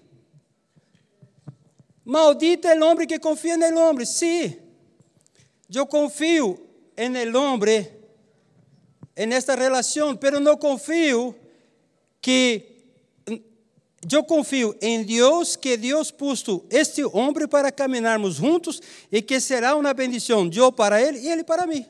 Maldito 2.04 2.68
é 2.68 2.78
o 2.78 2.84
homem 2.84 3.08
que 3.08 3.18
confia 3.18 3.56
no 3.56 3.80
homem. 3.80 4.06
Sim, 4.06 4.56
eu 5.74 5.84
confio 5.84 6.64
no 6.96 7.40
homem, 7.40 7.90
nesta 9.26 9.56
relação, 9.56 10.16
mas 10.22 10.40
não 10.40 10.56
confio 10.56 11.34
que 12.22 12.73
eu 14.10 14.24
confio 14.24 14.76
em 14.80 15.02
Deus 15.02 15.56
que 15.56 15.76
Deus 15.76 16.10
puso 16.10 16.64
este 16.70 17.04
homem 17.04 17.46
para 17.48 17.70
caminharmos 17.70 18.36
juntos 18.36 18.80
e 19.10 19.22
que 19.22 19.40
será 19.40 19.76
uma 19.76 19.94
bendição, 19.94 20.50
eu 20.52 20.72
para 20.72 21.00
ele 21.00 21.18
e 21.18 21.28
ele 21.28 21.44
para 21.44 21.66
mim. 21.66 21.86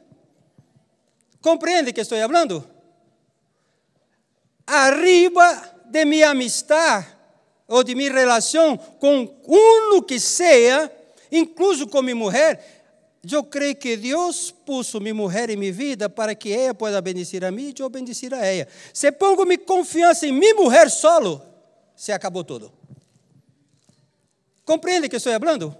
Compreende 1.40 1.92
que 1.92 2.00
estou 2.00 2.18
falando? 2.18 2.66
Arriba 4.66 5.74
de 5.86 6.04
minha 6.04 6.30
amistade 6.30 7.06
ou 7.68 7.82
de 7.82 7.94
minha 7.94 8.12
relação 8.12 8.76
com 8.76 9.28
um 9.46 10.02
que 10.02 10.18
seja, 10.18 10.90
incluso 11.30 11.86
com 11.86 12.02
minha 12.02 12.16
mulher, 12.16 12.84
eu 13.30 13.42
creio 13.42 13.74
que 13.74 13.96
Deus 13.96 14.50
puso 14.50 15.00
minha 15.00 15.14
mulher 15.14 15.48
em 15.50 15.56
minha 15.56 15.72
vida 15.72 16.10
para 16.10 16.34
que 16.34 16.52
ela 16.52 16.74
possa 16.74 17.00
bendecir 17.00 17.44
a 17.44 17.50
mim 17.50 17.72
e 17.76 17.82
eu 17.82 17.88
bendecir 17.88 18.34
a 18.34 18.44
ela. 18.44 18.68
Se 18.92 19.10
pongo 19.10 19.44
minha 19.44 19.58
confiança 19.58 20.26
em 20.26 20.32
minha 20.32 20.54
mulher 20.54 20.90
solo, 20.90 21.40
se 21.96 22.12
acabou 22.12 22.44
tudo. 22.44 22.72
Compreende 24.64 25.08
que 25.08 25.16
estou 25.16 25.38
falando? 25.38 25.76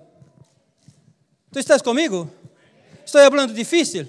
Tu 1.51 1.59
estás 1.59 1.83
comigo? 1.83 2.31
Estou 3.05 3.21
falando 3.23 3.55
difícil? 3.55 4.09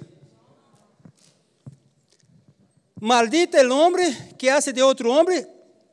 Maldito 2.99 3.57
é 3.57 3.65
o 3.67 3.77
homem 3.77 4.13
que 4.37 4.49
hace 4.49 4.71
de 4.71 4.81
outro 4.81 5.11
homem 5.11 5.45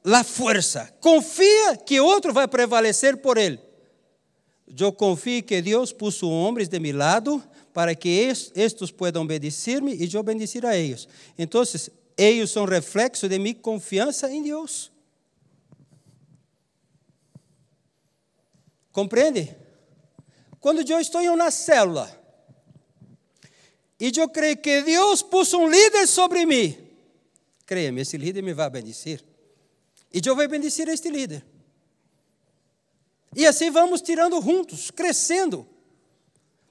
la 0.04 0.24
fuerza. 0.24 0.92
Confia 1.00 1.76
que 1.76 2.00
outro 2.00 2.32
vai 2.32 2.48
prevalecer 2.48 3.16
por 3.18 3.36
ele. 3.36 3.58
Eu 4.78 4.92
confio 4.92 5.42
que 5.42 5.60
Deus 5.60 5.92
puso 5.92 6.28
homens 6.28 6.68
de 6.68 6.78
meu 6.78 6.96
lado 6.96 7.42
para 7.72 7.94
que 7.94 8.08
estes 8.54 8.90
puedan 8.90 9.22
obedecer-me 9.22 9.94
e 9.94 10.12
eu 10.12 10.22
bendecir 10.22 10.64
a 10.64 10.76
eles. 10.76 11.08
Então, 11.38 11.62
eles 12.16 12.50
são 12.50 12.64
reflexo 12.64 13.28
de 13.28 13.38
minha 13.38 13.54
confiança 13.54 14.30
em 14.30 14.42
Deus. 14.42 14.91
Compreende? 18.93 19.57
Quando 20.61 20.88
eu 20.88 21.01
estou 21.01 21.20
em 21.20 21.28
uma 21.28 21.51
célula 21.51 22.20
e 23.99 24.12
eu 24.16 24.28
creio 24.28 24.57
que 24.57 24.82
Deus 24.82 25.22
pôs 25.22 25.53
um 25.55 25.68
líder 25.68 26.07
sobre 26.07 26.45
mim, 26.45 26.76
creia-me, 27.66 28.03
esse 28.03 28.16
líder 28.16 28.43
me 28.43 28.53
vai 28.53 28.68
bendecer. 28.68 29.24
E 30.12 30.20
eu 30.24 30.36
vou 30.36 30.47
bendecir 30.47 30.88
este 30.88 31.09
líder. 31.09 31.45
E 33.34 33.47
assim 33.47 33.70
vamos 33.70 34.03
tirando 34.03 34.40
juntos, 34.43 34.90
crescendo. 34.90 35.66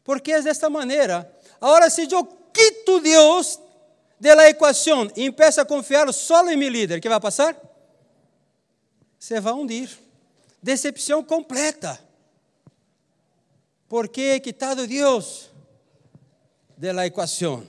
Porque 0.04 0.32
é 0.32 0.42
desta 0.42 0.70
maneira. 0.70 1.36
Agora, 1.60 1.90
se 1.90 2.08
eu 2.12 2.24
quito 2.54 3.00
Deus 3.00 3.60
da 4.20 4.48
equação 4.48 5.10
e 5.16 5.26
empeço 5.26 5.60
a 5.60 5.66
confiar 5.66 6.12
só 6.14 6.48
em 6.50 6.56
meu 6.56 6.70
líder, 6.70 7.00
o 7.00 7.02
que 7.02 7.10
vai 7.10 7.20
passar? 7.20 7.58
Você 9.18 9.40
vai 9.40 9.54
hundir. 9.54 9.90
Decepção 10.62 11.24
completa. 11.24 12.11
Porque 13.92 14.36
he 14.36 14.40
quitado 14.40 14.88
Deus 14.88 15.50
da 16.78 17.06
equação. 17.06 17.68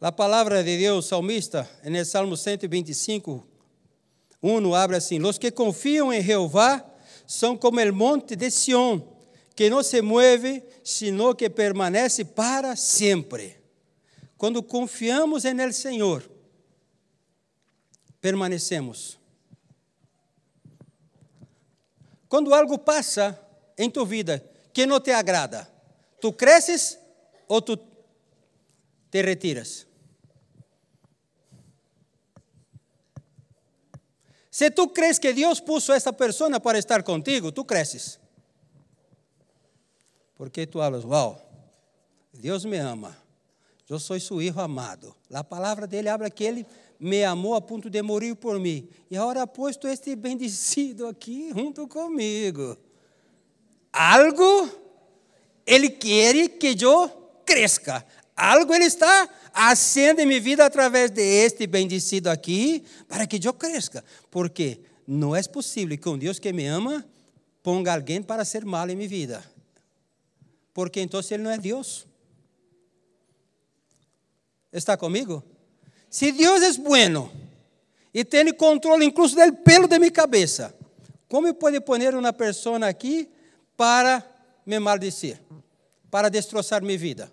A 0.00 0.10
palavra 0.10 0.64
de 0.64 0.76
Deus, 0.76 1.06
salmista, 1.06 1.70
no 1.84 2.04
Salmo 2.04 2.36
125, 2.36 3.46
1 4.42 4.74
abre 4.74 4.96
assim: 4.96 5.20
Los 5.20 5.38
que 5.38 5.52
confiam 5.52 6.12
em 6.12 6.20
Jeová 6.20 6.84
são 7.24 7.56
como 7.56 7.80
o 7.80 7.94
monte 7.94 8.34
de 8.34 8.50
Sião, 8.50 9.16
que 9.54 9.70
não 9.70 9.84
se 9.84 10.02
mueve, 10.02 10.60
sino 10.82 11.32
que 11.32 11.48
permanece 11.48 12.24
para 12.24 12.74
sempre. 12.74 13.56
Quando 14.36 14.64
confiamos 14.64 15.44
em 15.44 15.60
el 15.60 15.72
Senhor, 15.72 16.28
permanecemos. 18.20 19.21
Quando 22.32 22.54
algo 22.54 22.78
passa 22.78 23.38
em 23.76 23.90
tua 23.90 24.06
vida 24.06 24.42
que 24.72 24.86
não 24.86 24.98
te 24.98 25.10
agrada, 25.10 25.70
tu 26.18 26.32
cresces 26.32 26.98
ou 27.46 27.60
tu 27.60 27.76
te 29.10 29.20
retiras? 29.20 29.86
Se 34.50 34.70
tu 34.70 34.88
crees 34.88 35.18
que 35.18 35.34
Deus 35.34 35.60
puso 35.60 35.92
esta 35.92 36.10
pessoa 36.10 36.58
para 36.58 36.78
estar 36.78 37.02
contigo, 37.02 37.52
tu 37.52 37.66
cresces. 37.66 38.18
Porque 40.34 40.66
tu 40.66 40.80
hablas, 40.80 41.04
wow, 41.04 41.36
Deus 42.32 42.64
me 42.64 42.78
ama, 42.78 43.14
eu 43.86 43.98
sou 43.98 44.18
seu 44.18 44.38
filho 44.38 44.58
amado. 44.58 45.14
A 45.30 45.44
palavra 45.44 45.86
dele 45.86 46.08
habla 46.08 46.30
que 46.30 46.44
ele 46.44 46.66
me 47.02 47.24
amou 47.24 47.54
a 47.56 47.60
ponto 47.60 47.90
de 47.90 48.00
morir 48.00 48.36
por 48.36 48.60
mim. 48.60 48.88
E 49.10 49.16
agora 49.16 49.44
posto 49.44 49.88
este 49.88 50.14
bendecido 50.16 51.08
aqui 51.08 51.50
junto 51.52 51.88
comigo. 51.88 52.78
Algo 53.92 54.70
ele 55.66 55.90
quer 55.90 56.48
que 56.48 56.76
eu 56.80 57.08
cresça. 57.44 58.06
Algo 58.36 58.72
ele 58.72 58.84
está 58.84 59.28
acende 59.52 60.24
minha 60.24 60.40
vida 60.40 60.64
através 60.64 61.10
de 61.10 61.20
este 61.20 61.66
bendecido 61.66 62.30
aqui, 62.30 62.84
para 63.08 63.26
que 63.26 63.40
eu 63.46 63.52
cresça. 63.52 64.04
Porque 64.30 64.80
não 65.06 65.34
é 65.34 65.42
possível 65.42 65.98
que 65.98 66.08
um 66.08 66.16
Deus 66.16 66.38
que 66.38 66.52
me 66.52 66.66
ama 66.66 67.04
ponga 67.64 67.94
alguém 67.94 68.22
para 68.22 68.44
ser 68.44 68.64
mal 68.64 68.88
em 68.88 68.94
minha 68.94 69.08
vida. 69.08 69.44
Porque 70.72 71.00
então 71.00 71.20
ele 71.30 71.42
não 71.42 71.50
é 71.50 71.58
Deus. 71.58 72.06
Está 74.72 74.96
comigo? 74.96 75.44
Se 76.12 76.30
Deus 76.30 76.60
é 76.60 76.70
bueno 76.74 77.32
e 78.12 78.22
tem 78.22 78.52
controle 78.52 79.02
incluso 79.02 79.34
do 79.34 79.56
pelo 79.64 79.88
de 79.88 79.98
minha 79.98 80.10
cabeça, 80.10 80.74
como 81.26 81.54
pode 81.54 81.80
pôr 81.80 81.98
uma 82.14 82.34
pessoa 82.34 82.86
aqui 82.86 83.30
para 83.78 84.22
me 84.66 84.78
maldecir, 84.78 85.40
para 86.10 86.28
destroçar 86.28 86.82
minha 86.82 86.98
vida? 86.98 87.32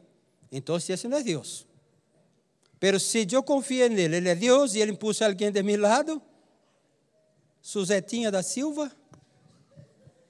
Então, 0.50 0.78
esse 0.78 1.10
não 1.10 1.18
é 1.18 1.22
Deus. 1.24 1.68
Pero 2.80 3.02
se 3.02 3.28
eu 3.30 3.44
confio 3.44 3.90
nele, 3.90 4.16
ele 4.16 4.30
é 4.30 4.36
Deus 4.36 4.74
e 4.74 4.80
ele 4.80 4.96
puxa 4.96 5.26
alguém 5.26 5.52
de 5.52 5.62
meu 5.62 5.82
lado, 5.82 6.22
Suzetinha 7.62 8.32
da 8.32 8.42
Silva, 8.42 8.90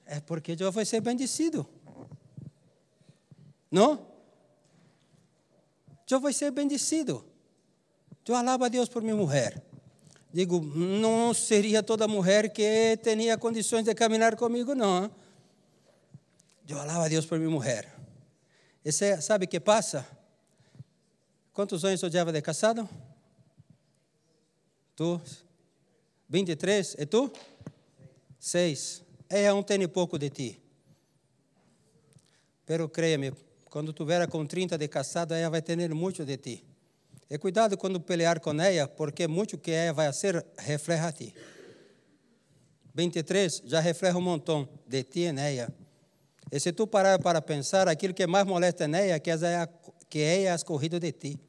é 0.04 0.18
porque 0.18 0.56
eu 0.58 0.72
vou 0.72 0.84
ser 0.84 1.00
bendecido. 1.00 1.64
Não? 3.70 4.04
Eu 6.10 6.18
vou 6.18 6.32
ser 6.32 6.50
bendecido. 6.50 7.29
Eu 8.26 8.36
alabo 8.36 8.64
a 8.64 8.68
Deus 8.68 8.88
por 8.88 9.02
minha 9.02 9.16
mulher. 9.16 9.60
Digo, 10.32 10.60
não 10.60 11.34
seria 11.34 11.82
toda 11.82 12.06
mulher 12.06 12.52
que 12.52 12.96
tinha 13.02 13.36
condições 13.36 13.84
de 13.84 13.92
caminhar 13.92 14.36
comigo, 14.36 14.72
não. 14.72 15.10
Eu 16.68 16.78
alabo 16.78 17.00
a 17.00 17.08
Deus 17.08 17.26
por 17.26 17.36
minha 17.38 17.50
mulher. 17.50 17.92
Esse, 18.84 19.20
sabe 19.20 19.46
o 19.46 19.48
que 19.48 19.58
passa? 19.58 20.06
Quantos 21.52 21.84
anos 21.84 22.00
eu 22.00 22.10
já 22.10 22.22
de 22.22 22.40
casado? 22.40 22.88
Tu? 24.94 25.20
23? 26.28 26.94
E 27.00 27.06
tu? 27.06 27.32
Seis. 28.38 29.02
É 29.28 29.52
um 29.52 29.62
tem 29.62 29.86
pouco 29.88 30.16
de 30.16 30.30
ti. 30.30 30.62
Pero 32.64 32.88
creia-me, 32.88 33.32
quando 33.68 33.92
tu 33.92 34.06
vier 34.06 34.28
com 34.28 34.46
30 34.46 34.78
de 34.78 34.86
casado, 34.86 35.34
ela 35.34 35.50
vai 35.50 35.60
ter 35.60 35.92
muito 35.92 36.24
de 36.24 36.36
ti. 36.36 36.69
E 37.30 37.38
cuidado 37.38 37.78
quando 37.78 38.00
pelear 38.00 38.40
com 38.40 38.60
ela, 38.60 38.88
porque 38.88 39.28
muito 39.28 39.56
que 39.56 39.70
ela 39.70 39.92
vai 39.92 40.12
ser 40.12 40.44
reflete 40.58 41.02
a 41.02 41.12
ti. 41.12 41.34
23 42.92 43.62
já 43.66 43.78
reflete 43.78 44.16
um 44.16 44.20
montão 44.20 44.68
de 44.86 45.04
ti 45.04 45.20
e 45.20 45.32
nela. 45.32 45.72
E 46.50 46.58
se 46.58 46.72
tu 46.72 46.88
parar 46.88 47.20
para 47.20 47.40
pensar, 47.40 47.86
aquilo 47.86 48.12
que 48.12 48.26
mais 48.26 48.44
molesta 48.44 48.88
nela 48.88 49.12
é 49.12 49.20
que 49.20 49.30
ela 49.30 49.68
que 50.08 50.18
ela 50.18 50.50
é 50.50 50.54
escorrido 50.54 50.98
de 50.98 51.12
ti. 51.12 51.40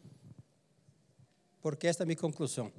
Porque 1.61 1.87
esta 1.87 2.03
é 2.03 2.05
a 2.05 2.07
minha 2.07 2.15
conclusão. 2.15 2.71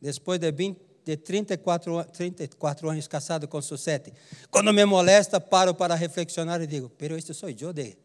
Depois 0.00 0.38
de 0.40 0.50
20, 0.50 0.80
de 1.04 1.16
34, 1.18 2.04
34 2.04 2.90
anos 2.90 3.08
casado 3.08 3.46
com 3.46 3.60
Susete, 3.60 4.12
quando 4.50 4.72
me 4.72 4.84
molesta, 4.86 5.40
paro 5.40 5.74
para 5.74 5.94
reflexionar 5.94 6.62
e 6.62 6.66
digo, 6.66 6.88
pero 6.90 7.16
este 7.16 7.34
sou 7.34 7.50
eu 7.50 7.72
de, 7.72 7.96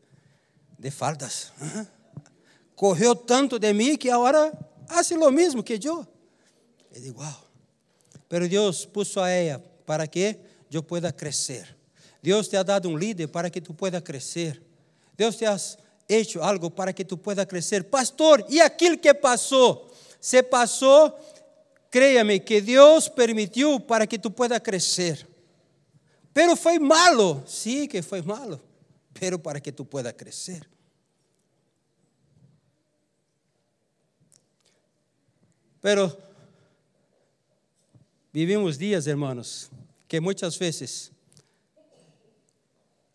de 0.77 0.91
faldas. 0.91 1.53
Correu 2.75 3.15
tanto 3.15 3.59
de 3.59 3.73
mim 3.73 3.95
que 3.97 4.09
agora 4.09 4.51
hace 4.89 5.15
lo 5.15 5.31
mesmo 5.31 5.63
que 5.63 5.73
eu. 5.73 6.05
Eu 6.93 7.01
digo, 7.01 7.21
uau. 7.21 7.43
Pero 8.27 8.47
Deus 8.47 8.85
puso 8.85 9.19
a 9.19 9.29
ela 9.29 9.63
para 9.85 10.07
que 10.07 10.37
eu 10.71 10.81
pueda 10.81 11.11
crescer. 11.11 11.75
Deus 12.21 12.47
te 12.47 12.55
ha 12.55 12.63
dado 12.63 12.89
um 12.89 12.97
líder 12.97 13.27
para 13.27 13.49
que 13.49 13.61
tu 13.61 13.73
pueda 13.73 14.01
crescer. 14.01 14.61
Deus 15.15 15.35
te 15.35 15.45
ha 15.45 15.57
hecho 16.07 16.41
algo 16.41 16.71
para 16.71 16.93
que 16.93 17.03
tu 17.03 17.17
pueda 17.17 17.45
crescer. 17.45 17.83
Pastor, 17.83 18.45
e 18.49 18.61
aquilo 18.61 18.97
que 18.97 19.13
passou? 19.13 19.91
Se 20.19 20.41
passou, 20.41 21.13
créame 21.91 22.39
que 22.39 22.61
Deus 22.61 23.09
permitiu 23.09 23.79
para 23.79 24.07
que 24.07 24.17
tu 24.17 24.31
pueda 24.31 24.59
crescer. 24.59 25.27
Pero 26.33 26.55
foi 26.55 26.79
malo, 26.79 27.43
sí, 27.45 27.87
que 27.87 28.01
foi 28.01 28.21
malo, 28.21 28.59
pero 29.13 29.37
para 29.37 29.59
que 29.59 29.71
tu 29.71 29.85
pueda 29.85 30.11
crescer. 30.11 30.67
Pero 35.83 36.17
vivimos 38.31 38.77
dias, 38.77 39.05
hermanos, 39.05 39.69
que 40.07 40.21
muitas 40.21 40.55
vezes 40.55 41.11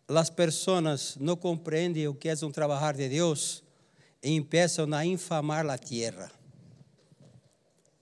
as 0.07 0.29
pessoas 0.29 1.17
não 1.19 1.35
compreendem 1.35 2.07
o 2.07 2.13
que 2.13 2.29
é 2.29 2.35
um 2.43 2.51
trabalhar 2.51 2.95
de 2.95 3.09
Deus 3.09 3.63
e 4.21 4.39
começam 4.39 4.93
a 4.93 5.03
infamar 5.03 5.67
a 5.67 5.79
terra. 5.79 6.31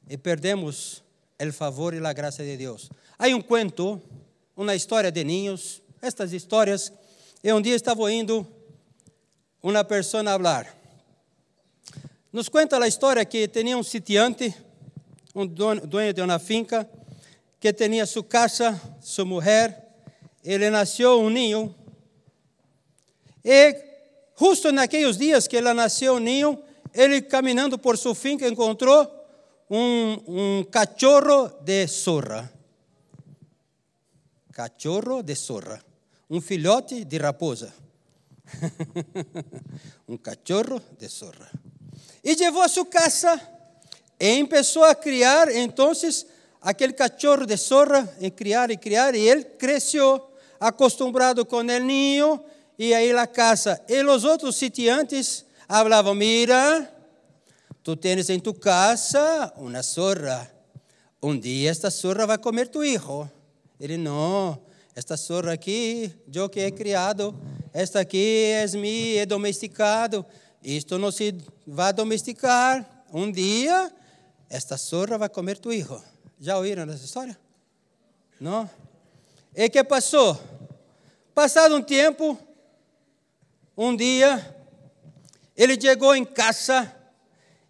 E 0.09 0.17
perdemos 0.17 1.01
o 1.39 1.53
favor 1.53 1.93
e 1.93 2.05
a 2.05 2.11
graça 2.11 2.43
de 2.43 2.57
Deus. 2.57 2.89
Há 3.17 3.27
um 3.27 3.41
cuento, 3.41 4.01
uma 4.53 4.75
história 4.75 5.09
de 5.09 5.23
ninhos. 5.23 5.81
Estas 6.01 6.33
histórias, 6.33 6.91
e 7.41 7.53
um 7.53 7.61
dia 7.61 7.75
estava 7.75 8.11
indo 8.11 8.45
uma 9.63 9.85
pessoa 9.85 10.23
a 10.23 10.37
falar. 10.37 10.76
Nos 12.31 12.49
conta 12.49 12.77
a 12.77 12.87
história 12.87 13.23
que 13.23 13.47
tinha 13.47 13.77
um 13.77 13.83
sitiante, 13.83 14.53
um 15.33 15.47
dono 15.47 15.81
de 16.13 16.21
uma 16.21 16.37
finca, 16.39 16.89
que 17.59 17.71
tinha 17.71 18.05
sua 18.05 18.23
casa, 18.23 18.79
sua 18.99 19.23
mulher, 19.23 19.87
ele 20.43 20.69
nasceu 20.69 21.21
um 21.21 21.29
ninho. 21.29 21.73
E 23.43 23.75
justo 24.37 24.71
naqueles 24.71 25.17
dias 25.17 25.47
que 25.47 25.55
ele 25.55 25.73
nasceu 25.73 26.15
um 26.15 26.19
ninho, 26.19 26.61
ele 26.93 27.21
caminhando 27.21 27.79
por 27.79 27.97
sua 27.97 28.13
finca 28.13 28.47
encontrou 28.47 29.09
um, 29.69 30.59
um 30.59 30.63
cachorro 30.65 31.49
de 31.61 31.87
zorra. 31.87 32.51
Cachorro 34.51 35.23
de 35.23 35.33
zorra. 35.35 35.81
Um 36.29 36.41
filhote 36.41 37.05
de 37.05 37.17
raposa. 37.17 37.73
um 40.07 40.17
cachorro 40.17 40.81
de 40.99 41.07
zorra. 41.07 41.51
E 42.27 42.35
levou 42.35 42.61
a 42.61 42.67
sua 42.67 42.85
casa 42.85 43.39
e 44.19 44.43
começou 44.43 44.83
a 44.83 44.93
criar, 44.93 45.49
então, 45.55 45.93
aquele 46.61 46.91
cachorro 46.91 47.45
de 47.45 47.55
zorra, 47.55 48.17
em 48.19 48.29
criar 48.29 48.69
e 48.69 48.75
criar, 48.75 49.15
e 49.15 49.21
ele 49.21 49.45
cresceu, 49.45 50.29
acostumado 50.59 51.45
com 51.45 51.59
o 51.59 51.63
ninho, 51.63 52.43
e 52.77 52.93
aí 52.93 53.13
a 53.13 53.25
casa. 53.25 53.81
E 53.87 54.03
os 54.03 54.25
outros 54.25 54.57
sitiantes 54.57 55.45
falavam: 55.69 56.13
Mira, 56.13 56.93
tu 57.81 57.95
tens 57.95 58.29
em 58.29 58.41
tu 58.41 58.53
casa 58.53 59.53
uma 59.55 59.81
zorra. 59.81 60.51
Um 61.23 61.39
dia 61.39 61.71
esta 61.71 61.89
zorra 61.89 62.27
vai 62.27 62.37
comer 62.37 62.67
tu 62.67 62.83
hijo. 62.83 63.31
Ele, 63.79 63.95
não, 63.95 64.61
esta 64.93 65.15
zorra 65.15 65.53
aqui, 65.53 66.11
eu 66.33 66.49
que 66.49 66.59
he 66.59 66.71
criado, 66.71 67.33
esta 67.73 68.01
aqui 68.01 68.51
é 68.51 68.67
mi, 68.75 69.15
é 69.15 69.25
domesticado. 69.25 70.25
Isto 70.67 70.97
não 70.99 71.13
se 71.13 71.33
vai 71.65 71.93
domesticar. 71.93 72.85
Um 73.13 73.31
dia 73.31 73.89
esta 74.49 74.75
zorra 74.75 75.17
vai 75.17 75.29
comer 75.29 75.57
tu 75.57 75.71
hijo. 75.71 76.03
Já 76.37 76.57
ouviram 76.57 76.83
essa 76.83 77.05
história? 77.05 77.39
Não? 78.37 78.69
E 79.55 79.69
que 79.69 79.81
passou? 79.85 80.37
Passado 81.33 81.73
um 81.73 81.81
tempo, 81.81 82.37
um 83.77 83.95
dia, 83.95 84.55
ele 85.55 85.79
chegou 85.79 86.13
em 86.13 86.25
casa 86.25 86.93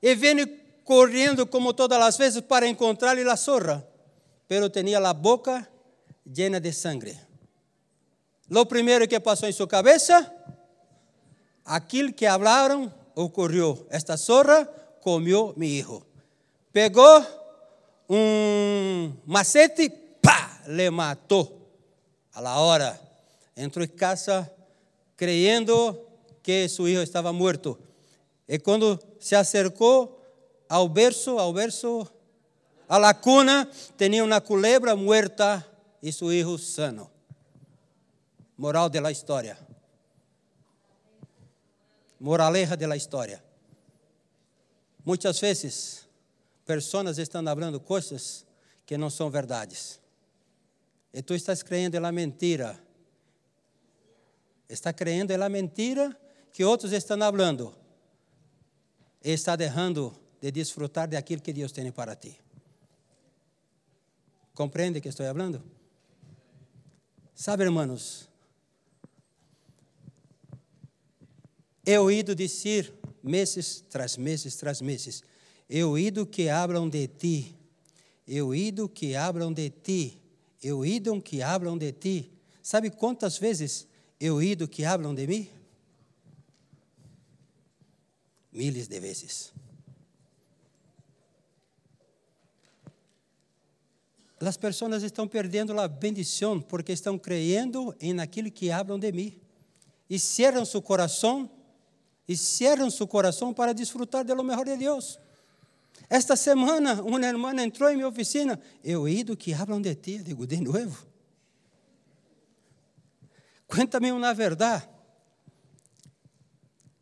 e 0.01 0.15
veio 0.15 0.49
correndo 0.83 1.45
como 1.45 1.73
todas 1.73 2.01
as 2.01 2.17
vezes 2.17 2.41
para 2.41 2.67
encontrar 2.67 3.15
a 3.15 3.35
zorra, 3.35 3.87
pero 4.47 4.71
tinha 4.71 4.97
a 4.97 5.13
boca 5.13 5.69
llena 6.25 6.59
de 6.59 6.73
sangue. 6.73 7.15
Lo 8.49 8.65
primeiro 8.65 9.07
que 9.07 9.19
passou 9.19 9.47
em 9.47 9.51
sua 9.51 9.67
cabeça, 9.67 10.33
aquilo 11.67 12.11
que 12.13 12.25
falaram 12.25 12.91
ocorreu. 13.13 13.85
Esta 13.89 14.15
zorra 14.15 14.65
comeu 15.01 15.53
meu 15.55 15.69
hijo 15.69 16.07
pegou 16.77 17.25
um 18.07 19.11
macete, 19.25 19.89
pá, 20.21 20.61
le 20.67 20.91
matou. 20.91 21.59
A 22.35 22.39
la 22.39 22.59
hora, 22.59 23.01
entrou 23.55 23.83
em 23.83 23.87
casa 23.87 24.47
creyendo 25.15 25.99
que 26.43 26.69
seu 26.69 26.85
filho 26.85 27.01
estava 27.01 27.33
morto. 27.33 27.79
E 28.47 28.59
quando 28.59 28.99
se 29.19 29.35
acercou 29.35 30.21
ao 30.69 30.87
berço, 30.87 31.39
ao 31.39 31.51
berço, 31.51 32.07
a 32.87 32.99
la 32.99 33.15
cuna, 33.15 33.67
tinha 33.97 34.23
uma 34.23 34.39
culebra 34.39 34.95
muerta 34.95 35.65
e 36.03 36.13
seu 36.13 36.27
filho 36.27 36.59
sano. 36.59 37.09
Moral 38.55 38.87
da 38.87 39.11
história. 39.11 39.57
Moraleja 42.19 42.75
da 42.75 42.95
história. 42.95 43.43
Muitas 45.05 45.39
vezes 45.39 46.07
pessoas 46.65 47.17
estão 47.17 47.43
falando 47.43 47.79
coisas 47.79 48.45
que 48.85 48.97
não 48.97 49.09
são 49.09 49.29
verdades. 49.29 49.99
E 51.13 51.21
tu 51.21 51.33
estás 51.33 51.63
crendo 51.63 51.99
na 51.99 52.11
mentira. 52.11 52.79
Está 54.67 54.91
crendo 54.91 55.37
na 55.37 55.47
mentira 55.47 56.15
que 56.51 56.63
outros 56.63 56.91
estão 56.91 57.17
falando. 57.19 57.73
E 59.23 59.31
está 59.31 59.55
deixando 59.55 60.13
de 60.41 60.51
desfrutar 60.51 61.07
daquilo 61.07 61.41
que 61.41 61.53
Deus 61.53 61.71
tem 61.71 61.91
para 61.91 62.15
ti. 62.15 62.39
Compreende 64.53 64.99
que 64.99 65.09
estou 65.09 65.25
falando? 65.25 65.63
Sabe, 67.33 67.63
irmãos, 67.63 68.27
he 71.87 71.97
ouído 71.97 72.35
dizer 72.35 72.93
meses 73.23 73.83
tras 73.89 74.17
meses 74.17 74.55
tras 74.55 74.81
meses 74.81 75.23
eu 75.69 75.97
ido 75.97 76.25
que 76.25 76.49
abram 76.49 76.87
de 76.87 77.07
ti. 77.07 77.55
Eu 78.27 78.55
ido 78.55 78.87
que 78.87 79.15
abram 79.15 79.51
de 79.51 79.69
ti. 79.69 80.21
Eu 80.61 80.85
ido 80.85 81.21
que 81.21 81.41
abram 81.41 81.77
de 81.77 81.91
ti. 81.91 82.31
Sabe 82.63 82.89
quantas 82.89 83.37
vezes 83.37 83.87
eu 84.19 84.41
ido 84.41 84.67
que 84.67 84.85
abram 84.85 85.13
de 85.13 85.27
mim? 85.27 85.49
Miles 88.51 88.87
de 88.87 88.99
vezes. 88.99 89.53
As 94.39 94.55
pessoas 94.55 95.03
estão 95.03 95.27
perdendo 95.27 95.77
a 95.79 95.87
bendição 95.87 96.61
porque 96.61 96.91
estão 96.91 97.17
crendo 97.17 97.95
em 97.99 98.19
aquilo 98.19 98.51
que 98.51 98.69
hablam 98.69 98.99
de 98.99 99.11
mim. 99.11 99.39
E 100.09 100.19
cerram 100.19 100.63
seu 100.63 100.81
coração, 100.81 101.49
e 102.27 102.35
cerram 102.35 102.89
seu 102.89 103.07
coração 103.07 103.53
para 103.53 103.73
desfrutar 103.73 104.25
do 104.25 104.43
melhor 104.43 104.65
de 104.65 104.75
Deus. 104.75 105.19
Esta 106.09 106.35
semana, 106.35 107.01
uma 107.01 107.25
irmã 107.25 107.53
entrou 107.61 107.89
em 107.89 107.95
minha 107.95 108.07
oficina. 108.07 108.59
Eu 108.83 109.07
he 109.07 109.19
ido 109.19 109.35
que 109.35 109.53
hablam 109.53 109.81
de 109.81 109.95
ti. 109.95 110.19
Digo, 110.19 110.45
de 110.45 110.61
novo. 110.61 111.05
Cuéntame 113.67 114.09
verdade. 114.35 114.87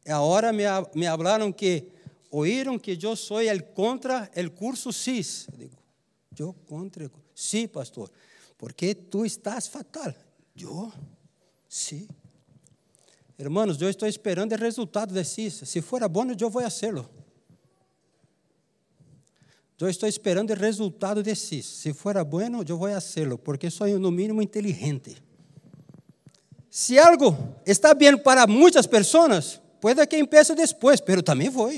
Agora 0.07 0.51
me, 0.53 0.63
me 0.95 1.07
hablaram 1.07 1.51
que 1.51 1.91
oíram 2.31 2.77
que 2.77 2.97
eu 3.01 3.15
sou 3.15 3.41
el 3.41 3.63
contra 3.73 4.29
el 4.35 4.51
curso 4.51 4.91
CIS. 4.91 5.47
Digo, 5.55 5.77
eu 6.37 6.53
contra. 6.67 7.09
Sim, 7.33 7.67
pastor. 7.67 8.11
Porque 8.57 8.95
tu 8.95 9.25
estás 9.25 9.67
fatal. 9.67 10.13
Eu? 10.55 10.91
Sim. 11.67 12.07
Hermanos, 13.37 13.81
eu 13.81 13.89
estou 13.89 14.07
esperando 14.07 14.53
o 14.53 14.57
resultado 14.57 15.13
de 15.13 15.23
CIS. 15.23 15.63
Se 15.65 15.81
for 15.81 16.07
bom, 16.07 16.25
eu 16.39 16.49
vou 16.49 16.61
fazê-lo. 16.61 17.09
Eu 19.79 19.89
estou 19.89 20.07
esperando 20.07 20.51
o 20.51 20.55
resultado 20.55 21.21
de 21.21 21.35
si. 21.35 21.61
Se 21.61 21.93
for 21.93 22.23
bueno, 22.23 22.63
eu 22.67 22.77
vou 22.77 22.89
fazê-lo, 22.89 23.37
porque 23.37 23.69
sou 23.69 23.87
no 23.99 24.09
mínimo 24.09 24.41
inteligente. 24.41 25.21
Se 26.69 26.97
algo 26.97 27.37
está 27.65 27.93
bem 27.93 28.17
para 28.17 28.47
muitas 28.47 28.87
pessoas, 28.87 29.61
pode 29.81 30.05
que 30.07 30.17
empiece 30.17 30.55
depois, 30.55 31.01
pero 31.01 31.21
também 31.21 31.49
vou. 31.49 31.71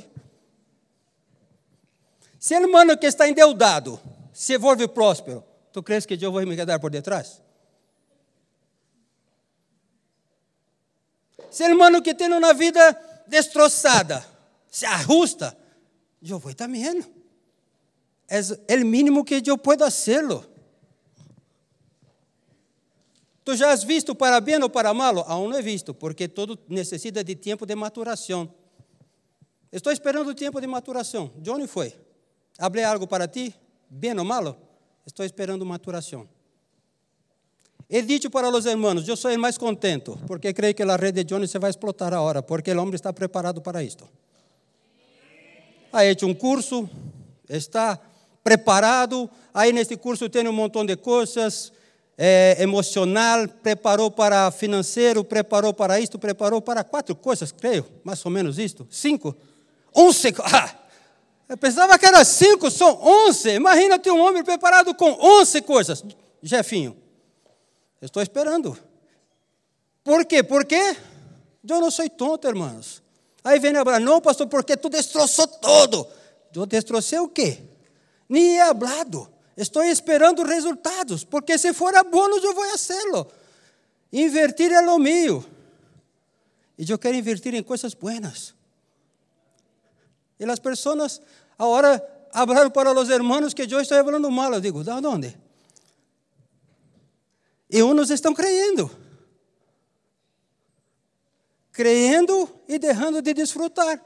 Se 2.39 2.55
o 2.55 2.62
irmão 2.62 2.95
que 2.95 3.08
está 3.08 3.28
endeudado 3.28 3.99
se 4.32 4.58
volve 4.60 4.88
próspero, 4.88 5.43
tu 5.72 5.82
crees 5.82 6.05
que 6.05 6.24
eu 6.24 6.32
vou 6.32 6.45
me 6.45 6.55
quedar 6.55 6.80
por 6.80 6.91
detrás? 6.91 7.41
Se 11.50 11.64
o 11.64 11.68
irmão 11.68 12.02
que 12.02 12.14
tem 12.14 12.32
uma 12.32 12.54
vida 12.54 13.00
destroçada 13.28 14.26
se 14.70 14.86
ajusta, 14.86 15.58
eu 16.22 16.39
vou 16.39 16.54
também. 16.54 17.04
É 18.28 18.76
o 18.76 18.86
mínimo 18.86 19.24
que 19.24 19.41
eu 19.45 19.58
posso 19.58 19.84
hacerlo. 19.84 20.45
Tu 23.45 23.56
já 23.56 23.72
has 23.72 23.84
visto 23.84 24.14
para 24.14 24.41
bem 24.41 24.62
ou 24.62 24.70
para 24.70 24.93
malo? 24.93 25.22
Aún 25.22 25.50
não 25.50 25.58
he 25.58 25.62
visto, 25.62 25.93
porque 25.93 26.28
todo 26.28 26.60
necessita 26.68 27.24
de 27.24 27.34
tempo 27.34 27.66
de 27.66 27.76
maturação. 27.76 28.54
Estou 29.72 29.93
esperando 29.93 30.30
o 30.32 30.36
tempo 30.36 30.60
de 30.60 30.68
maturação. 30.68 31.32
Johnny 31.38 31.66
foi. 31.66 31.93
Hablei 32.60 32.84
algo 32.84 33.08
para 33.08 33.28
ti, 33.28 33.56
bem 33.89 34.18
ou 34.20 34.26
malo? 34.26 34.58
Estou 35.06 35.26
esperando 35.26 35.66
maturação. 35.66 36.28
Dicho 37.90 38.30
para 38.30 38.50
os 38.50 38.66
hermanos, 38.66 39.08
eu 39.08 39.16
sou 39.16 39.32
o 39.34 39.40
mais 39.40 39.58
contento, 39.58 40.20
porque 40.28 40.54
creio 40.54 40.76
que 40.76 40.84
a 40.84 40.96
rede 40.98 41.24
de 41.24 41.34
Johnny 41.34 41.48
vai 41.58 41.70
explotar 41.70 42.14
agora, 42.14 42.44
porque 42.44 42.70
o 42.72 42.82
homem 42.82 42.94
está 42.94 43.14
preparado 43.14 43.62
para 43.62 43.82
isto. 43.82 44.06
Ha 45.94 46.06
hecho 46.06 46.28
um 46.28 46.34
curso, 46.34 46.90
está 47.48 47.98
preparado, 48.44 49.30
aí 49.54 49.72
neste 49.72 49.96
curso 49.96 50.30
tem 50.30 50.46
um 50.50 50.52
montão 50.52 50.86
de 50.86 50.98
coisas, 50.98 51.72
é, 52.18 52.58
emocional, 52.60 53.48
preparou 53.48 54.12
para 54.12 54.52
financeiro, 54.52 55.24
preparou 55.24 55.74
para 55.74 55.98
isto, 55.98 56.20
preparou 56.20 56.62
para 56.62 56.84
quatro 56.84 57.16
coisas, 57.16 57.54
creio, 57.54 57.86
mais 58.04 58.24
ou 58.26 58.32
menos 58.32 58.60
isto, 58.60 58.86
cinco, 58.92 59.34
onze, 59.96 60.36
ah, 60.44 60.76
eu 61.48 61.58
pensava 61.58 61.98
que 61.98 62.06
era 62.06 62.26
cinco, 62.26 62.70
são 62.70 63.00
onze, 63.02 63.52
imagina 63.52 63.98
ter 63.98 64.12
um 64.12 64.20
homem 64.20 64.44
preparado 64.44 64.94
com 64.94 65.10
onze 65.22 65.62
coisas, 65.62 66.04
Jefinho, 66.44 67.07
estou 68.02 68.22
esperando, 68.22 68.78
por 70.04 70.26
quê? 70.26 70.43
Porque 70.43 70.76
eu 71.68 71.82
não 71.82 71.91
sou 71.91 72.10
tonto, 72.10 72.48
irmãos, 72.48 73.02
aí 73.43 73.60
vem 73.60 73.76
Abraão, 73.76 74.00
não 74.00 74.22
pastor, 74.22 74.48
porque 74.48 74.78
tu 74.78 74.89
destroçou 74.89 75.48
todo, 75.48 76.08
eu 76.56 76.66
destrocei 76.66 77.20
o 77.20 77.28
quê? 77.28 77.62
Nem 78.30 78.58
é 78.58 78.62
hablado, 78.62 79.30
Estou 79.58 79.84
esperando 79.84 80.43
resultados, 80.43 81.24
porque 81.24 81.58
se 81.58 81.74
for 81.74 81.91
bônus 82.04 82.43
eu 82.43 82.54
vou 82.54 82.64
fazê-lo. 82.70 83.28
Invertir 84.14 84.72
é 84.72 84.80
o 84.82 85.00
meu. 85.00 85.43
E 86.78 86.88
eu 86.88 87.00
quero 87.00 87.18
invertir 87.18 87.56
em 87.56 87.64
coisas 87.64 87.95
buenas. 87.95 88.54
E 90.39 90.45
as 90.45 90.60
pessoas 90.60 91.20
agora 91.58 92.08
hablaram 92.32 92.70
para 92.70 92.93
os 92.93 93.10
hermanos 93.10 93.56
que 93.56 93.64
eu 93.64 93.82
estou 93.82 94.06
falando 94.06 94.30
mal. 94.30 94.54
Eu 94.54 94.62
digo, 94.62 94.84
de 94.84 94.91
onde? 94.91 95.36
E 97.70 97.84
uns 97.84 98.09
estão 98.09 98.34
creyendo. 98.34 98.89
Creyendo 101.72 102.49
e 102.68 102.80
deixando 102.80 103.22
de 103.22 103.34
desfrutar. 103.34 104.01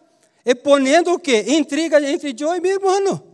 E 0.46 0.56
ponendo 0.56 1.14
o 1.14 1.20
quê? 1.20 1.46
Intriga 1.48 2.02
entre 2.02 2.36
eu 2.40 2.56
e 2.56 2.60
meu 2.60 2.72
irmão. 2.72 3.32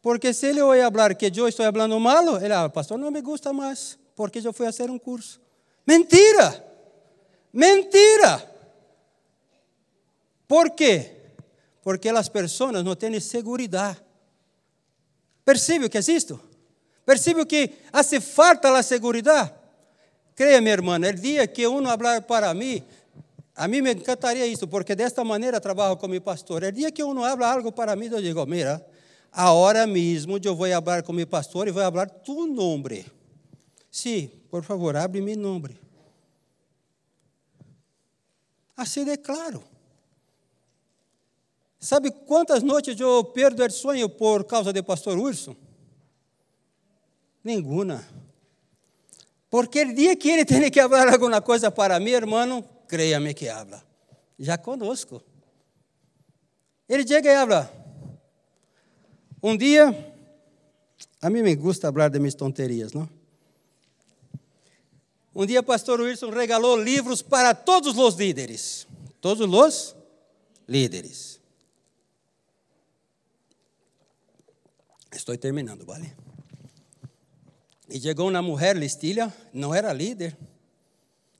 Porque 0.00 0.32
se 0.32 0.46
ele 0.46 0.62
oye 0.62 0.82
falar 0.90 1.14
que 1.14 1.26
eu 1.26 1.48
estou 1.48 1.66
falando 1.72 1.98
malo, 2.00 2.42
ele 2.42 2.54
ah, 2.54 2.68
pastor, 2.68 2.98
não 2.98 3.10
me 3.10 3.20
gusta 3.20 3.52
mais, 3.52 3.98
porque 4.16 4.38
eu 4.38 4.52
fui 4.52 4.66
fazer 4.66 4.90
um 4.90 4.98
curso. 4.98 5.40
Mentira! 5.86 6.64
Mentira! 7.52 8.48
Por 10.46 10.70
quê? 10.70 11.16
Porque 11.82 12.08
as 12.08 12.28
pessoas 12.28 12.82
não 12.82 12.94
têm 12.94 13.18
segurança. 13.20 13.96
Percebe 15.44 15.86
o 15.86 15.90
que 15.90 15.98
é 15.98 16.00
isto? 16.00 16.40
Percebe 17.10 17.44
que 17.44 17.72
hace 17.92 18.20
falta 18.20 18.70
a 18.70 18.84
segurança? 18.84 19.52
Creia, 20.36 20.60
minha 20.60 20.74
irmã, 20.74 20.96
o 20.96 21.12
dia 21.12 21.44
que 21.44 21.66
um 21.66 21.82
falar 21.82 22.22
para 22.22 22.54
mim, 22.54 22.84
a 23.52 23.66
mim 23.66 23.80
me 23.80 23.94
encantaria 23.94 24.46
isso, 24.46 24.68
porque 24.68 24.94
desta 24.94 25.24
maneira 25.24 25.60
trabalho 25.60 25.96
com 25.96 26.06
meu 26.06 26.20
pastor. 26.20 26.62
O 26.62 26.70
dia 26.70 26.92
que 26.92 27.02
um 27.02 27.24
habla 27.24 27.52
algo 27.52 27.72
para 27.72 27.96
mim, 27.96 28.06
eu 28.06 28.22
digo, 28.22 28.46
mira, 28.46 28.80
Agora 29.32 29.88
mesmo 29.88 30.38
eu 30.40 30.54
vou 30.54 30.68
falar 30.68 31.02
com 31.02 31.12
meu 31.12 31.26
pastor 31.26 31.66
e 31.66 31.72
vou 31.72 31.82
falar 31.82 32.08
tu 32.08 32.46
nome. 32.46 33.04
Sim, 33.90 34.30
por 34.48 34.62
favor, 34.62 34.94
abre 34.94 35.20
meu 35.20 35.36
nome. 35.36 35.76
Assim 38.76 39.04
de 39.04 39.16
claro. 39.16 39.64
Sabe 41.80 42.12
quantas 42.12 42.62
noites 42.62 43.00
eu 43.00 43.24
perdo 43.24 43.64
o 43.64 43.70
sonho 43.72 44.08
por 44.08 44.44
causa 44.44 44.72
do 44.72 44.84
pastor 44.84 45.18
Urso? 45.18 45.56
Nenhuma. 47.42 48.04
Porque 49.48 49.82
o 49.82 49.94
dia 49.94 50.14
que 50.16 50.28
ele 50.30 50.44
tem 50.46 50.70
que 50.70 50.80
falar 50.80 51.12
alguma 51.12 51.40
coisa 51.40 51.70
para 51.70 51.98
mim, 51.98 52.10
irmão, 52.10 52.62
creia-me 52.86 53.34
que 53.34 53.48
habla. 53.48 53.82
Já 54.38 54.56
conosco. 54.56 55.22
Ele 56.88 57.06
chega 57.06 57.30
e 57.30 57.34
habla, 57.36 57.70
um 59.42 59.56
dia, 59.56 60.14
a 61.22 61.30
mim 61.30 61.42
me 61.42 61.54
gusta 61.54 61.90
falar 61.92 62.08
de 62.08 62.18
minhas 62.18 62.34
tonterias, 62.34 62.92
não? 62.92 63.08
Um 65.34 65.46
dia, 65.46 65.62
pastor 65.62 66.00
Wilson 66.00 66.30
regalou 66.30 66.76
livros 66.76 67.22
para 67.22 67.54
todos 67.54 67.96
os 67.96 68.16
líderes. 68.16 68.86
Todos 69.20 69.48
os 69.48 69.96
líderes. 70.68 71.40
Estou 75.12 75.36
terminando, 75.38 75.86
vale? 75.86 76.14
E 77.90 78.00
chegou 78.00 78.28
uma 78.28 78.40
mulher 78.40 78.76
listilha, 78.76 79.34
não 79.52 79.74
era 79.74 79.92
líder, 79.92 80.36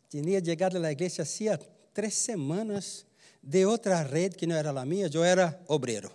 tinha 0.08 0.44
chegado 0.44 0.84
à 0.84 0.90
igreja 0.90 1.22
há 1.22 1.58
três 1.94 2.14
semanas 2.14 3.06
de 3.40 3.64
outra 3.64 4.02
rede 4.02 4.36
que 4.36 4.46
não 4.46 4.56
era 4.56 4.70
a 4.70 4.84
minha, 4.84 5.08
eu 5.12 5.22
era 5.22 5.58
obreiro. 5.68 6.10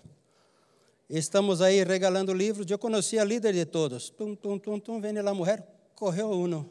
Estamos 1.09 1.61
aí 1.61 1.83
regalando 1.83 2.33
livros. 2.33 2.69
Eu 2.69 2.77
conheci 2.77 3.17
a 3.17 3.23
líder 3.23 3.53
de 3.53 3.65
todos. 3.65 4.09
Tum, 4.09 4.35
tum, 4.35 4.59
tum, 4.59 4.79
tum, 4.79 4.99
vem 4.99 5.17
a 5.17 5.33
mulher, 5.33 5.65
correu 5.95 6.31
um. 6.31 6.65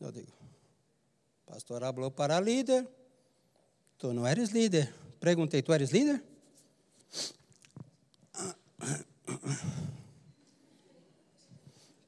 Eu 0.00 0.12
digo, 0.12 0.32
pastor 1.46 1.80
falou 1.80 2.10
para 2.10 2.36
a 2.36 2.40
líder. 2.40 2.86
Tu 3.98 4.12
não 4.12 4.26
eres 4.26 4.50
líder. 4.50 4.94
Perguntei, 5.18 5.62
tu 5.62 5.72
eres 5.72 5.90
líder? 5.90 6.22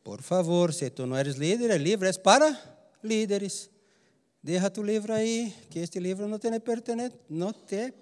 Por 0.02 0.20
favor, 0.20 0.72
se 0.72 0.90
tu 0.90 1.06
não 1.06 1.16
eres 1.16 1.36
líder, 1.36 1.70
o 1.70 1.76
livro 1.76 2.08
é 2.08 2.12
para 2.12 2.58
líderes. 3.02 3.70
Deixa 4.42 4.68
tu 4.68 4.82
livro 4.82 5.12
aí, 5.12 5.54
que 5.70 5.78
este 5.78 6.00
livro 6.00 6.26
não 6.26 6.38
te 6.38 6.60
pertence. 6.60 7.12
Não 7.28 7.52
te. 7.52 7.94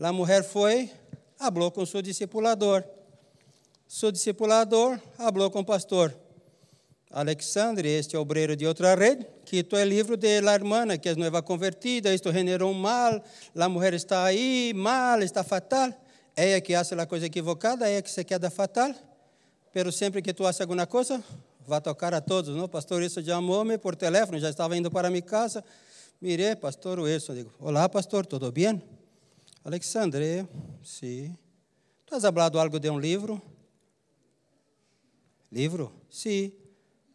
A 0.00 0.12
mulher 0.12 0.42
foi, 0.44 0.90
falou 1.38 1.70
com 1.70 1.86
seu 1.86 2.02
discipulador. 2.02 2.84
Seu 3.88 4.10
discipulador 4.10 4.98
falou 5.16 5.50
com 5.50 5.60
o 5.60 5.64
pastor. 5.64 6.14
Alexandre, 7.10 7.88
este 7.88 8.16
obreiro 8.16 8.56
de 8.56 8.66
outra 8.66 8.96
rede, 8.96 9.24
quitou 9.44 9.78
o 9.78 9.84
livro 9.84 10.16
de 10.16 10.40
la 10.40 10.54
hermana, 10.54 10.98
que 10.98 11.08
é 11.08 11.14
nova 11.14 11.40
convertida, 11.42 12.12
isto 12.12 12.32
generou 12.32 12.74
mal, 12.74 13.22
a 13.54 13.68
mulher 13.68 13.94
está 13.94 14.24
aí, 14.24 14.72
mal, 14.74 15.22
está 15.22 15.44
fatal. 15.44 15.94
Ela 16.36 16.60
que 16.60 16.74
faz 16.74 16.92
a 16.92 17.06
coisa 17.06 17.26
equivocada, 17.26 17.88
ela 17.88 18.02
que 18.02 18.10
se 18.10 18.24
queda 18.24 18.50
fatal. 18.50 18.94
Pero 19.72 19.90
sempre 19.90 20.22
que 20.22 20.32
tu 20.32 20.44
faz 20.44 20.60
alguma 20.60 20.86
coisa, 20.86 21.22
vai 21.66 21.80
tocar 21.80 22.14
a 22.14 22.20
todos, 22.20 22.54
não? 22.54 22.68
Pastor, 22.68 23.02
isso 23.02 23.22
chamou-me 23.24 23.78
por 23.78 23.96
telefone, 23.96 24.38
já 24.40 24.50
estava 24.50 24.76
indo 24.76 24.90
para 24.90 25.10
minha 25.10 25.22
casa. 25.22 25.64
Mirei, 26.20 26.54
pastor, 26.56 27.08
isso. 27.08 27.34
Digo, 27.34 27.52
olá, 27.58 27.88
pastor, 27.88 28.24
tudo 28.26 28.50
bem? 28.52 28.82
Alexandre, 29.64 30.46
sim. 30.82 31.36
Tu 32.06 32.14
has 32.14 32.24
hablado 32.24 32.58
algo 32.58 32.78
de 32.78 32.88
um 32.90 32.98
livro? 32.98 33.40
Livro? 35.50 35.92
Sim. 36.10 36.52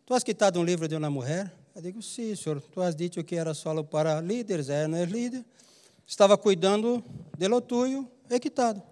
Tu 0.05 0.13
has 0.13 0.23
quitado 0.23 0.59
um 0.59 0.63
livro 0.63 0.87
de 0.87 0.95
uma 0.95 1.09
mulher? 1.09 1.53
Eu 1.75 1.81
digo, 1.81 2.01
sim, 2.01 2.35
senhor. 2.35 2.61
Tu 2.61 2.81
has 2.81 2.95
dito 2.95 3.23
que 3.23 3.35
era 3.35 3.53
só 3.53 3.81
para 3.83 4.19
líderes, 4.19 4.69
é, 4.69 4.87
não 4.87 4.97
é 4.97 5.05
líder. 5.05 5.45
Estava 6.05 6.37
cuidando 6.37 7.03
de 7.37 7.47
lo 7.47 7.61
tuyo, 7.61 8.09
é 8.29 8.39
quitado. 8.39 8.88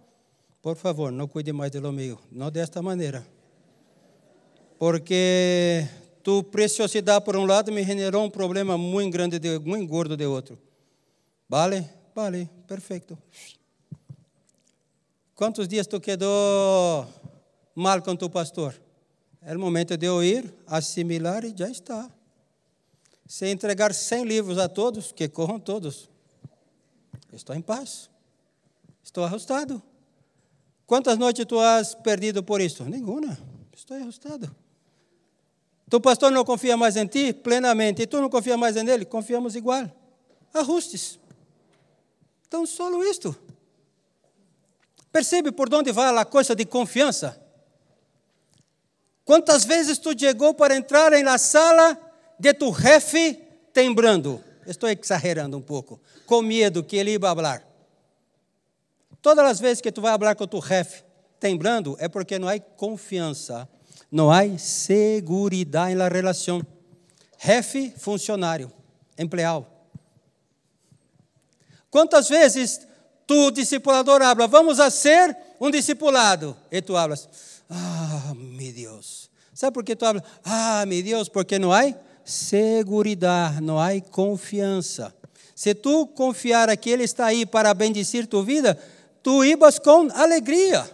Por 0.68 0.76
favor, 0.76 1.14
não 1.14 1.30
cuide 1.30 1.54
mais 1.54 1.72
de 1.72 1.80
lo 1.80 1.94
meu, 1.94 2.20
não 2.30 2.52
desta 2.52 2.82
maneira. 2.82 3.26
Porque 4.78 5.88
tu 6.22 6.44
preciosidade 6.44 7.24
por 7.24 7.38
um 7.38 7.46
lado 7.46 7.72
me 7.72 7.86
generou 7.86 8.26
um 8.26 8.30
problema 8.30 8.78
muito 8.78 9.14
grande, 9.14 9.40
de, 9.40 9.60
muito 9.60 9.88
gordo 9.88 10.18
de 10.18 10.26
outro. 10.26 10.60
Vale? 11.48 11.90
Vale, 12.14 12.50
perfeito. 12.68 13.18
Quantos 15.34 15.70
dias 15.70 15.88
tu 15.88 16.02
quedou 16.02 17.08
mal 17.74 18.02
com 18.02 18.14
tu 18.14 18.30
pastor? 18.30 18.76
É 19.42 19.56
o 19.56 19.60
momento 19.62 19.96
de 19.96 20.06
eu 20.06 20.22
ir, 20.22 20.54
assimilar 20.68 21.46
e 21.46 21.56
já 21.58 21.70
está. 21.70 22.12
Se 23.26 23.48
entregar 23.48 23.94
100 23.94 24.26
livros 24.26 24.58
a 24.58 24.68
todos, 24.68 25.14
que 25.14 25.30
corram 25.30 25.62
todos. 25.62 26.10
Estou 27.32 27.56
em 27.56 27.62
paz. 27.62 28.10
Estou 29.02 29.24
ajustado. 29.24 29.82
Quantas 30.88 31.18
noites 31.18 31.46
tu 31.46 31.60
has 31.60 31.94
perdido 31.94 32.42
por 32.42 32.62
isso? 32.62 32.86
Nenhuma. 32.86 33.38
Estou 33.76 33.98
ajustado. 33.98 34.56
Tu 35.90 36.00
pastor 36.00 36.32
não 36.32 36.46
confia 36.46 36.78
mais 36.78 36.96
em 36.96 37.06
ti 37.06 37.34
plenamente, 37.34 38.02
e 38.02 38.08
tu 38.08 38.22
não 38.22 38.30
confia 38.30 38.58
mais 38.58 38.76
nele, 38.76 39.06
confiamos 39.06 39.56
igual. 39.56 39.92
Ajustes. 40.54 41.20
Então, 42.48 42.66
só 42.66 42.90
isto. 43.04 43.36
Percebe 45.12 45.52
por 45.52 45.74
onde 45.74 45.92
vai 45.92 46.16
a 46.18 46.26
coisa 46.26 46.56
de 46.56 46.66
confiança? 46.66 47.42
Quantas 49.26 49.66
vezes 49.66 49.98
tu 49.98 50.18
chegou 50.18 50.54
para 50.54 50.76
entrar 50.76 51.12
na 51.22 51.38
sala 51.38 51.98
de 52.40 52.54
tu 52.54 52.74
jefe 52.74 53.34
temblando? 53.74 54.42
Estou 54.66 54.90
exagerando 54.90 55.58
um 55.58 55.62
pouco, 55.62 56.00
com 56.26 56.42
medo 56.42 56.82
que 56.82 56.96
ele 56.96 57.12
ia 57.12 57.20
falar. 57.20 57.67
Todas 59.22 59.46
as 59.46 59.60
vezes 59.60 59.82
que 59.82 59.92
tu 59.92 60.02
vai 60.02 60.18
falar 60.18 60.36
com 60.36 60.48
tu 60.48 60.62
jefe 60.62 61.04
temblando, 61.40 61.96
é 62.00 62.08
porque 62.08 62.40
não 62.40 62.48
há 62.48 62.60
confiança, 62.60 63.68
não 64.12 64.32
há 64.32 64.58
segurança 64.58 65.96
na 65.96 66.08
relação. 66.08 66.62
Jefe, 67.40 67.94
funcionário, 67.98 68.72
empleado. 69.18 69.68
Quantas 71.90 72.28
vezes 72.28 72.82
tu, 73.26 73.52
discipulador, 73.52 74.22
habla, 74.22 74.48
vamos 74.48 74.80
a 74.80 74.90
ser 74.90 75.36
um 75.60 75.70
discipulado, 75.70 76.56
e 76.72 76.82
tu 76.82 76.96
hablas, 76.96 77.28
ah, 77.70 78.34
meu 78.36 78.72
Deus. 78.72 79.30
Sabe 79.54 79.74
por 79.74 79.84
que 79.84 79.96
tu 79.96 80.06
hablas? 80.06 80.24
Ah, 80.44 80.86
meu 80.86 81.02
Deus, 81.04 81.28
porque 81.30 81.58
não 81.58 81.72
há 81.72 81.94
segurança, 82.24 83.60
não 83.62 83.80
há 83.80 84.00
confiança. 84.12 85.14
Se 85.56 85.74
tu 85.74 86.06
confiar 86.06 86.76
que 86.78 86.90
Ele 86.90 87.04
está 87.04 87.26
aí 87.26 87.46
para 87.46 87.74
bendecir 87.74 88.28
tua 88.28 88.44
vida, 88.44 88.78
tu 89.28 89.44
ibas 89.44 89.78
com 89.78 90.08
alegria. 90.14 90.90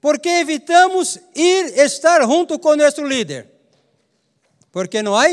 Porque 0.00 0.28
evitamos 0.28 1.18
ir 1.34 1.76
estar 1.76 2.22
junto 2.22 2.56
com 2.56 2.76
nosso 2.76 3.02
líder? 3.02 3.50
Porque 4.70 5.02
não 5.02 5.16
há 5.16 5.26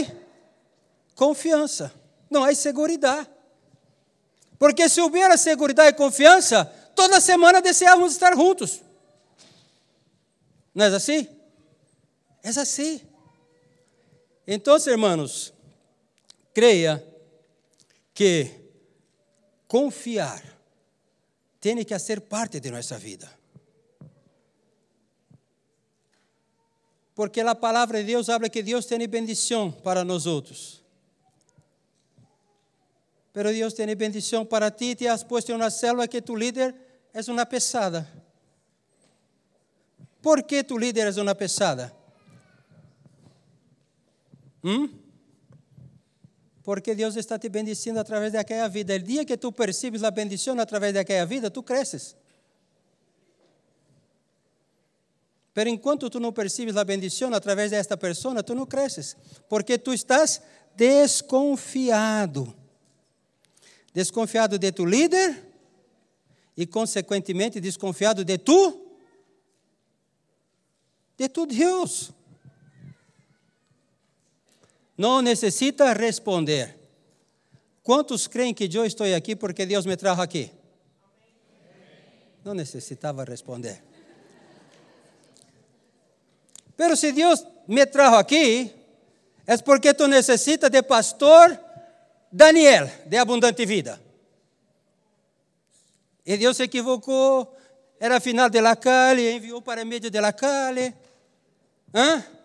confiança, 1.14 1.94
não 2.32 2.44
há 2.44 2.56
segurança. 2.56 3.28
Porque 4.58 4.90
se 4.90 5.00
houver 5.00 5.38
segurança 5.38 5.88
e 5.88 5.94
confiança, 5.94 6.66
toda 6.96 7.22
semana 7.22 7.62
desejamos 7.62 8.14
estar 8.14 8.36
juntos. 8.36 8.82
Não 10.74 10.86
é 10.86 10.88
assim? 10.88 11.28
É 12.42 12.50
assim. 12.50 13.02
Então, 14.48 14.78
irmãos, 14.78 15.54
creia 16.56 17.06
que 18.16 18.67
confiar 19.68 20.42
tem 21.60 21.84
que 21.84 22.00
ser 22.00 22.22
parte 22.22 22.60
de 22.60 22.72
nossa 22.72 22.98
vida. 22.98 23.30
Porque 27.14 27.42
a 27.42 27.56
palavra 27.56 28.00
de 28.00 28.06
Deus 28.06 28.30
habla 28.30 28.48
que 28.48 28.62
Deus 28.62 28.86
tem 28.86 29.06
bendição 29.08 29.72
para 29.72 30.04
nós 30.04 30.26
outros. 30.26 30.84
Pero 33.34 33.52
Deus 33.52 33.74
tem 33.74 33.94
bendição 33.96 34.46
para 34.46 34.72
ti, 34.72 34.96
te 34.96 35.08
has 35.08 35.24
puesto 35.24 35.52
em 35.52 35.56
uma 35.56 35.70
célula 35.70 36.08
que 36.08 36.22
tu 36.22 36.36
líder 36.36 36.76
é 37.14 37.32
uma 37.32 37.46
pesada. 37.46 38.08
Por 40.22 40.44
que 40.44 40.64
tu 40.64 40.78
líder 40.78 41.08
é 41.08 41.22
uma 41.22 41.36
pesada? 41.36 41.96
Hum? 44.64 45.07
Porque 46.68 46.94
Deus 46.94 47.16
está 47.16 47.40
te 47.40 47.48
bendicindo 47.48 47.98
através 47.98 48.34
daquela 48.34 48.68
vida. 48.68 48.94
O 48.94 49.00
dia 49.00 49.24
que 49.24 49.38
tu 49.38 49.54
percebes 49.54 50.04
a 50.04 50.12
bendição 50.12 50.60
através 50.60 50.94
daquela 50.94 51.26
vida, 51.26 51.50
tu 51.50 51.64
cresces. 51.64 52.14
Pero 55.54 55.70
enquanto 55.70 56.10
tu 56.10 56.20
não 56.20 56.34
percebes 56.34 56.76
a 56.76 56.84
bendição 56.84 57.34
através 57.34 57.72
desta 57.72 57.96
pessoa, 57.96 58.44
tu 58.44 58.54
não 58.54 58.66
cresces. 58.66 59.16
Porque 59.48 59.78
tu 59.78 59.94
estás 59.94 60.42
desconfiado. 60.76 62.54
Desconfiado 63.94 64.60
de 64.60 64.70
tu 64.70 64.86
líder 64.86 65.42
e, 66.58 66.68
consequentemente, 66.68 67.62
desconfiado 67.62 68.26
de 68.26 68.38
tu, 68.38 68.92
de 71.18 71.30
tu 71.30 71.46
Deus 71.46 72.12
não 74.98 75.22
necessita 75.22 75.94
responder. 75.94 76.76
Quantos 77.84 78.28
creem 78.28 78.54
que 78.54 78.70
eu 78.74 78.86
estou 78.86 79.06
aqui 79.16 79.36
porque 79.36 79.66
Deus 79.66 79.86
me 79.86 79.96
trajo 79.96 80.22
aqui? 80.22 80.52
Não 82.44 82.54
necessitava 82.54 83.24
responder. 83.24 83.84
Pero 86.76 86.96
se 86.96 87.12
Deus 87.12 87.46
me 87.68 87.86
trajo 87.86 88.16
aqui, 88.16 88.74
é 89.46 89.58
porque 89.58 89.94
tu 89.94 90.08
necessita 90.08 90.70
de 90.70 90.82
pastor 90.84 91.58
Daniel, 92.32 92.90
de 93.06 93.18
abundante 93.18 93.66
vida. 93.66 94.02
E 96.26 96.36
Deus 96.38 96.58
se 96.58 96.64
equivocou, 96.64 97.56
era 98.00 98.20
final 98.20 98.50
de 98.50 98.62
la 98.62 98.76
calle, 98.76 99.32
enviou 99.32 99.62
para 99.62 99.86
meio 99.86 100.12
de 100.12 100.22
la 100.22 100.34
calle. 100.34 100.94
Hã? 101.94 102.37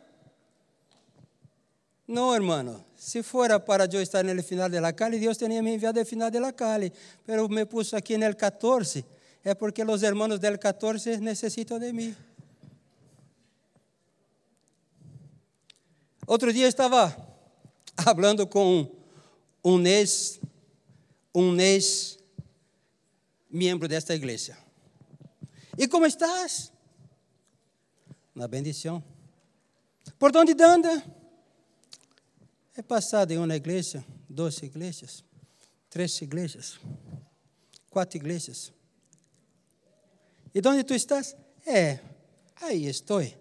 No, 2.12 2.34
hermano. 2.34 2.84
Si 2.94 3.22
fuera 3.22 3.64
para 3.64 3.86
yo 3.86 3.98
estar 3.98 4.26
el 4.26 4.42
final 4.42 4.70
de 4.70 4.82
la 4.82 4.92
calle, 4.94 5.18
Dios 5.18 5.38
tenía 5.38 5.62
me 5.62 5.72
enviado 5.72 5.98
al 5.98 6.04
final 6.04 6.30
de 6.30 6.40
la 6.40 6.52
calle. 6.52 6.92
Pero 7.24 7.48
me 7.48 7.64
puso 7.64 7.96
aquí 7.96 8.12
en 8.12 8.22
el 8.22 8.36
14. 8.36 9.02
Es 9.42 9.56
porque 9.56 9.82
los 9.82 10.02
hermanos 10.02 10.38
del 10.38 10.58
14 10.58 11.18
necesitan 11.20 11.80
de 11.80 11.90
mí. 11.90 12.14
Outro 16.26 16.52
dia 16.52 16.68
estava 16.68 17.16
falando 18.04 18.46
com 18.46 18.88
um 19.64 19.86
ex, 19.86 20.38
um 21.34 21.58
ex 21.58 22.18
membro 23.50 23.88
desta 23.88 24.14
igreja. 24.14 24.56
E 25.78 25.88
como 25.88 26.04
estás? 26.04 26.70
Na 28.34 28.46
bendição. 28.46 29.02
Por 30.18 30.36
onde 30.36 30.52
anda? 30.62 31.21
He 32.76 32.82
passado 32.82 33.30
em 33.32 33.38
uma 33.38 33.54
igreja, 33.54 34.04
duas 34.28 34.62
igrejas, 34.62 35.24
três 35.90 36.20
igrejas, 36.22 36.78
quatro 37.90 38.16
igrejas. 38.16 38.72
E 40.54 40.66
onde 40.66 40.84
tu 40.84 40.94
estás? 40.94 41.36
É, 41.66 41.98
aí 42.60 42.86
estou. 42.86 43.22
E 43.22 43.36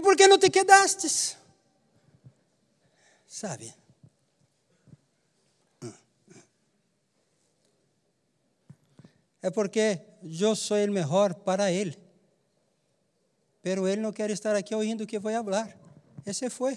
por 0.00 0.16
que 0.16 0.26
não 0.26 0.38
te 0.38 0.50
quedaste? 0.50 1.36
Sabe? 3.26 3.72
É 9.40 9.50
porque 9.50 10.00
eu 10.22 10.56
sou 10.56 10.76
o 10.76 10.90
melhor 10.90 11.32
para 11.32 11.70
ele. 11.70 11.96
Pero 13.62 13.86
ele 13.86 14.00
não 14.00 14.12
quer 14.12 14.30
estar 14.30 14.56
aqui 14.56 14.74
ouvindo 14.74 15.04
o 15.04 15.06
que 15.06 15.20
vou 15.20 15.32
falar. 15.32 15.85
Esse 16.26 16.50
foi. 16.50 16.76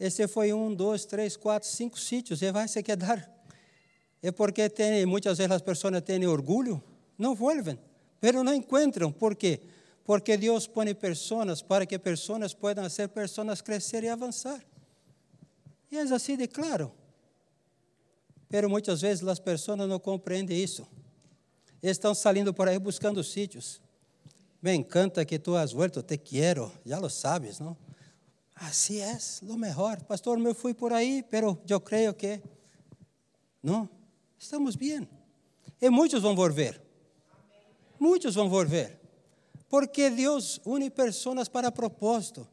Esse 0.00 0.26
foi 0.26 0.52
um, 0.52 0.74
dois, 0.74 1.04
três, 1.04 1.36
quatro, 1.36 1.68
cinco 1.68 1.98
sítios. 1.98 2.40
E 2.40 2.50
vai 2.50 2.66
se 2.66 2.82
quedar. 2.82 3.30
É 4.22 4.32
porque 4.32 4.68
tem, 4.68 5.04
muitas 5.04 5.38
vezes 5.38 5.52
as 5.52 5.62
pessoas 5.62 6.00
têm 6.02 6.26
orgulho, 6.26 6.82
não 7.18 7.34
voltam, 7.34 7.78
mas 8.20 8.32
não 8.34 8.54
encontram. 8.54 9.12
Por 9.12 9.36
quê? 9.36 9.60
Porque 10.04 10.36
Deus 10.36 10.66
põe 10.66 10.94
pessoas 10.94 11.60
para 11.62 11.84
que 11.84 11.98
pessoas 11.98 12.54
possam 12.54 12.88
ser 12.88 13.08
pessoas 13.08 13.60
crescer 13.60 14.04
e 14.04 14.08
avançar. 14.08 14.64
E 15.90 15.98
é 15.98 16.02
assim 16.02 16.36
de 16.36 16.48
claro. 16.48 16.92
Mas 18.50 18.64
muitas 18.64 19.02
vezes 19.02 19.26
as 19.26 19.38
pessoas 19.38 19.78
não 19.78 19.98
compreendem 19.98 20.62
isso. 20.62 20.86
Estão 21.82 22.14
saindo 22.14 22.54
por 22.54 22.68
aí 22.68 22.78
buscando 22.78 23.22
sítios. 23.22 23.80
Me 24.66 24.74
encanta 24.74 25.24
que 25.24 25.38
tu 25.38 25.56
has 25.56 25.72
vuelto, 25.72 26.04
te 26.04 26.18
quiero, 26.18 26.72
ya 26.84 26.98
lo 26.98 27.08
sabes, 27.08 27.60
¿no? 27.60 27.76
Así 28.56 29.00
es, 29.00 29.40
lo 29.44 29.56
mejor. 29.56 30.04
Pastor, 30.04 30.40
me 30.40 30.52
fui 30.54 30.74
por 30.74 30.92
ahí, 30.92 31.24
pero 31.30 31.62
yo 31.64 31.78
creo 31.78 32.16
que 32.16 32.42
não, 33.62 33.88
estamos 34.36 34.74
bem. 34.74 35.08
E 35.80 35.88
muitos 35.88 36.20
vão 36.20 36.34
volver. 36.34 36.82
Muitos 37.96 38.34
vão 38.34 38.48
volver. 38.48 38.98
Porque 39.68 40.10
Deus 40.10 40.60
une 40.64 40.90
pessoas 40.90 41.48
para 41.48 41.70
propósito. 41.70 42.44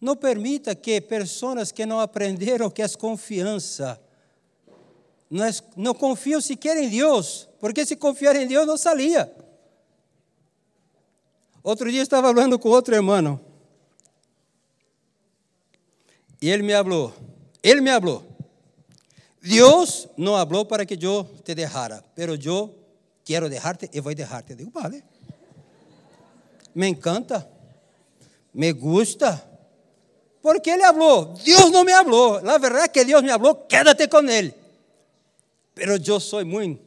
Não 0.00 0.16
permita 0.16 0.74
que 0.74 1.00
pessoas 1.00 1.70
que 1.70 1.86
não 1.86 2.00
aprenderam 2.00 2.68
que 2.68 2.82
é 2.82 2.88
confiança 2.88 4.00
não, 5.30 5.46
no 5.76 5.94
confío 5.94 6.40
siquiera 6.40 6.80
en 6.82 6.90
Dios, 6.90 7.48
porque 7.60 7.86
si 7.86 7.94
confiara 7.94 8.42
en 8.42 8.48
Dios 8.48 8.66
no 8.66 8.76
salía. 8.76 9.32
Outro 11.62 11.90
dia 11.90 12.02
estava 12.02 12.28
falando 12.28 12.58
com 12.58 12.68
outro 12.68 12.94
irmão. 12.94 13.40
E 16.40 16.50
ele 16.50 16.62
me 16.64 16.72
falou, 16.72 17.14
ele 17.62 17.80
me 17.80 17.90
falou, 17.92 18.26
Deus 19.40 20.08
não 20.16 20.34
falou 20.34 20.64
para 20.64 20.84
que 20.84 20.98
eu 21.00 21.24
te 21.44 21.54
deixara, 21.54 22.04
pero 22.16 22.34
eu 22.34 22.74
quero 23.24 23.48
deixar-te 23.48 23.88
e 23.92 24.00
vou 24.00 24.12
deixar-te. 24.12 24.50
Eu 24.50 24.56
digo, 24.56 24.70
vale. 24.70 25.04
Me 26.74 26.88
encanta, 26.88 27.48
me 28.52 28.72
gusta, 28.72 29.40
porque 30.40 30.70
ele 30.70 30.82
falou. 30.82 31.26
Deus 31.44 31.70
não 31.70 31.84
me 31.84 31.92
falou. 31.92 32.42
Na 32.42 32.58
verdade 32.58 32.88
que 32.88 33.04
Deus 33.04 33.22
me 33.22 33.28
falou, 33.28 33.54
quédate 33.54 34.08
com 34.08 34.28
ele. 34.28 34.52
Pero 35.74 35.96
eu 35.96 36.20
sou 36.20 36.44
muito 36.44 36.82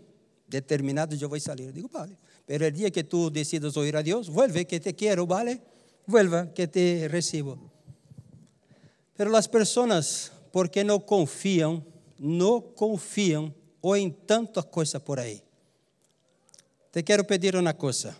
determinado, 0.47 1.15
eu 1.19 1.29
vou 1.29 1.39
sair. 1.39 1.61
Eu 1.61 1.71
digo, 1.71 1.89
vale. 1.91 2.17
Pero 2.45 2.65
el 2.65 2.73
dia 2.73 2.91
que 2.91 3.03
tu 3.03 3.31
decidas 3.31 3.75
oír 3.77 3.95
a 3.97 4.03
Deus, 4.03 4.29
vuelve 4.29 4.65
que 4.65 4.79
te 4.79 4.93
quero, 4.93 5.25
vale? 5.25 5.61
Vuelva 6.05 6.53
que 6.53 6.67
te 6.67 7.07
recibo. 7.07 7.57
Pero 9.15 9.35
as 9.35 9.47
pessoas, 9.47 10.31
porque 10.51 10.83
não 10.83 10.99
confiam, 10.99 11.83
não 12.19 12.61
confiam, 12.61 13.53
oem 13.81 14.11
tantas 14.11 14.65
coisas 14.65 15.01
por 15.01 15.19
aí. 15.19 15.41
Te 16.91 17.03
quero 17.03 17.25
pedir 17.25 17.55
uma 17.55 17.73
coisa. 17.73 18.15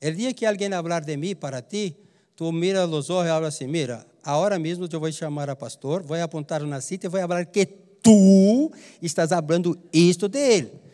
El 0.00 0.16
dia 0.16 0.34
que 0.34 0.44
alguém 0.44 0.70
falar 0.70 1.04
de 1.04 1.16
mim 1.16 1.34
para 1.34 1.62
ti, 1.62 1.96
tu 2.34 2.52
mira 2.52 2.86
os 2.86 3.10
olhos 3.10 3.26
e 3.26 3.30
habla 3.30 3.48
assim: 3.48 3.66
Mira, 3.66 4.06
agora 4.22 4.58
mesmo 4.58 4.86
eu 4.90 5.00
vou 5.00 5.10
chamar 5.10 5.48
a 5.48 5.56
pastor, 5.56 6.02
vou 6.02 6.20
apontar 6.20 6.62
uma 6.62 6.80
cita 6.80 7.06
e 7.06 7.08
vou 7.08 7.20
falar 7.20 7.46
que 7.46 7.64
tu 8.02 8.70
estás 9.00 9.30
falando 9.30 9.78
isto 9.92 10.28
de 10.28 10.38
ele. 10.38 10.85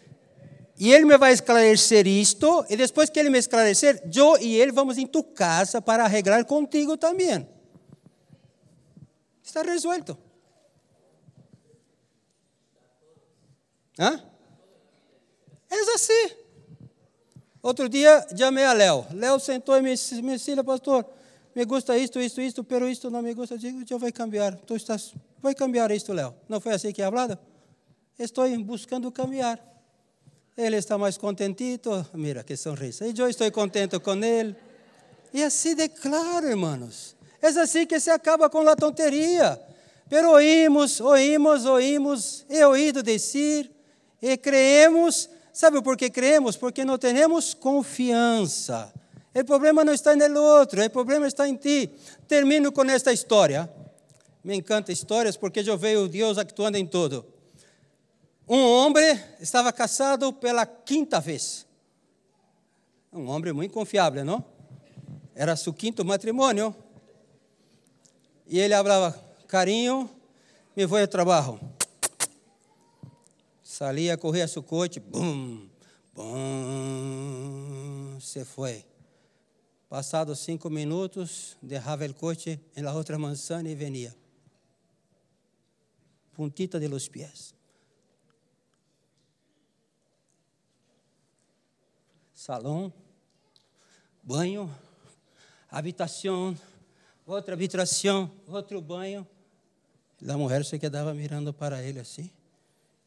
E 0.82 0.92
ele 0.92 1.04
me 1.04 1.16
vai 1.16 1.32
esclarecer 1.32 2.08
isto, 2.08 2.66
e 2.68 2.76
depois 2.76 3.08
que 3.08 3.20
ele 3.20 3.30
me 3.30 3.38
esclarecer, 3.38 4.02
eu 4.12 4.36
e 4.40 4.56
ele 4.56 4.72
vamos 4.72 4.98
em 4.98 5.06
tu 5.06 5.22
casa 5.22 5.80
para 5.80 6.02
arreglar 6.02 6.44
contigo 6.44 6.96
também. 6.96 7.48
Está 9.44 9.62
resuelto. 9.62 10.18
Hã? 13.96 14.24
É 15.70 15.94
assim. 15.94 16.34
Outro 17.62 17.88
dia, 17.88 18.26
chamei 18.36 18.64
a 18.64 18.72
Léo. 18.72 19.06
Léo 19.12 19.38
sentou 19.38 19.78
e 19.78 19.82
me 19.82 19.92
disse, 19.92 20.62
pastor, 20.64 21.06
me 21.54 21.64
gusta 21.64 21.96
isto, 21.96 22.18
isto, 22.18 22.40
isto, 22.40 22.64
pero 22.64 22.88
isto 22.88 23.08
não 23.08 23.22
me 23.22 23.32
gusta. 23.34 23.54
Eu 23.54 23.58
digo, 23.58 23.84
eu 23.88 24.00
vou 24.00 24.12
cambiar. 24.12 24.56
Tu 24.56 24.74
estás, 24.74 25.14
vai 25.38 25.54
cambiar 25.54 25.92
isto, 25.92 26.12
Léo. 26.12 26.34
Não 26.48 26.60
foi 26.60 26.72
assim 26.72 26.92
que 26.92 27.02
falado? 27.04 27.38
Estou 28.18 28.48
buscando 28.64 29.12
cambiar. 29.12 29.71
Ele 30.57 30.76
está 30.76 30.98
mais 30.98 31.16
contentito. 31.16 32.07
Mira 32.12 32.42
que 32.42 32.57
sorriso. 32.57 33.05
E 33.05 33.14
eu 33.16 33.28
estou 33.28 33.50
contente 33.50 33.98
com 33.98 34.14
ele. 34.22 34.55
E 35.32 35.42
assim 35.42 35.74
de 35.74 35.88
claro, 35.88 36.46
irmãos. 36.46 37.16
É 37.40 37.48
assim 37.48 37.86
que 37.86 37.98
se 37.98 38.11
acaba 38.11 38.50
com 38.50 38.68
a 38.68 38.76
tonteria. 38.76 39.61
Pero 40.09 40.30
oímos, 40.32 41.00
oímos, 41.00 41.64
oímos, 41.64 42.44
he 42.50 42.64
oído 42.66 43.03
dizer, 43.03 43.70
e 44.20 44.36
creemos. 44.36 45.28
Sabe 45.53 45.80
por 45.82 45.96
que 45.96 46.11
creemos? 46.11 46.57
Porque 46.57 46.84
não 46.84 46.98
temos 46.98 47.55
confiança. 47.55 48.92
O 49.34 49.44
problema 49.44 49.82
não 49.82 49.94
está 49.94 50.14
no 50.14 50.42
outro, 50.42 50.84
o 50.84 50.90
problema 50.90 51.26
está 51.26 51.48
em 51.48 51.57
ti. 51.57 51.90
Termino 52.28 52.70
com 52.70 52.84
esta 52.84 53.11
história. 53.11 53.68
Me 54.44 54.55
encanta 54.55 54.92
histórias 54.92 55.36
porque 55.36 55.61
eu 55.61 55.78
vejo 55.78 56.09
Deus 56.09 56.36
actuando 56.36 56.76
em 56.76 56.86
tudo. 56.86 57.24
Um 58.49 58.61
homem 58.61 59.20
estava 59.40 59.72
casado 59.72 60.32
pela 60.32 60.66
quinta 60.66 61.20
vez. 61.20 61.66
Um 63.12 63.28
homem 63.28 63.53
muito 63.53 63.72
confiável, 63.72 64.24
não? 64.24 64.45
Era 65.34 65.57
seu 65.57 65.72
quinto 65.72 66.05
matrimônio. 66.05 66.74
E 68.47 68.59
ele 68.59 68.74
falava, 68.74 69.12
carinho, 69.47 70.11
me 70.76 70.86
vou 70.86 70.99
ao 70.99 71.07
trabalho. 71.07 71.61
Salia, 73.62 74.18
corria 74.18 74.47
seu 74.47 74.62
coche, 74.62 75.01
bum, 75.01 75.68
bum, 76.14 78.18
se 78.20 78.45
foi. 78.45 78.84
Passados 79.88 80.40
cinco 80.40 80.68
minutos, 80.68 81.57
deixava 81.62 82.05
o 82.07 82.14
coche 82.14 82.61
em 82.76 82.84
outra 82.86 83.18
mansão 83.18 83.64
e 83.66 83.74
venia. 83.74 84.14
Puntita 86.34 86.80
de 86.80 86.88
los 86.88 87.09
pies. 87.09 87.55
Salão, 92.45 92.93
banho, 94.20 94.68
habitação, 95.70 96.59
outra 97.24 97.55
habitação, 97.55 98.28
outro 98.49 98.80
banho. 98.80 99.24
A 100.28 100.36
mulher 100.36 100.64
se 100.64 100.76
quedava 100.76 101.14
mirando 101.14 101.55
para 101.55 101.80
ele 101.84 102.01
assim. 102.01 102.28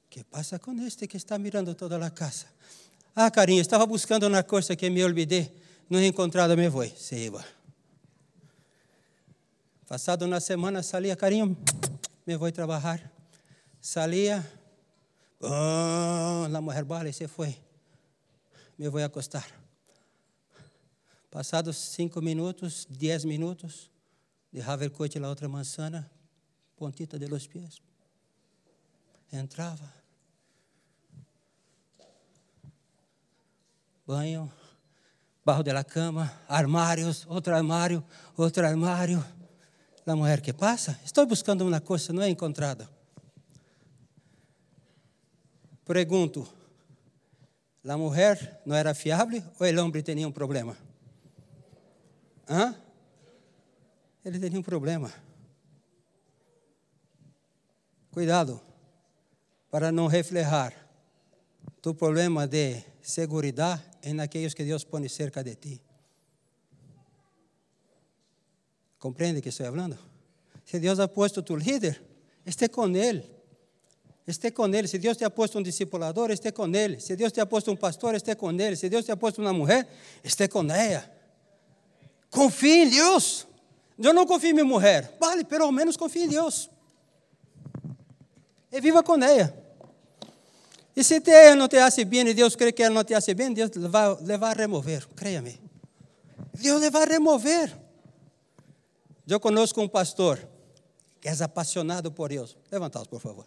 que 0.09 0.23
passa 0.23 0.57
com 0.57 0.71
este 0.83 1.05
que 1.05 1.17
está 1.17 1.37
mirando 1.37 1.75
toda 1.75 1.97
a 1.97 2.09
casa? 2.09 2.45
Ah, 3.13 3.29
carinho, 3.29 3.59
estava 3.59 3.85
buscando 3.85 4.25
uma 4.25 4.41
coisa 4.41 4.73
que 4.73 4.89
me 4.89 5.03
olvidei. 5.03 5.53
Não 5.89 6.01
encontrado, 6.01 6.55
me 6.55 6.69
vou. 6.69 6.87
Se 6.87 7.25
iba. 7.25 7.43
Passado 9.85 10.23
uma 10.23 10.39
semana, 10.39 10.81
salia, 10.81 11.13
carinho, 11.13 11.57
me 12.25 12.37
vou 12.37 12.49
trabalhar. 12.53 13.11
Oh, 15.41 16.55
a 16.55 16.61
mulher 16.61 16.85
bala 16.85 17.09
e 17.09 17.13
se 17.13 17.27
foi. 17.27 17.64
Me 18.77 18.89
vou 18.89 19.03
acostar. 19.03 19.47
Passados 21.31 21.77
cinco 21.77 22.21
minutos, 22.21 22.85
dez 22.89 23.23
minutos, 23.23 23.89
o 24.53 24.91
coche 24.91 25.19
na 25.19 25.29
outra 25.29 25.47
manzana, 25.47 26.09
pontita 26.75 27.17
de 27.17 27.27
los 27.27 27.47
pies. 27.47 27.81
Entrava. 29.31 29.93
Banho, 34.05 34.51
barro 35.43 35.63
de 35.63 35.73
la 35.73 35.83
cama, 35.83 36.31
armários, 36.47 37.25
outro 37.27 37.55
armário, 37.55 38.03
outro 38.37 38.65
armário. 38.65 39.25
A 40.05 40.15
mulher 40.15 40.41
que 40.41 40.53
passa, 40.53 40.99
estou 41.03 41.25
buscando 41.25 41.65
uma 41.65 41.81
coisa, 41.81 42.13
não 42.13 42.21
é 42.21 42.29
encontrada. 42.29 42.87
Pergunto, 45.83 46.47
a 47.87 47.97
mulher 47.97 48.61
não 48.65 48.75
era 48.75 48.93
fiável 48.95 49.43
ou 49.59 49.67
o 49.67 49.79
homem 49.79 50.01
tinha 50.01 50.27
um 50.27 50.31
problema? 50.31 50.75
Hã? 52.49 52.75
Ele 54.23 54.39
tinha 54.39 54.59
um 54.59 54.63
problema. 54.63 55.13
Cuidado 58.11 58.59
para 59.69 59.91
não 59.91 60.07
reflejar 60.07 60.73
tu 61.81 61.93
problema 61.93 62.47
de 62.47 62.81
segurança 63.01 63.83
em 64.01 64.19
aqueles 64.19 64.53
que 64.53 64.63
Deus 64.63 64.83
põe 64.83 65.07
cerca 65.07 65.43
de 65.43 65.55
ti. 65.55 65.81
Compreende 68.97 69.41
que 69.41 69.49
estou 69.49 69.67
falando? 69.67 69.99
Se 70.63 70.79
Deus 70.79 70.99
ha 70.99 71.07
puesto 71.07 71.43
tu 71.43 71.55
líder, 71.55 72.01
esté 72.43 72.67
com 72.67 72.87
ele. 72.95 73.34
Esté 74.27 74.49
com 74.49 74.65
ele. 74.67 74.87
Se 74.87 74.97
Deus 74.97 75.15
te 75.17 75.23
ha 75.23 75.29
puesto 75.29 75.59
um 75.59 75.61
discipulador, 75.61 76.31
esté 76.31 76.51
com 76.51 76.67
ele. 76.67 76.99
Se 76.99 77.15
Deus 77.15 77.31
te 77.31 77.39
ha 77.39 77.45
puesto 77.45 77.71
um 77.71 77.75
pastor, 77.75 78.15
esté 78.15 78.33
com 78.35 78.51
ele. 78.51 78.75
Se 78.75 78.89
Deus 78.89 79.05
te 79.05 79.11
ha 79.11 79.17
puesto 79.17 79.41
uma 79.41 79.53
mulher, 79.53 79.87
esté 80.23 80.47
com 80.47 80.63
ela. 80.71 81.09
Confie 82.29 82.83
em 82.83 82.89
Deus. 82.89 83.47
Eu 83.97 84.13
não 84.13 84.25
confio 84.25 84.49
em 84.49 84.53
minha 84.53 84.65
mulher. 84.65 85.15
Vale, 85.19 85.43
pelo 85.43 85.71
menos 85.71 85.95
confie 85.95 86.23
em 86.23 86.27
Deus 86.27 86.69
e 88.75 88.81
viva 88.81 89.01
com 89.01 89.15
ela. 89.23 89.65
E 90.95 91.03
se 91.03 91.21
ela 91.27 91.55
não 91.55 91.67
te 91.67 91.77
hace 91.77 92.03
bem 92.03 92.27
e 92.27 92.33
Deus 92.33 92.55
crê 92.55 92.73
que 92.73 92.83
ela 92.83 92.93
não 92.93 93.03
te 93.03 93.13
hace 93.13 93.33
bem, 93.33 93.53
Deus 93.53 93.71
vai 93.73 94.15
levar 94.21 94.51
a 94.51 94.61
remover, 94.61 95.07
creia-me. 95.15 95.59
Deus 96.53 96.81
levar 96.81 97.07
a 97.07 97.11
remover. 97.11 97.73
Eu 99.27 99.39
conosco 99.39 99.81
um 99.81 99.87
pastor 99.87 100.45
que 101.21 101.29
é 101.29 101.43
apaixonado 101.43 102.11
por 102.11 102.29
Deus. 102.29 102.57
Levantaos, 102.69 103.07
por 103.07 103.21
favor. 103.21 103.45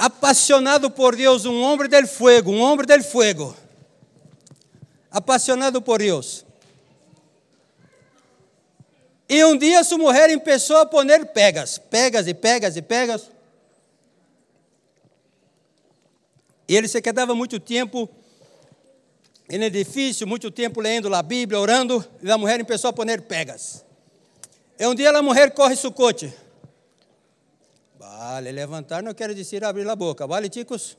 Apaixonado 0.00 0.90
por 0.90 1.14
Deus, 1.14 1.44
um 1.44 1.60
homem 1.60 1.86
del 1.86 2.08
fuego, 2.08 2.50
um 2.50 2.62
homem 2.62 2.86
del 2.86 3.04
fuego. 3.04 3.54
Apaixonado 5.10 5.82
por 5.82 5.98
Deus. 5.98 6.42
E 9.28 9.44
um 9.44 9.58
dia 9.58 9.84
sua 9.84 9.98
mulher 9.98 10.34
começou 10.38 10.78
a 10.78 10.86
poner 10.86 11.26
pegas, 11.26 11.76
pegas 11.76 12.26
e 12.26 12.32
pegas 12.32 12.78
e 12.78 12.80
pegas. 12.80 13.30
E 16.66 16.74
ele 16.74 16.88
se 16.88 17.02
quedava 17.02 17.34
muito 17.34 17.60
tempo 17.60 18.08
no 19.50 19.64
edifício, 19.64 20.26
muito 20.26 20.50
tempo 20.50 20.80
lendo 20.80 21.14
a 21.14 21.22
Bíblia, 21.22 21.60
orando, 21.60 22.02
e 22.22 22.30
a 22.30 22.38
mulher 22.38 22.64
começou 22.64 22.88
a 22.88 22.92
poner 22.94 23.20
pegas. 23.20 23.84
E 24.78 24.86
um 24.86 24.94
dia 24.94 25.10
a 25.10 25.20
mulher 25.20 25.50
corre 25.50 25.76
seu 25.76 25.92
coche. 25.92 26.32
Vale, 28.20 28.52
levantar 28.52 29.02
não 29.02 29.14
quer 29.14 29.32
dizer 29.32 29.64
abrir 29.64 29.88
a 29.88 29.96
boca. 29.96 30.26
Vale, 30.26 30.50
chicos? 30.52 30.98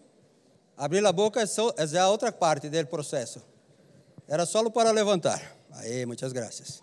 Abrir 0.76 1.06
a 1.06 1.12
boca 1.12 1.40
é, 1.40 1.46
só, 1.46 1.72
é 1.78 2.00
a 2.00 2.10
outra 2.10 2.32
parte 2.32 2.68
do 2.68 2.88
processo. 2.88 3.40
Era 4.28 4.44
só 4.44 4.68
para 4.72 4.90
levantar. 4.90 5.56
Aí, 5.74 6.04
muitas 6.04 6.34
graças. 6.34 6.82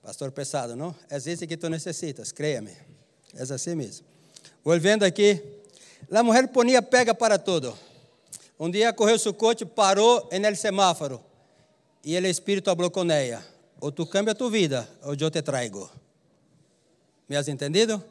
Pastor 0.00 0.30
pesado, 0.30 0.76
não? 0.76 0.94
É 1.10 1.16
esse 1.16 1.44
que 1.44 1.56
tu 1.56 1.68
necessitas, 1.68 2.30
creia-me. 2.30 2.70
É 3.34 3.42
assim 3.42 3.74
mesmo. 3.74 4.06
Volvendo 4.62 5.02
aqui, 5.02 5.42
a 6.08 6.22
mulher 6.22 6.46
ponia 6.52 6.80
pega 6.82 7.12
para 7.12 7.36
tudo. 7.36 7.76
Um 8.60 8.70
dia 8.70 8.92
correu 8.92 9.18
seu 9.18 9.34
coche, 9.34 9.64
parou 9.64 10.30
no 10.30 10.56
semáforo. 10.56 11.20
E 12.04 12.16
o 12.16 12.26
Espírito 12.28 12.72
falou 12.72 12.92
com 12.92 13.10
ela: 13.10 13.44
Ou 13.80 13.90
tu 13.90 14.06
cambia 14.06 14.36
tua 14.36 14.48
vida, 14.48 14.88
ou 15.02 15.16
eu 15.18 15.30
te 15.32 15.42
traigo. 15.42 15.90
Me 17.32 17.38
has 17.38 17.48
entendido? 17.48 18.04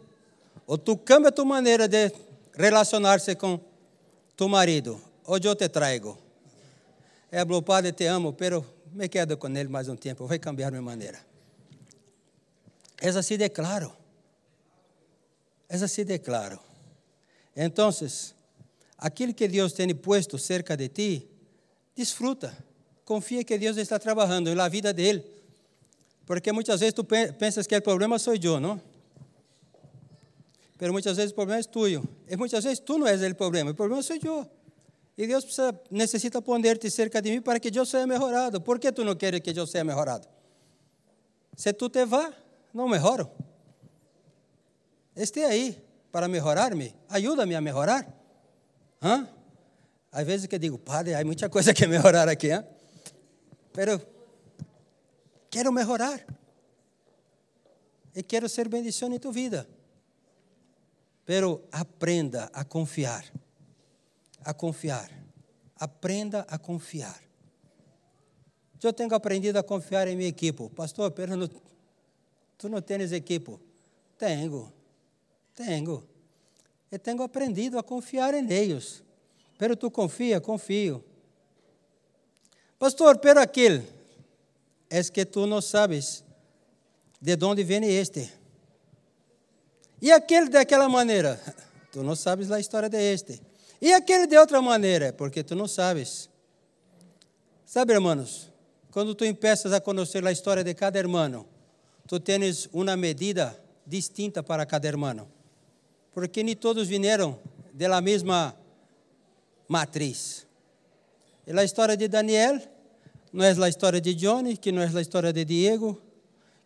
Ou 0.65 0.79
tu 0.79 0.97
cambia 0.97 1.31
tua 1.31 1.45
maneira 1.45 1.87
de 1.87 2.11
relacionar-se 2.55 3.35
com 3.35 3.59
tu 4.35 4.49
marido, 4.49 4.99
ou 5.27 5.37
eu 5.37 5.55
te 5.55 5.69
traigo. 5.69 6.17
É, 7.31 7.41
falou, 7.41 7.61
padre, 7.61 7.91
te 7.91 8.07
amo, 8.07 8.33
pero 8.33 8.65
me 8.91 9.07
quedo 9.07 9.37
com 9.37 9.47
ele 9.49 9.69
mais 9.69 9.87
um 9.87 9.95
tempo, 9.95 10.25
vou 10.25 10.39
cambiar 10.39 10.71
minha 10.71 10.81
maneira. 10.81 11.19
É 12.99 13.09
assim 13.09 13.37
de 13.37 13.47
claro. 13.49 13.95
É 15.69 15.75
assim 15.75 16.03
de 16.03 16.17
claro. 16.17 16.59
Então, 17.55 17.91
aquilo 18.97 19.35
que 19.35 19.47
Deus 19.47 19.71
tem 19.73 19.93
posto 19.93 20.39
cerca 20.39 20.75
de 20.75 20.89
ti, 20.89 21.29
desfruta. 21.95 22.57
Confia 23.05 23.43
que 23.43 23.55
Deus 23.59 23.77
está 23.77 23.99
trabalhando 23.99 24.55
na 24.55 24.67
vida 24.67 24.91
dele. 24.91 25.23
Porque 26.25 26.51
muitas 26.51 26.79
vezes 26.79 26.95
tu 26.95 27.03
pensas 27.03 27.67
que 27.67 27.77
o 27.77 27.81
problema 27.83 28.17
sou 28.17 28.33
eu, 28.33 28.59
não? 28.59 28.89
Mas 30.81 30.89
muitas 30.89 31.15
vezes 31.15 31.31
o 31.31 31.35
problema 31.35 31.59
é 31.59 31.63
tuyo. 31.63 32.03
E 32.27 32.35
muitas 32.35 32.63
vezes 32.63 32.79
tu 32.79 32.97
não 32.97 33.05
és 33.05 33.21
o 33.21 33.35
problema, 33.35 33.69
o 33.69 33.75
problema 33.75 34.01
sou 34.01 34.17
eu. 34.25 34.49
E 35.15 35.27
Deus 35.27 35.43
precisa, 35.43 35.79
necessita 35.91 36.41
poner-te 36.41 36.89
cerca 36.89 37.21
de 37.21 37.29
mim 37.29 37.39
para 37.39 37.59
que 37.59 37.69
eu 37.77 37.85
seja 37.85 38.07
melhorado. 38.07 38.59
Por 38.59 38.79
que 38.79 38.91
tu 38.91 39.03
não 39.03 39.15
queres 39.15 39.41
que 39.41 39.51
eu 39.51 39.67
seja 39.67 39.83
melhorado? 39.83 40.27
Se 41.55 41.71
tu 41.71 41.87
te 41.87 42.03
vá, 42.03 42.33
não 42.73 42.89
melhoro. 42.89 43.29
Esteja 45.15 45.49
aí 45.49 45.79
para 46.11 46.27
melhorar-me. 46.27 46.95
Ajuda-me 47.09 47.53
a 47.53 47.61
melhorar. 47.61 48.11
Hã? 49.03 49.29
Às 50.11 50.25
vezes 50.25 50.47
que 50.47 50.57
digo, 50.57 50.79
padre, 50.79 51.13
há 51.13 51.23
muita 51.23 51.47
coisa 51.47 51.75
que 51.75 51.85
melhorar 51.85 52.27
aqui, 52.27 52.51
hein? 52.51 52.65
Pero 53.71 54.01
quero 55.47 55.71
melhorar. 55.71 56.25
E 58.15 58.23
quero 58.23 58.49
ser 58.49 58.67
bendição 58.67 59.13
em 59.13 59.19
tua 59.19 59.31
vida. 59.31 59.80
Pero 61.25 61.63
aprenda 61.71 62.49
a 62.53 62.63
confiar. 62.63 63.25
A 64.43 64.53
confiar. 64.53 65.09
Aprenda 65.75 66.45
a 66.47 66.57
confiar. 66.57 67.21
Eu 68.81 68.91
tenho 68.91 69.13
aprendido 69.13 69.57
a 69.57 69.63
confiar 69.63 70.07
em 70.07 70.15
minha 70.15 70.29
equipe. 70.29 70.67
Pastor, 70.69 71.11
pero 71.11 71.35
no, 71.35 71.47
Tu 72.61 72.69
não 72.69 72.79
tens 72.79 73.11
equipo? 73.11 73.59
Tenho, 74.19 74.71
tenho. 75.55 76.07
Eu 76.91 76.99
tenho 76.99 77.23
aprendido 77.23 77.79
a 77.79 77.81
confiar 77.81 78.35
em 78.35 78.47
eles. 78.51 79.03
Pero 79.57 79.75
tu 79.75 79.89
confia? 79.89 80.39
Confio. 80.39 81.03
Pastor, 82.77 83.17
pero 83.17 83.41
aquele, 83.41 83.83
é 84.91 85.03
que 85.03 85.25
tu 85.25 85.47
não 85.47 85.59
sabes 85.59 86.23
de 87.19 87.35
onde 87.43 87.63
vem 87.63 87.83
este. 87.83 88.31
E 90.01 90.11
aquele 90.11 90.49
daquela 90.49 90.89
maneira, 90.89 91.39
tu 91.91 92.01
não 92.01 92.15
sabes 92.15 92.51
a 92.51 92.59
história 92.59 92.89
de 92.89 92.97
este. 92.97 93.41
E 93.81 93.93
aquele 93.93 94.25
de 94.25 94.37
outra 94.37 94.61
maneira, 94.61 95.13
porque 95.13 95.43
tu 95.43 95.55
não 95.55 95.67
sabes. 95.67 96.29
Sabe, 97.65 97.93
irmãos, 97.93 98.51
quando 98.91 99.13
tu 99.13 99.23
empeças 99.23 99.71
a 99.71 99.79
conhecer 99.79 100.25
a 100.25 100.31
história 100.31 100.63
de 100.63 100.73
cada 100.73 100.99
irmão, 100.99 101.45
tu 102.07 102.19
tens 102.19 102.67
uma 102.73 102.97
medida 102.97 103.57
distinta 103.85 104.41
para 104.43 104.65
cada 104.65 104.87
irmão. 104.87 105.27
Porque 106.13 106.43
nem 106.43 106.55
todos 106.55 106.87
vieram 106.87 107.39
da 107.73 108.01
mesma 108.01 108.55
matriz. 109.67 110.45
E 111.47 111.57
a 111.57 111.63
história 111.63 111.95
de 111.95 112.07
Daniel 112.07 112.59
não 113.31 113.45
é 113.45 113.51
a 113.51 113.69
história 113.69 114.01
de 114.01 114.13
Johnny, 114.13 114.57
que 114.57 114.71
não 114.71 114.81
é 114.81 114.87
a 114.87 115.01
história 115.01 115.31
de 115.31 115.45
Diego, 115.45 116.01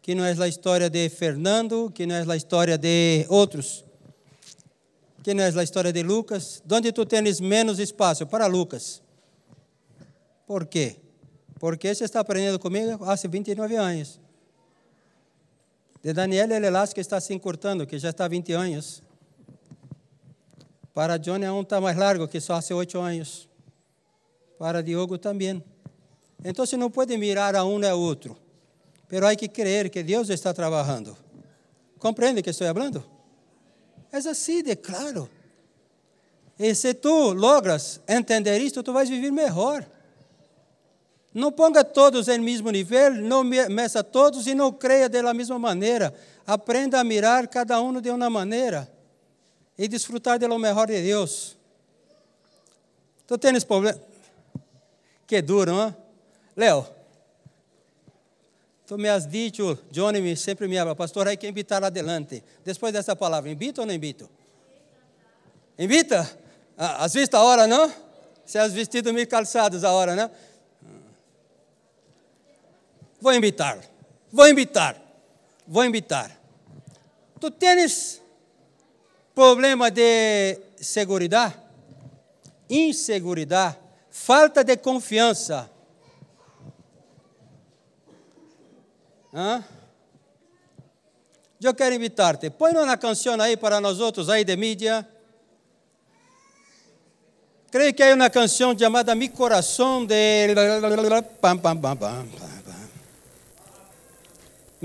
que 0.06 0.14
não 0.14 0.24
é 0.24 0.40
a 0.40 0.48
história 0.48 0.88
de 0.88 1.10
Fernando, 1.10 1.90
que 1.90 2.06
não 2.06 2.14
é 2.14 2.24
a 2.32 2.36
história 2.36 2.78
de 2.78 3.26
outros, 3.28 3.84
que 5.24 5.34
não 5.34 5.44
é 5.44 5.48
a 5.48 5.64
história 5.64 5.92
de 5.92 6.04
Lucas. 6.04 6.62
Onde 6.72 6.92
tu 6.92 7.08
tens 7.08 7.40
menos 7.40 7.80
espaço 7.80 8.28
para 8.28 8.46
Lucas? 8.46 9.02
Por 10.46 10.68
quê? 10.68 10.98
Porque 11.60 11.96
você 11.96 12.04
está 12.04 12.20
aprendendo 12.20 12.60
comigo 12.60 13.04
há 13.04 13.16
29 13.16 13.76
anos. 13.78 14.20
De 16.04 16.14
Daniel, 16.14 16.52
ele 16.52 16.68
que 16.94 17.02
está 17.02 17.20
se 17.20 17.34
encurtando, 17.34 17.88
que 17.88 17.98
já 17.98 18.12
está 18.12 18.26
há 18.26 18.28
20 18.28 18.54
anos. 18.54 19.02
Para 20.94 21.18
Johnny 21.18 21.46
aún 21.46 21.64
está 21.64 21.82
mais 21.82 21.98
largo, 21.98 22.28
que 22.28 22.40
só 22.40 22.54
há 22.54 22.76
8 22.76 23.00
anos. 23.00 23.50
Para 24.60 24.84
Diogo 24.84 25.18
também. 25.18 25.64
Então, 26.44 26.64
não 26.78 26.92
pode 26.92 27.18
mirar 27.18 27.56
a 27.56 27.66
um 27.66 27.80
e 27.80 27.88
a 27.88 27.96
outro. 27.96 28.45
Pero 29.16 29.28
há 29.28 29.34
que 29.34 29.48
crer 29.48 29.90
que 29.90 30.04
Deus 30.04 30.30
está 30.30 30.54
trabalhando. 30.54 31.16
Compreende 31.98 32.44
que 32.44 32.50
estou 32.50 32.68
falando? 32.68 33.02
É 34.12 34.18
assim 34.18 34.62
de 34.62 34.76
claro. 34.76 35.30
E 36.60 36.76
se 36.76 36.94
tu 36.94 37.32
logras 37.32 38.02
entender 38.10 38.60
isto, 38.60 38.84
tu 38.84 38.92
vais 38.92 39.08
viver 39.08 39.32
melhor. 39.32 39.86
Não 41.34 41.50
ponga 41.50 41.82
todos 41.82 42.28
em 42.28 42.40
mesmo 42.40 42.70
nível, 42.72 43.14
não 43.14 43.42
meça 43.42 44.04
todos 44.04 44.48
e 44.48 44.54
não 44.54 44.74
creia 44.74 45.08
da 45.08 45.34
mesma 45.34 45.58
maneira. 45.58 46.14
Aprenda 46.46 47.00
a 47.00 47.04
mirar 47.06 47.48
cada 47.48 47.82
um 47.82 48.02
de 48.02 48.10
uma 48.10 48.30
maneira 48.30 48.86
e 49.78 49.88
desfrutar 49.88 50.38
de 50.38 50.46
lo 50.46 50.60
melhor 50.60 50.88
de 50.88 51.02
Deus. 51.02 51.56
Tu 53.26 53.38
tens 53.38 53.64
problema? 53.64 53.98
Que 55.26 55.42
duro, 55.42 55.72
não? 55.72 55.96
Leo, 56.54 56.86
tu 58.86 58.98
me 58.98 59.10
has 59.10 59.28
dicho, 59.28 59.78
Johnny 59.92 60.36
sempre 60.36 60.68
me 60.68 60.78
habla, 60.78 60.96
pastor, 60.96 61.28
hay 61.28 61.38
que 61.38 61.48
invitar 61.48 61.84
adelante. 61.84 62.44
Depois 62.64 62.94
dessa 62.94 63.16
palavra, 63.16 63.50
invito 63.50 63.82
ou 63.82 63.88
não 63.88 63.94
invito? 63.94 64.30
Invita? 65.78 66.30
Ah, 66.78 67.04
has 67.04 67.14
visto 67.14 67.36
a 67.36 67.44
hora, 67.44 67.68
não? 67.68 67.92
Se 68.46 68.60
has 68.60 68.74
vestido 68.74 69.12
mil 69.12 69.28
calçados 69.28 69.84
a 69.84 69.92
hora, 69.92 70.16
não? 70.16 70.30
Vou 73.20 73.34
invitar, 73.34 73.80
vou 74.32 74.48
invitar, 74.48 75.02
vou 75.68 75.84
invitar. 75.84 76.32
Tu 77.40 77.50
tens 77.50 78.22
problema 79.34 79.90
de 79.90 80.60
segurança, 80.78 81.56
insegurança, 82.70 83.78
falta 84.12 84.64
de 84.64 84.78
confiança. 84.78 85.70
Hã? 89.36 89.64
Eu 91.62 91.74
quero 91.74 91.96
invitar-te. 91.96 92.50
Põe 92.50 92.72
uma 92.72 92.96
canção 92.96 93.40
aí 93.42 93.58
para 93.58 93.82
nós 93.82 94.00
outros 94.00 94.30
aí 94.30 94.44
de 94.44 94.56
mídia. 94.56 95.06
Creio 97.70 97.94
que 97.94 98.02
há 98.02 98.14
uma 98.14 98.30
canção 98.30 98.78
chamada 98.78 99.14
Mi 99.14 99.28
Coração 99.28 100.06
de. 100.06 100.56
Pam, 101.42 101.58
pam, 101.58 101.78
pam, 101.78 101.98
pam 101.98 102.26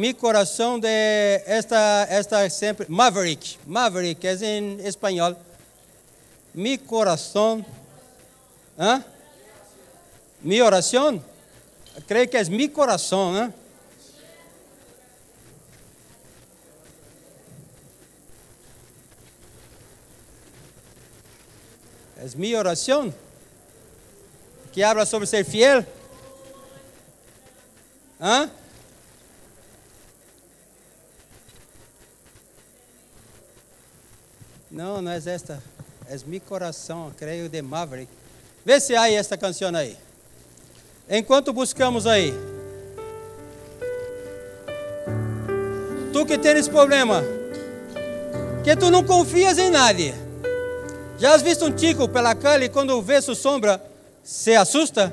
mi 0.01 0.14
coração 0.14 0.78
de 0.78 1.43
esta, 1.44 2.06
esta 2.09 2.48
sempre, 2.48 2.86
Maverick, 2.89 3.59
Maverick 3.66 4.27
é 4.27 4.35
em 4.44 4.81
espanhol, 4.86 5.36
mi 6.55 6.78
coração, 6.78 7.62
¿eh? 8.78 9.02
mi 10.40 10.62
oração, 10.62 11.22
creio 12.06 12.28
que 12.28 12.39
é 12.39 12.44
mi 12.44 12.68
coração, 12.68 13.36
¿eh? 13.36 13.52
É 22.22 22.36
minha 22.36 22.59
oração 22.59 23.14
que 24.70 24.82
habla 24.82 25.06
sobre 25.06 25.26
ser 25.26 25.42
fiel. 25.42 25.86
¿Ah? 28.20 28.51
Não, 34.70 35.01
não 35.01 35.10
é 35.10 35.16
esta. 35.16 35.62
É 36.06 36.18
meu 36.26 36.40
coração, 36.42 37.10
creio, 37.16 37.48
de 37.48 37.62
Maverick. 37.62 38.12
Vê 38.66 38.78
se 38.78 38.94
há 38.94 39.10
esta 39.10 39.38
canção 39.38 39.74
aí. 39.74 39.97
Enquanto 41.09 41.55
buscamos 41.55 42.06
aí. 42.06 42.34
Tu 46.12 46.26
que 46.26 46.36
tens 46.36 46.68
problema 46.68 47.22
que 48.62 48.76
tu 48.76 48.90
não 48.90 49.02
confias 49.02 49.56
em 49.56 49.70
nadie. 49.70 50.30
Já 51.20 51.34
has 51.34 51.42
visto 51.42 51.66
um 51.66 51.72
tico 51.72 52.09
pela 52.09 52.34
calle 52.34 52.64
e 52.64 52.68
quando 52.68 53.01
vê 53.02 53.20
sua 53.20 53.34
sombra 53.34 53.82
se 54.24 54.55
assusta? 54.56 55.12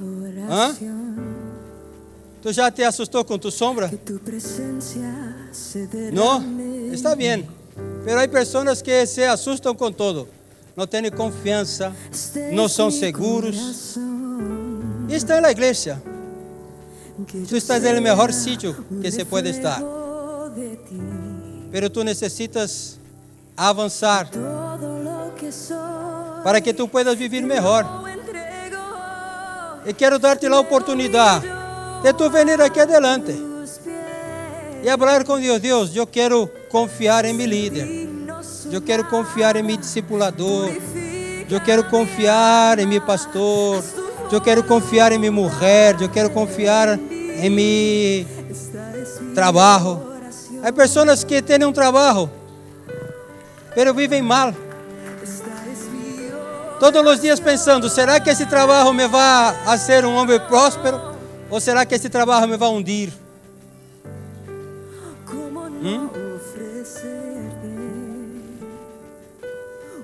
Oración. 0.00 1.16
Tu 2.40 2.52
já 2.52 2.70
te 2.70 2.84
assustou 2.84 3.24
com 3.24 3.36
tu 3.38 3.50
sombra? 3.50 3.88
Tu 3.88 4.20
No, 6.12 6.38
derrame. 6.40 6.94
está 6.94 7.14
bien. 7.16 7.44
Pero 8.04 8.20
hay 8.20 8.28
personas 8.28 8.80
que 8.82 9.04
se 9.06 9.26
asustan 9.26 9.74
con 9.74 9.92
todo. 9.92 10.28
No 10.76 10.86
tienen 10.86 11.10
confianza, 11.12 11.92
Este 12.12 12.52
no 12.52 12.66
es 12.66 12.72
son 12.72 12.92
mi 12.92 13.00
seguros. 13.00 13.56
la 15.40 15.50
iglesia. 15.50 16.00
que 17.26 17.38
Tú 17.40 17.46
yo 17.46 17.56
estás 17.56 17.82
mejor 18.02 18.32
sitio 18.32 18.76
un 18.90 19.00
que 19.02 19.10
se 19.10 19.24
puede 19.26 19.50
estar. 19.50 19.80
reflejo 19.80 20.50
de 20.50 20.76
ti. 20.76 21.00
Soy, 25.50 26.42
para 26.44 26.60
que 26.60 26.74
tú 26.74 26.88
puedas 26.88 27.16
lo 27.18 28.08
entrego 28.08 28.78
Y 29.86 29.94
quiero 29.94 30.18
darte 30.18 30.48
la 30.48 30.60
oportunidad 30.60 31.42
de 32.02 32.12
tú 32.12 32.30
venir 32.30 32.60
aquí 32.60 32.80
adelante 32.80 33.32
a 33.32 33.46
y 34.86 34.88
hablar 34.88 35.24
con 35.24 35.40
Dios. 35.40 35.60
Dios, 35.60 35.92
yo 35.92 36.06
quiero 36.06 36.48
confiar 36.70 37.26
en 37.26 37.36
mi 37.36 37.46
líder. 37.46 38.06
Yo 38.70 38.84
quiero 38.84 39.08
confiar 39.08 39.56
en 39.56 39.66
mi 39.66 39.76
discipulador. 39.76 40.70
Yo 41.48 41.62
quiero 41.64 41.88
confiar 41.88 42.78
en 42.78 42.88
mi 42.88 43.00
pastor. 43.00 43.82
Yo 44.30 44.42
quiero 44.42 44.66
confiar 44.66 45.12
en 45.12 45.20
mi 45.20 45.30
mujer. 45.30 45.96
Yo 45.98 46.10
quiero 46.10 46.32
confiar 46.32 46.98
mi 47.54 48.26
trabajo. 49.34 50.04
oración. 50.16 50.64
Hay 50.64 50.72
personas 50.72 51.24
que 51.24 51.42
tienen 51.42 51.66
un 51.66 51.74
trabajo, 51.74 52.30
pero 53.76 53.92
viven 53.92 54.24
mal. 54.24 54.54
Todos 56.80 57.04
los 57.04 57.20
días 57.20 57.38
pensando, 57.40 57.90
¿será 57.90 58.18
que 58.18 58.30
ese 58.30 58.46
trabajo 58.46 58.92
me 58.94 59.06
va 59.06 59.50
a 59.50 59.72
hacer 59.72 60.06
un 60.06 60.16
hombre 60.16 60.40
próspero? 60.40 61.14
¿O 61.50 61.60
será 61.60 61.84
que 61.84 61.94
ese 61.94 62.08
trabajo 62.08 62.46
me 62.46 62.56
va 62.56 62.66
a 62.66 62.70
hundir? 62.70 63.12
¿Cómo 65.26 65.68
¿Mm? 65.68 65.82
no 65.82 66.10
ofrecerte 66.36 67.68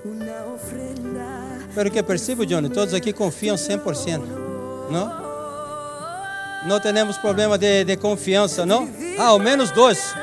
una 0.05 0.45
ofrenda? 0.53 1.67
Pero 1.73 1.91
que 1.91 2.03
percibo, 2.03 2.43
Johnny, 2.43 2.69
todos 2.69 2.93
aqui 2.93 3.11
confiam 3.11 3.55
100%, 3.55 4.21
não? 4.91 5.23
Não 6.67 6.79
temos 6.79 7.17
problema 7.17 7.57
de, 7.57 7.83
de 7.83 7.97
confiança, 7.97 8.67
não? 8.67 8.87
Ah, 9.17 9.29
ao 9.29 9.39
menos 9.39 9.71
dois, 9.71 10.13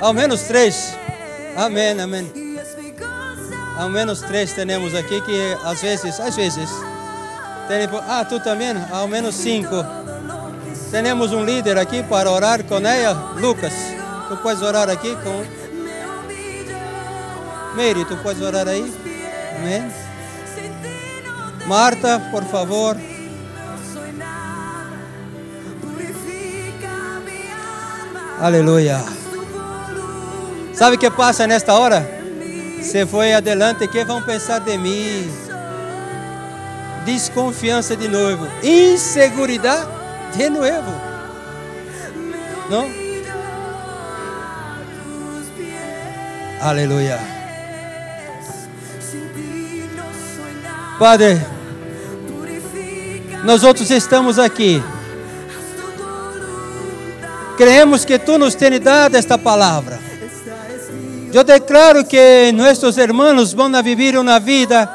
ao 0.00 0.12
menos 0.12 0.42
três. 0.42 0.94
Amém, 1.56 1.98
amém. 2.00 2.41
Ao 3.76 3.88
menos 3.88 4.20
três 4.20 4.52
temos 4.52 4.94
aqui 4.94 5.20
que 5.20 5.56
às 5.64 5.80
vezes, 5.80 6.20
às 6.20 6.36
vezes, 6.36 6.70
tem, 7.68 7.88
ah, 8.08 8.24
tu 8.24 8.38
também? 8.40 8.74
Ao 8.90 9.08
menos 9.08 9.34
cinco. 9.34 9.84
Temos 10.90 11.32
um 11.32 11.44
líder 11.44 11.78
aqui 11.78 12.02
para 12.02 12.30
orar 12.30 12.62
com 12.64 12.76
ela, 12.78 13.32
Lucas. 13.36 13.72
Tu 14.28 14.36
podes 14.36 14.62
orar 14.62 14.90
aqui 14.90 15.16
com 15.16 15.42
Mary, 17.74 18.04
tu 18.04 18.16
podes 18.18 18.42
orar 18.42 18.68
aí? 18.68 18.92
Amém. 19.56 19.90
Marta, 21.66 22.20
por 22.30 22.44
favor. 22.44 22.96
Aleluia. 28.38 29.02
Sabe 30.74 30.96
o 30.96 30.98
que 30.98 31.10
passa 31.10 31.46
nesta 31.46 31.74
hora? 31.74 32.21
Você 32.82 33.06
foi 33.06 33.32
adelante, 33.32 33.86
que 33.86 34.04
vão 34.04 34.20
pensar 34.20 34.58
de 34.58 34.76
mim? 34.76 35.32
Desconfiança 37.04 37.96
de 37.96 38.08
novo, 38.08 38.46
inseguridade 38.62 39.88
de 40.36 40.50
novo. 40.50 40.92
Não? 42.68 42.90
Aleluia. 46.60 47.18
Padre, 50.98 51.40
nós 53.44 53.64
outros 53.64 53.90
estamos 53.90 54.38
aqui. 54.38 54.82
Creemos 57.56 58.04
que 58.04 58.18
tu 58.18 58.38
nos 58.38 58.54
tens 58.54 58.80
dado 58.80 59.16
esta 59.16 59.38
palavra. 59.38 60.11
Eu 61.32 61.42
declaro 61.42 62.04
que 62.04 62.52
nossos 62.52 62.98
irmãos 62.98 63.54
vão 63.54 63.70
viver 63.82 64.18
uma 64.18 64.38
vida 64.38 64.86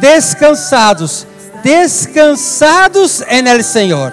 descansados, 0.00 1.26
descansados 1.62 3.22
en 3.26 3.46
el 3.46 3.64
Senhor. 3.64 4.12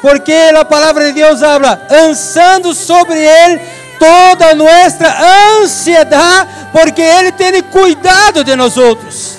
Porque 0.00 0.32
a 0.56 0.64
palavra 0.64 1.06
de 1.06 1.14
Deus 1.14 1.42
habla, 1.42 1.84
ansando 1.90 2.72
sobre 2.74 3.18
Ele 3.18 3.60
toda 3.98 4.54
nuestra 4.54 5.12
ansiedade, 5.58 6.48
porque 6.70 7.02
Ele 7.02 7.32
tem 7.32 7.60
cuidado 7.64 8.44
de 8.44 8.54
nós 8.54 8.76
outros. 8.76 9.38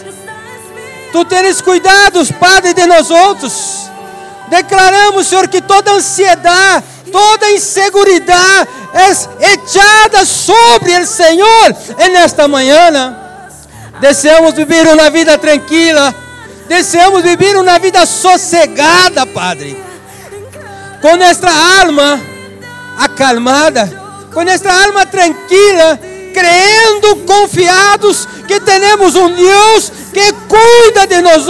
Tu 1.14 1.24
tens 1.26 1.62
cuidados, 1.62 2.32
Padre, 2.32 2.74
de 2.74 2.86
nós 2.86 3.10
outros. 3.10 3.90
Declaramos, 4.50 5.28
Senhor, 5.28 5.48
que 5.48 5.62
toda 5.62 5.94
ansiedade, 5.94 6.84
toda 7.14 7.52
inseguridade 7.52 8.68
é 8.94 9.54
echada 9.54 10.26
sobre 10.26 10.98
o 11.00 11.06
Senhor 11.06 11.76
nesta 12.12 12.48
manhã. 12.48 13.16
Desejamos 14.02 14.56
viver 14.56 14.88
uma 14.88 15.12
vida 15.12 15.38
tranquila. 15.38 16.14
Desejamos 16.68 17.22
viver 17.22 17.56
uma 17.56 17.78
vida 17.78 18.06
sossegada, 18.06 19.26
Padre. 19.28 19.78
Com 21.02 21.16
nossa 21.16 21.50
alma 21.82 22.20
acalmada, 22.98 23.92
com 24.34 24.44
nossa 24.44 24.72
alma 24.72 25.06
tranquila, 25.06 26.00
crendo, 26.34 27.18
confiados 27.28 28.28
que 28.48 28.60
temos 28.60 29.16
um 29.16 29.30
Deus 29.30 29.92
que 30.12 30.34
cuida 30.48 31.06
de 31.06 31.22
nós. 31.22 31.44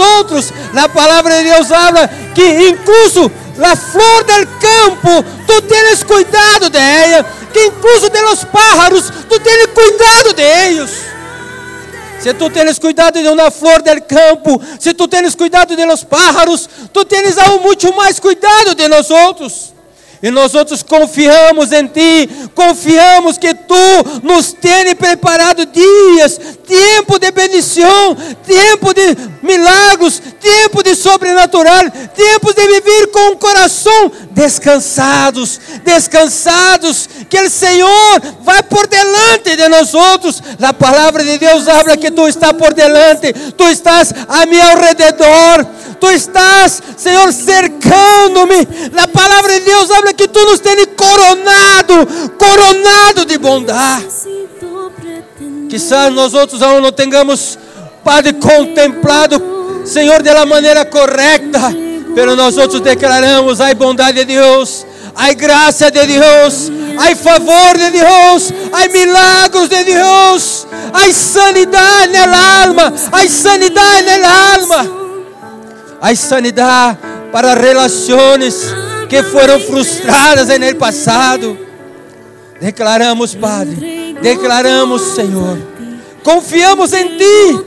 A 0.76 0.88
palavra 0.88 1.38
de 1.38 1.44
Deus 1.44 1.70
habla 1.72 2.08
que 2.34 2.68
incluso 2.68 3.30
a 3.62 3.76
flor 3.76 4.26
del 4.26 4.48
campo, 4.58 5.24
tu 5.46 5.62
tens 5.62 6.04
cuidado 6.04 6.70
de 6.70 6.78
ela, 6.78 7.24
que 7.52 7.66
incluso 7.66 8.08
de 8.08 8.22
los 8.22 8.44
pájaros, 8.46 9.12
tu 9.28 9.38
tens 9.38 9.68
cuidado 9.74 10.32
de 10.34 10.68
ellos. 10.68 10.90
Se 12.20 12.32
tu 12.32 12.48
tens 12.48 12.80
cuidado 12.80 13.22
de 13.22 13.28
uma 13.28 13.50
flor 13.50 13.82
del 13.82 14.04
campo, 14.06 14.60
se 14.78 14.94
tu 14.94 15.06
tens 15.06 15.36
cuidado 15.36 15.76
de 15.76 15.84
los 15.84 16.04
pájaros, 16.04 16.68
tu 16.90 17.04
tens 17.04 17.36
aún 17.36 17.62
muito 17.62 17.92
mais 17.92 18.18
cuidado 18.18 18.74
de 18.74 18.88
nós 18.88 19.10
outros. 19.10 19.73
E 20.24 20.30
nós 20.30 20.54
outros 20.54 20.82
confiamos 20.82 21.70
em 21.70 21.86
Ti, 21.86 22.30
confiamos 22.54 23.36
que 23.36 23.52
Tu 23.52 24.22
nos 24.22 24.54
tens 24.54 24.94
preparado 24.94 25.66
dias, 25.66 26.40
tempo 26.66 27.18
de 27.18 27.30
bendição, 27.30 28.16
tempo 28.46 28.94
de 28.94 29.18
milagros, 29.42 30.22
tempo 30.40 30.82
de 30.82 30.94
sobrenatural, 30.94 31.90
tempos 32.16 32.54
de 32.54 32.66
viver 32.66 33.08
com 33.08 33.32
o 33.32 33.36
coração 33.36 34.10
descansados, 34.30 35.60
descansados, 35.84 37.06
que 37.28 37.40
o 37.40 37.50
Senhor 37.50 38.22
vai 38.40 38.62
por 38.62 38.86
delante 38.86 39.54
de 39.54 39.68
nós 39.68 39.92
outros. 39.92 40.42
A 40.62 40.72
palavra 40.72 41.22
de 41.22 41.36
Deus 41.36 41.68
habla 41.68 41.98
que 41.98 42.10
Tu 42.10 42.28
estás 42.28 42.52
por 42.54 42.72
delante, 42.72 43.30
Tu 43.58 43.64
estás 43.64 44.14
a 44.26 44.46
meu 44.46 44.62
alrededor. 44.62 45.66
Tu 46.00 46.10
estás, 46.10 46.82
Senhor, 46.96 47.32
cercando-me. 47.32 48.68
A 49.02 49.08
palavra 49.08 49.54
de 49.54 49.60
Deus 49.60 49.90
habla 49.90 50.12
que 50.14 50.28
tu 50.28 50.44
nos 50.44 50.60
tens 50.60 50.86
coronado, 50.96 52.06
coronado 52.38 53.24
de 53.24 53.38
bondade. 53.38 54.06
Quizás 55.68 56.12
nós 56.12 56.34
outros 56.34 56.60
não 56.60 56.92
tenhamos, 56.92 57.58
Padre, 58.04 58.34
contemplado, 58.34 59.42
Senhor, 59.84 60.22
de 60.22 60.32
la 60.32 60.46
maneira 60.46 60.84
correta, 60.84 61.74
pero 62.14 62.36
nós 62.36 62.56
outros 62.56 62.80
declaramos 62.80 63.60
a 63.60 63.74
bondade 63.74 64.24
de 64.24 64.34
Deus, 64.34 64.86
a 65.16 65.32
graça 65.32 65.90
de 65.90 66.06
Deus, 66.06 66.70
a 66.98 67.16
favor 67.16 67.76
de 67.76 67.90
Deus, 67.90 68.52
a 68.72 68.88
milagros 68.88 69.68
de 69.68 69.84
Deus, 69.84 70.66
a 70.92 71.12
sanidade 71.12 72.12
na 72.12 72.62
alma, 72.62 72.94
a 73.10 73.28
sanidade 73.28 74.18
na 74.18 74.54
alma. 74.54 75.04
Hay 76.04 76.16
sanidad 76.16 76.98
para 77.32 77.54
relaciones 77.54 78.74
que 79.08 79.22
fueron 79.22 79.60
frustradas 79.60 80.48
en 80.50 80.62
el 80.62 80.76
pasado. 80.76 81.56
Declaramos, 82.60 83.34
Padre, 83.34 84.14
declaramos, 84.22 85.02
Senhor. 85.14 85.58
Confiamos 86.22 86.92
em 86.92 87.18
Ti, 87.18 87.60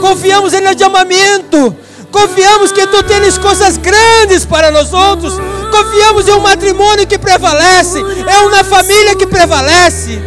confiamos 0.00 0.52
en 0.52 0.66
el 0.66 0.76
llamamiento, 0.76 1.74
confiamos 2.10 2.72
que 2.72 2.86
Tu 2.86 3.02
tens 3.02 3.38
coisas 3.38 3.76
grandes 3.76 4.46
para 4.46 4.70
nós 4.70 4.92
outros, 4.92 5.34
confiamos 5.70 6.28
em 6.28 6.32
um 6.32 6.40
matrimônio 6.40 7.06
que 7.06 7.18
prevalece, 7.18 7.98
é 7.98 8.38
uma 8.46 8.62
família 8.62 9.16
que 9.16 9.26
prevalece. 9.26 10.20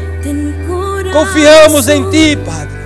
Confiamos 1.14 1.88
em 1.88 2.10
Ti, 2.10 2.38
Padre. 2.46 2.80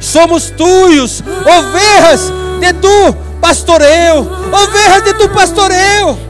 Somos 0.00 0.50
tuyos, 0.50 1.22
ovelhas 1.44 2.32
de 2.60 2.72
Tu 2.74 3.16
pastoreio, 3.40 4.20
ovelhas 4.50 5.04
de 5.04 5.14
Tu 5.14 5.28
pastoreio. 5.28 6.29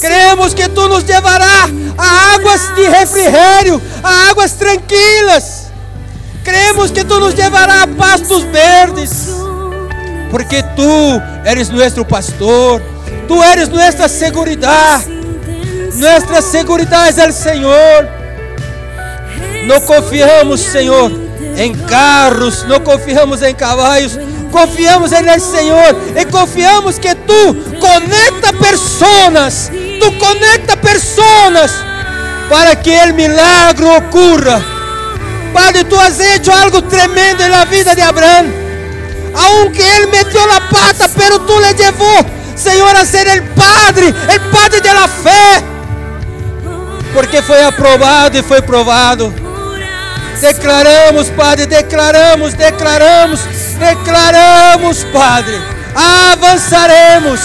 Cremos 0.00 0.54
que 0.54 0.68
Tu 0.68 0.88
nos 0.88 1.04
levará 1.04 1.64
a 1.96 2.34
águas 2.34 2.74
de 2.76 2.88
refrigério, 2.90 3.80
a 4.02 4.30
águas 4.30 4.52
tranquilas. 4.54 5.68
Cremos 6.44 6.90
que 6.90 7.04
Tu 7.04 7.18
nos 7.18 7.34
levará 7.34 7.82
a 7.82 7.86
pastos 7.86 8.44
verdes. 8.50 9.28
Porque 10.30 10.62
tú 10.74 11.20
eres 11.44 11.70
nuestro 11.70 12.06
pastor, 12.06 12.82
tú 13.26 13.42
eres 13.42 13.68
nuestra 13.68 14.08
seguridad. 14.08 15.00
Nuestra 15.94 16.42
seguridad 16.42 17.08
es 17.08 17.18
el 17.18 17.32
Señor. 17.32 18.08
No 19.66 19.80
confiamos, 19.80 20.60
Senhor, 20.60 21.10
em 21.56 21.74
carros, 21.74 22.64
não 22.68 22.78
confiamos 22.80 23.42
em 23.42 23.54
cavalos, 23.54 24.18
confiamos 24.52 25.10
en 25.12 25.28
el 25.28 25.40
Senhor 25.40 25.96
e 26.14 26.24
confiamos 26.26 26.98
que 26.98 27.14
tu 27.14 27.56
conecta 27.80 28.52
personas, 28.52 29.70
tu 29.98 30.18
conecta 30.18 30.76
personas 30.80 31.72
para 32.48 32.80
que 32.80 33.02
el 33.02 33.14
milagro 33.14 33.96
ocurra. 33.96 34.60
Padre, 35.52 35.84
tu 35.84 35.98
has 35.98 36.18
hecho 36.20 36.52
algo 36.52 36.82
tremendo 36.84 37.44
en 37.44 37.50
la 37.50 37.64
vida 37.64 37.94
de 37.94 38.02
Abraham. 38.02 38.46
Aunque 39.34 39.82
él 39.96 40.08
metió 40.08 40.46
la 40.46 40.60
pata, 40.68 41.08
pero 41.16 41.40
tú 41.40 41.58
le 41.60 41.74
llevó, 41.74 42.24
Señor, 42.54 42.96
a 42.96 43.04
ser 43.04 43.28
el 43.28 43.42
Padre, 43.42 44.08
el 44.08 44.40
Padre 44.50 44.80
de 44.80 44.94
la 44.94 45.08
fe. 45.08 45.64
Porque 47.12 47.42
foi 47.42 47.62
aprovado 47.62 48.36
e 48.36 48.42
foi 48.42 48.60
provado. 48.62 49.32
Declaramos, 50.40 51.28
Padre, 51.30 51.66
declaramos, 51.66 52.52
declaramos, 52.54 53.40
declaramos, 53.78 55.06
Padre. 55.12 55.58
Avançaremos 55.94 57.40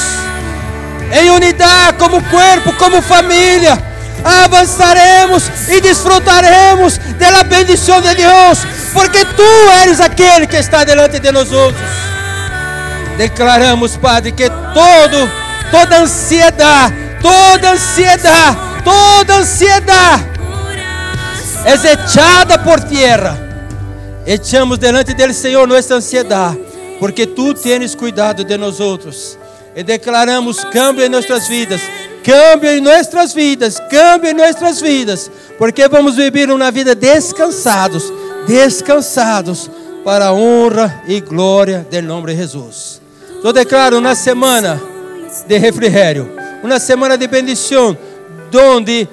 em 1.11 1.29
unidade, 1.29 1.97
como 1.97 2.21
corpo, 2.23 2.73
como 2.73 3.01
família. 3.01 3.77
Avançaremos 4.23 5.43
e 5.67 5.81
desfrutaremos 5.81 6.99
da 7.17 7.43
bendição 7.43 7.99
de 8.01 8.13
Deus, 8.13 8.59
porque 8.93 9.25
tu 9.25 9.71
eres 9.81 9.99
aquele 9.99 10.45
que 10.45 10.57
está 10.57 10.83
delante 10.83 11.19
de 11.19 11.31
nós 11.31 11.51
outros. 11.51 11.81
Declaramos, 13.17 13.97
Padre, 13.97 14.31
que 14.31 14.49
todo, 14.49 15.29
toda 15.71 15.97
ansiedade, 15.97 16.93
toda 17.21 17.71
ansiedade, 17.71 18.57
toda 18.83 19.35
ansiedade 19.37 20.31
es 21.65 21.85
echada 21.85 22.57
por 22.59 22.79
tierra. 22.81 23.37
Echamos 24.25 24.77
delante 24.77 25.13
del 25.13 25.33
Senhor 25.33 25.67
nossa 25.67 25.95
ansiedade, 25.95 26.59
porque 26.99 27.25
tu 27.25 27.53
tienes 27.53 27.95
cuidado 27.95 28.43
de 28.43 28.57
nós 28.57 28.79
outros. 28.79 29.37
E 29.75 29.83
declaramos 29.83 30.63
cambio 30.65 31.05
em 31.05 31.09
nossas 31.09 31.47
vidas, 31.47 31.81
cambio 32.23 32.69
em 32.71 32.81
nossas 32.81 33.33
vidas, 33.33 33.77
cambio 33.89 34.31
em 34.31 34.33
nossas 34.33 34.81
vidas, 34.81 35.31
porque 35.57 35.87
vamos 35.87 36.15
viver 36.15 36.49
uma 36.49 36.71
vida 36.71 36.93
descansados, 36.93 38.11
descansados 38.47 39.69
para 40.03 40.27
a 40.27 40.33
honra 40.33 41.03
e 41.07 41.21
glória 41.21 41.85
do 41.89 42.01
nome 42.01 42.27
de 42.27 42.37
Jesus. 42.37 43.01
Eu 43.43 43.53
declaro 43.53 43.97
uma 43.97 44.13
semana 44.13 44.81
de 45.47 45.57
refrigério, 45.57 46.29
uma 46.63 46.79
semana 46.79 47.17
de 47.17 47.27
bendição, 47.27 47.97
donde 48.51 49.07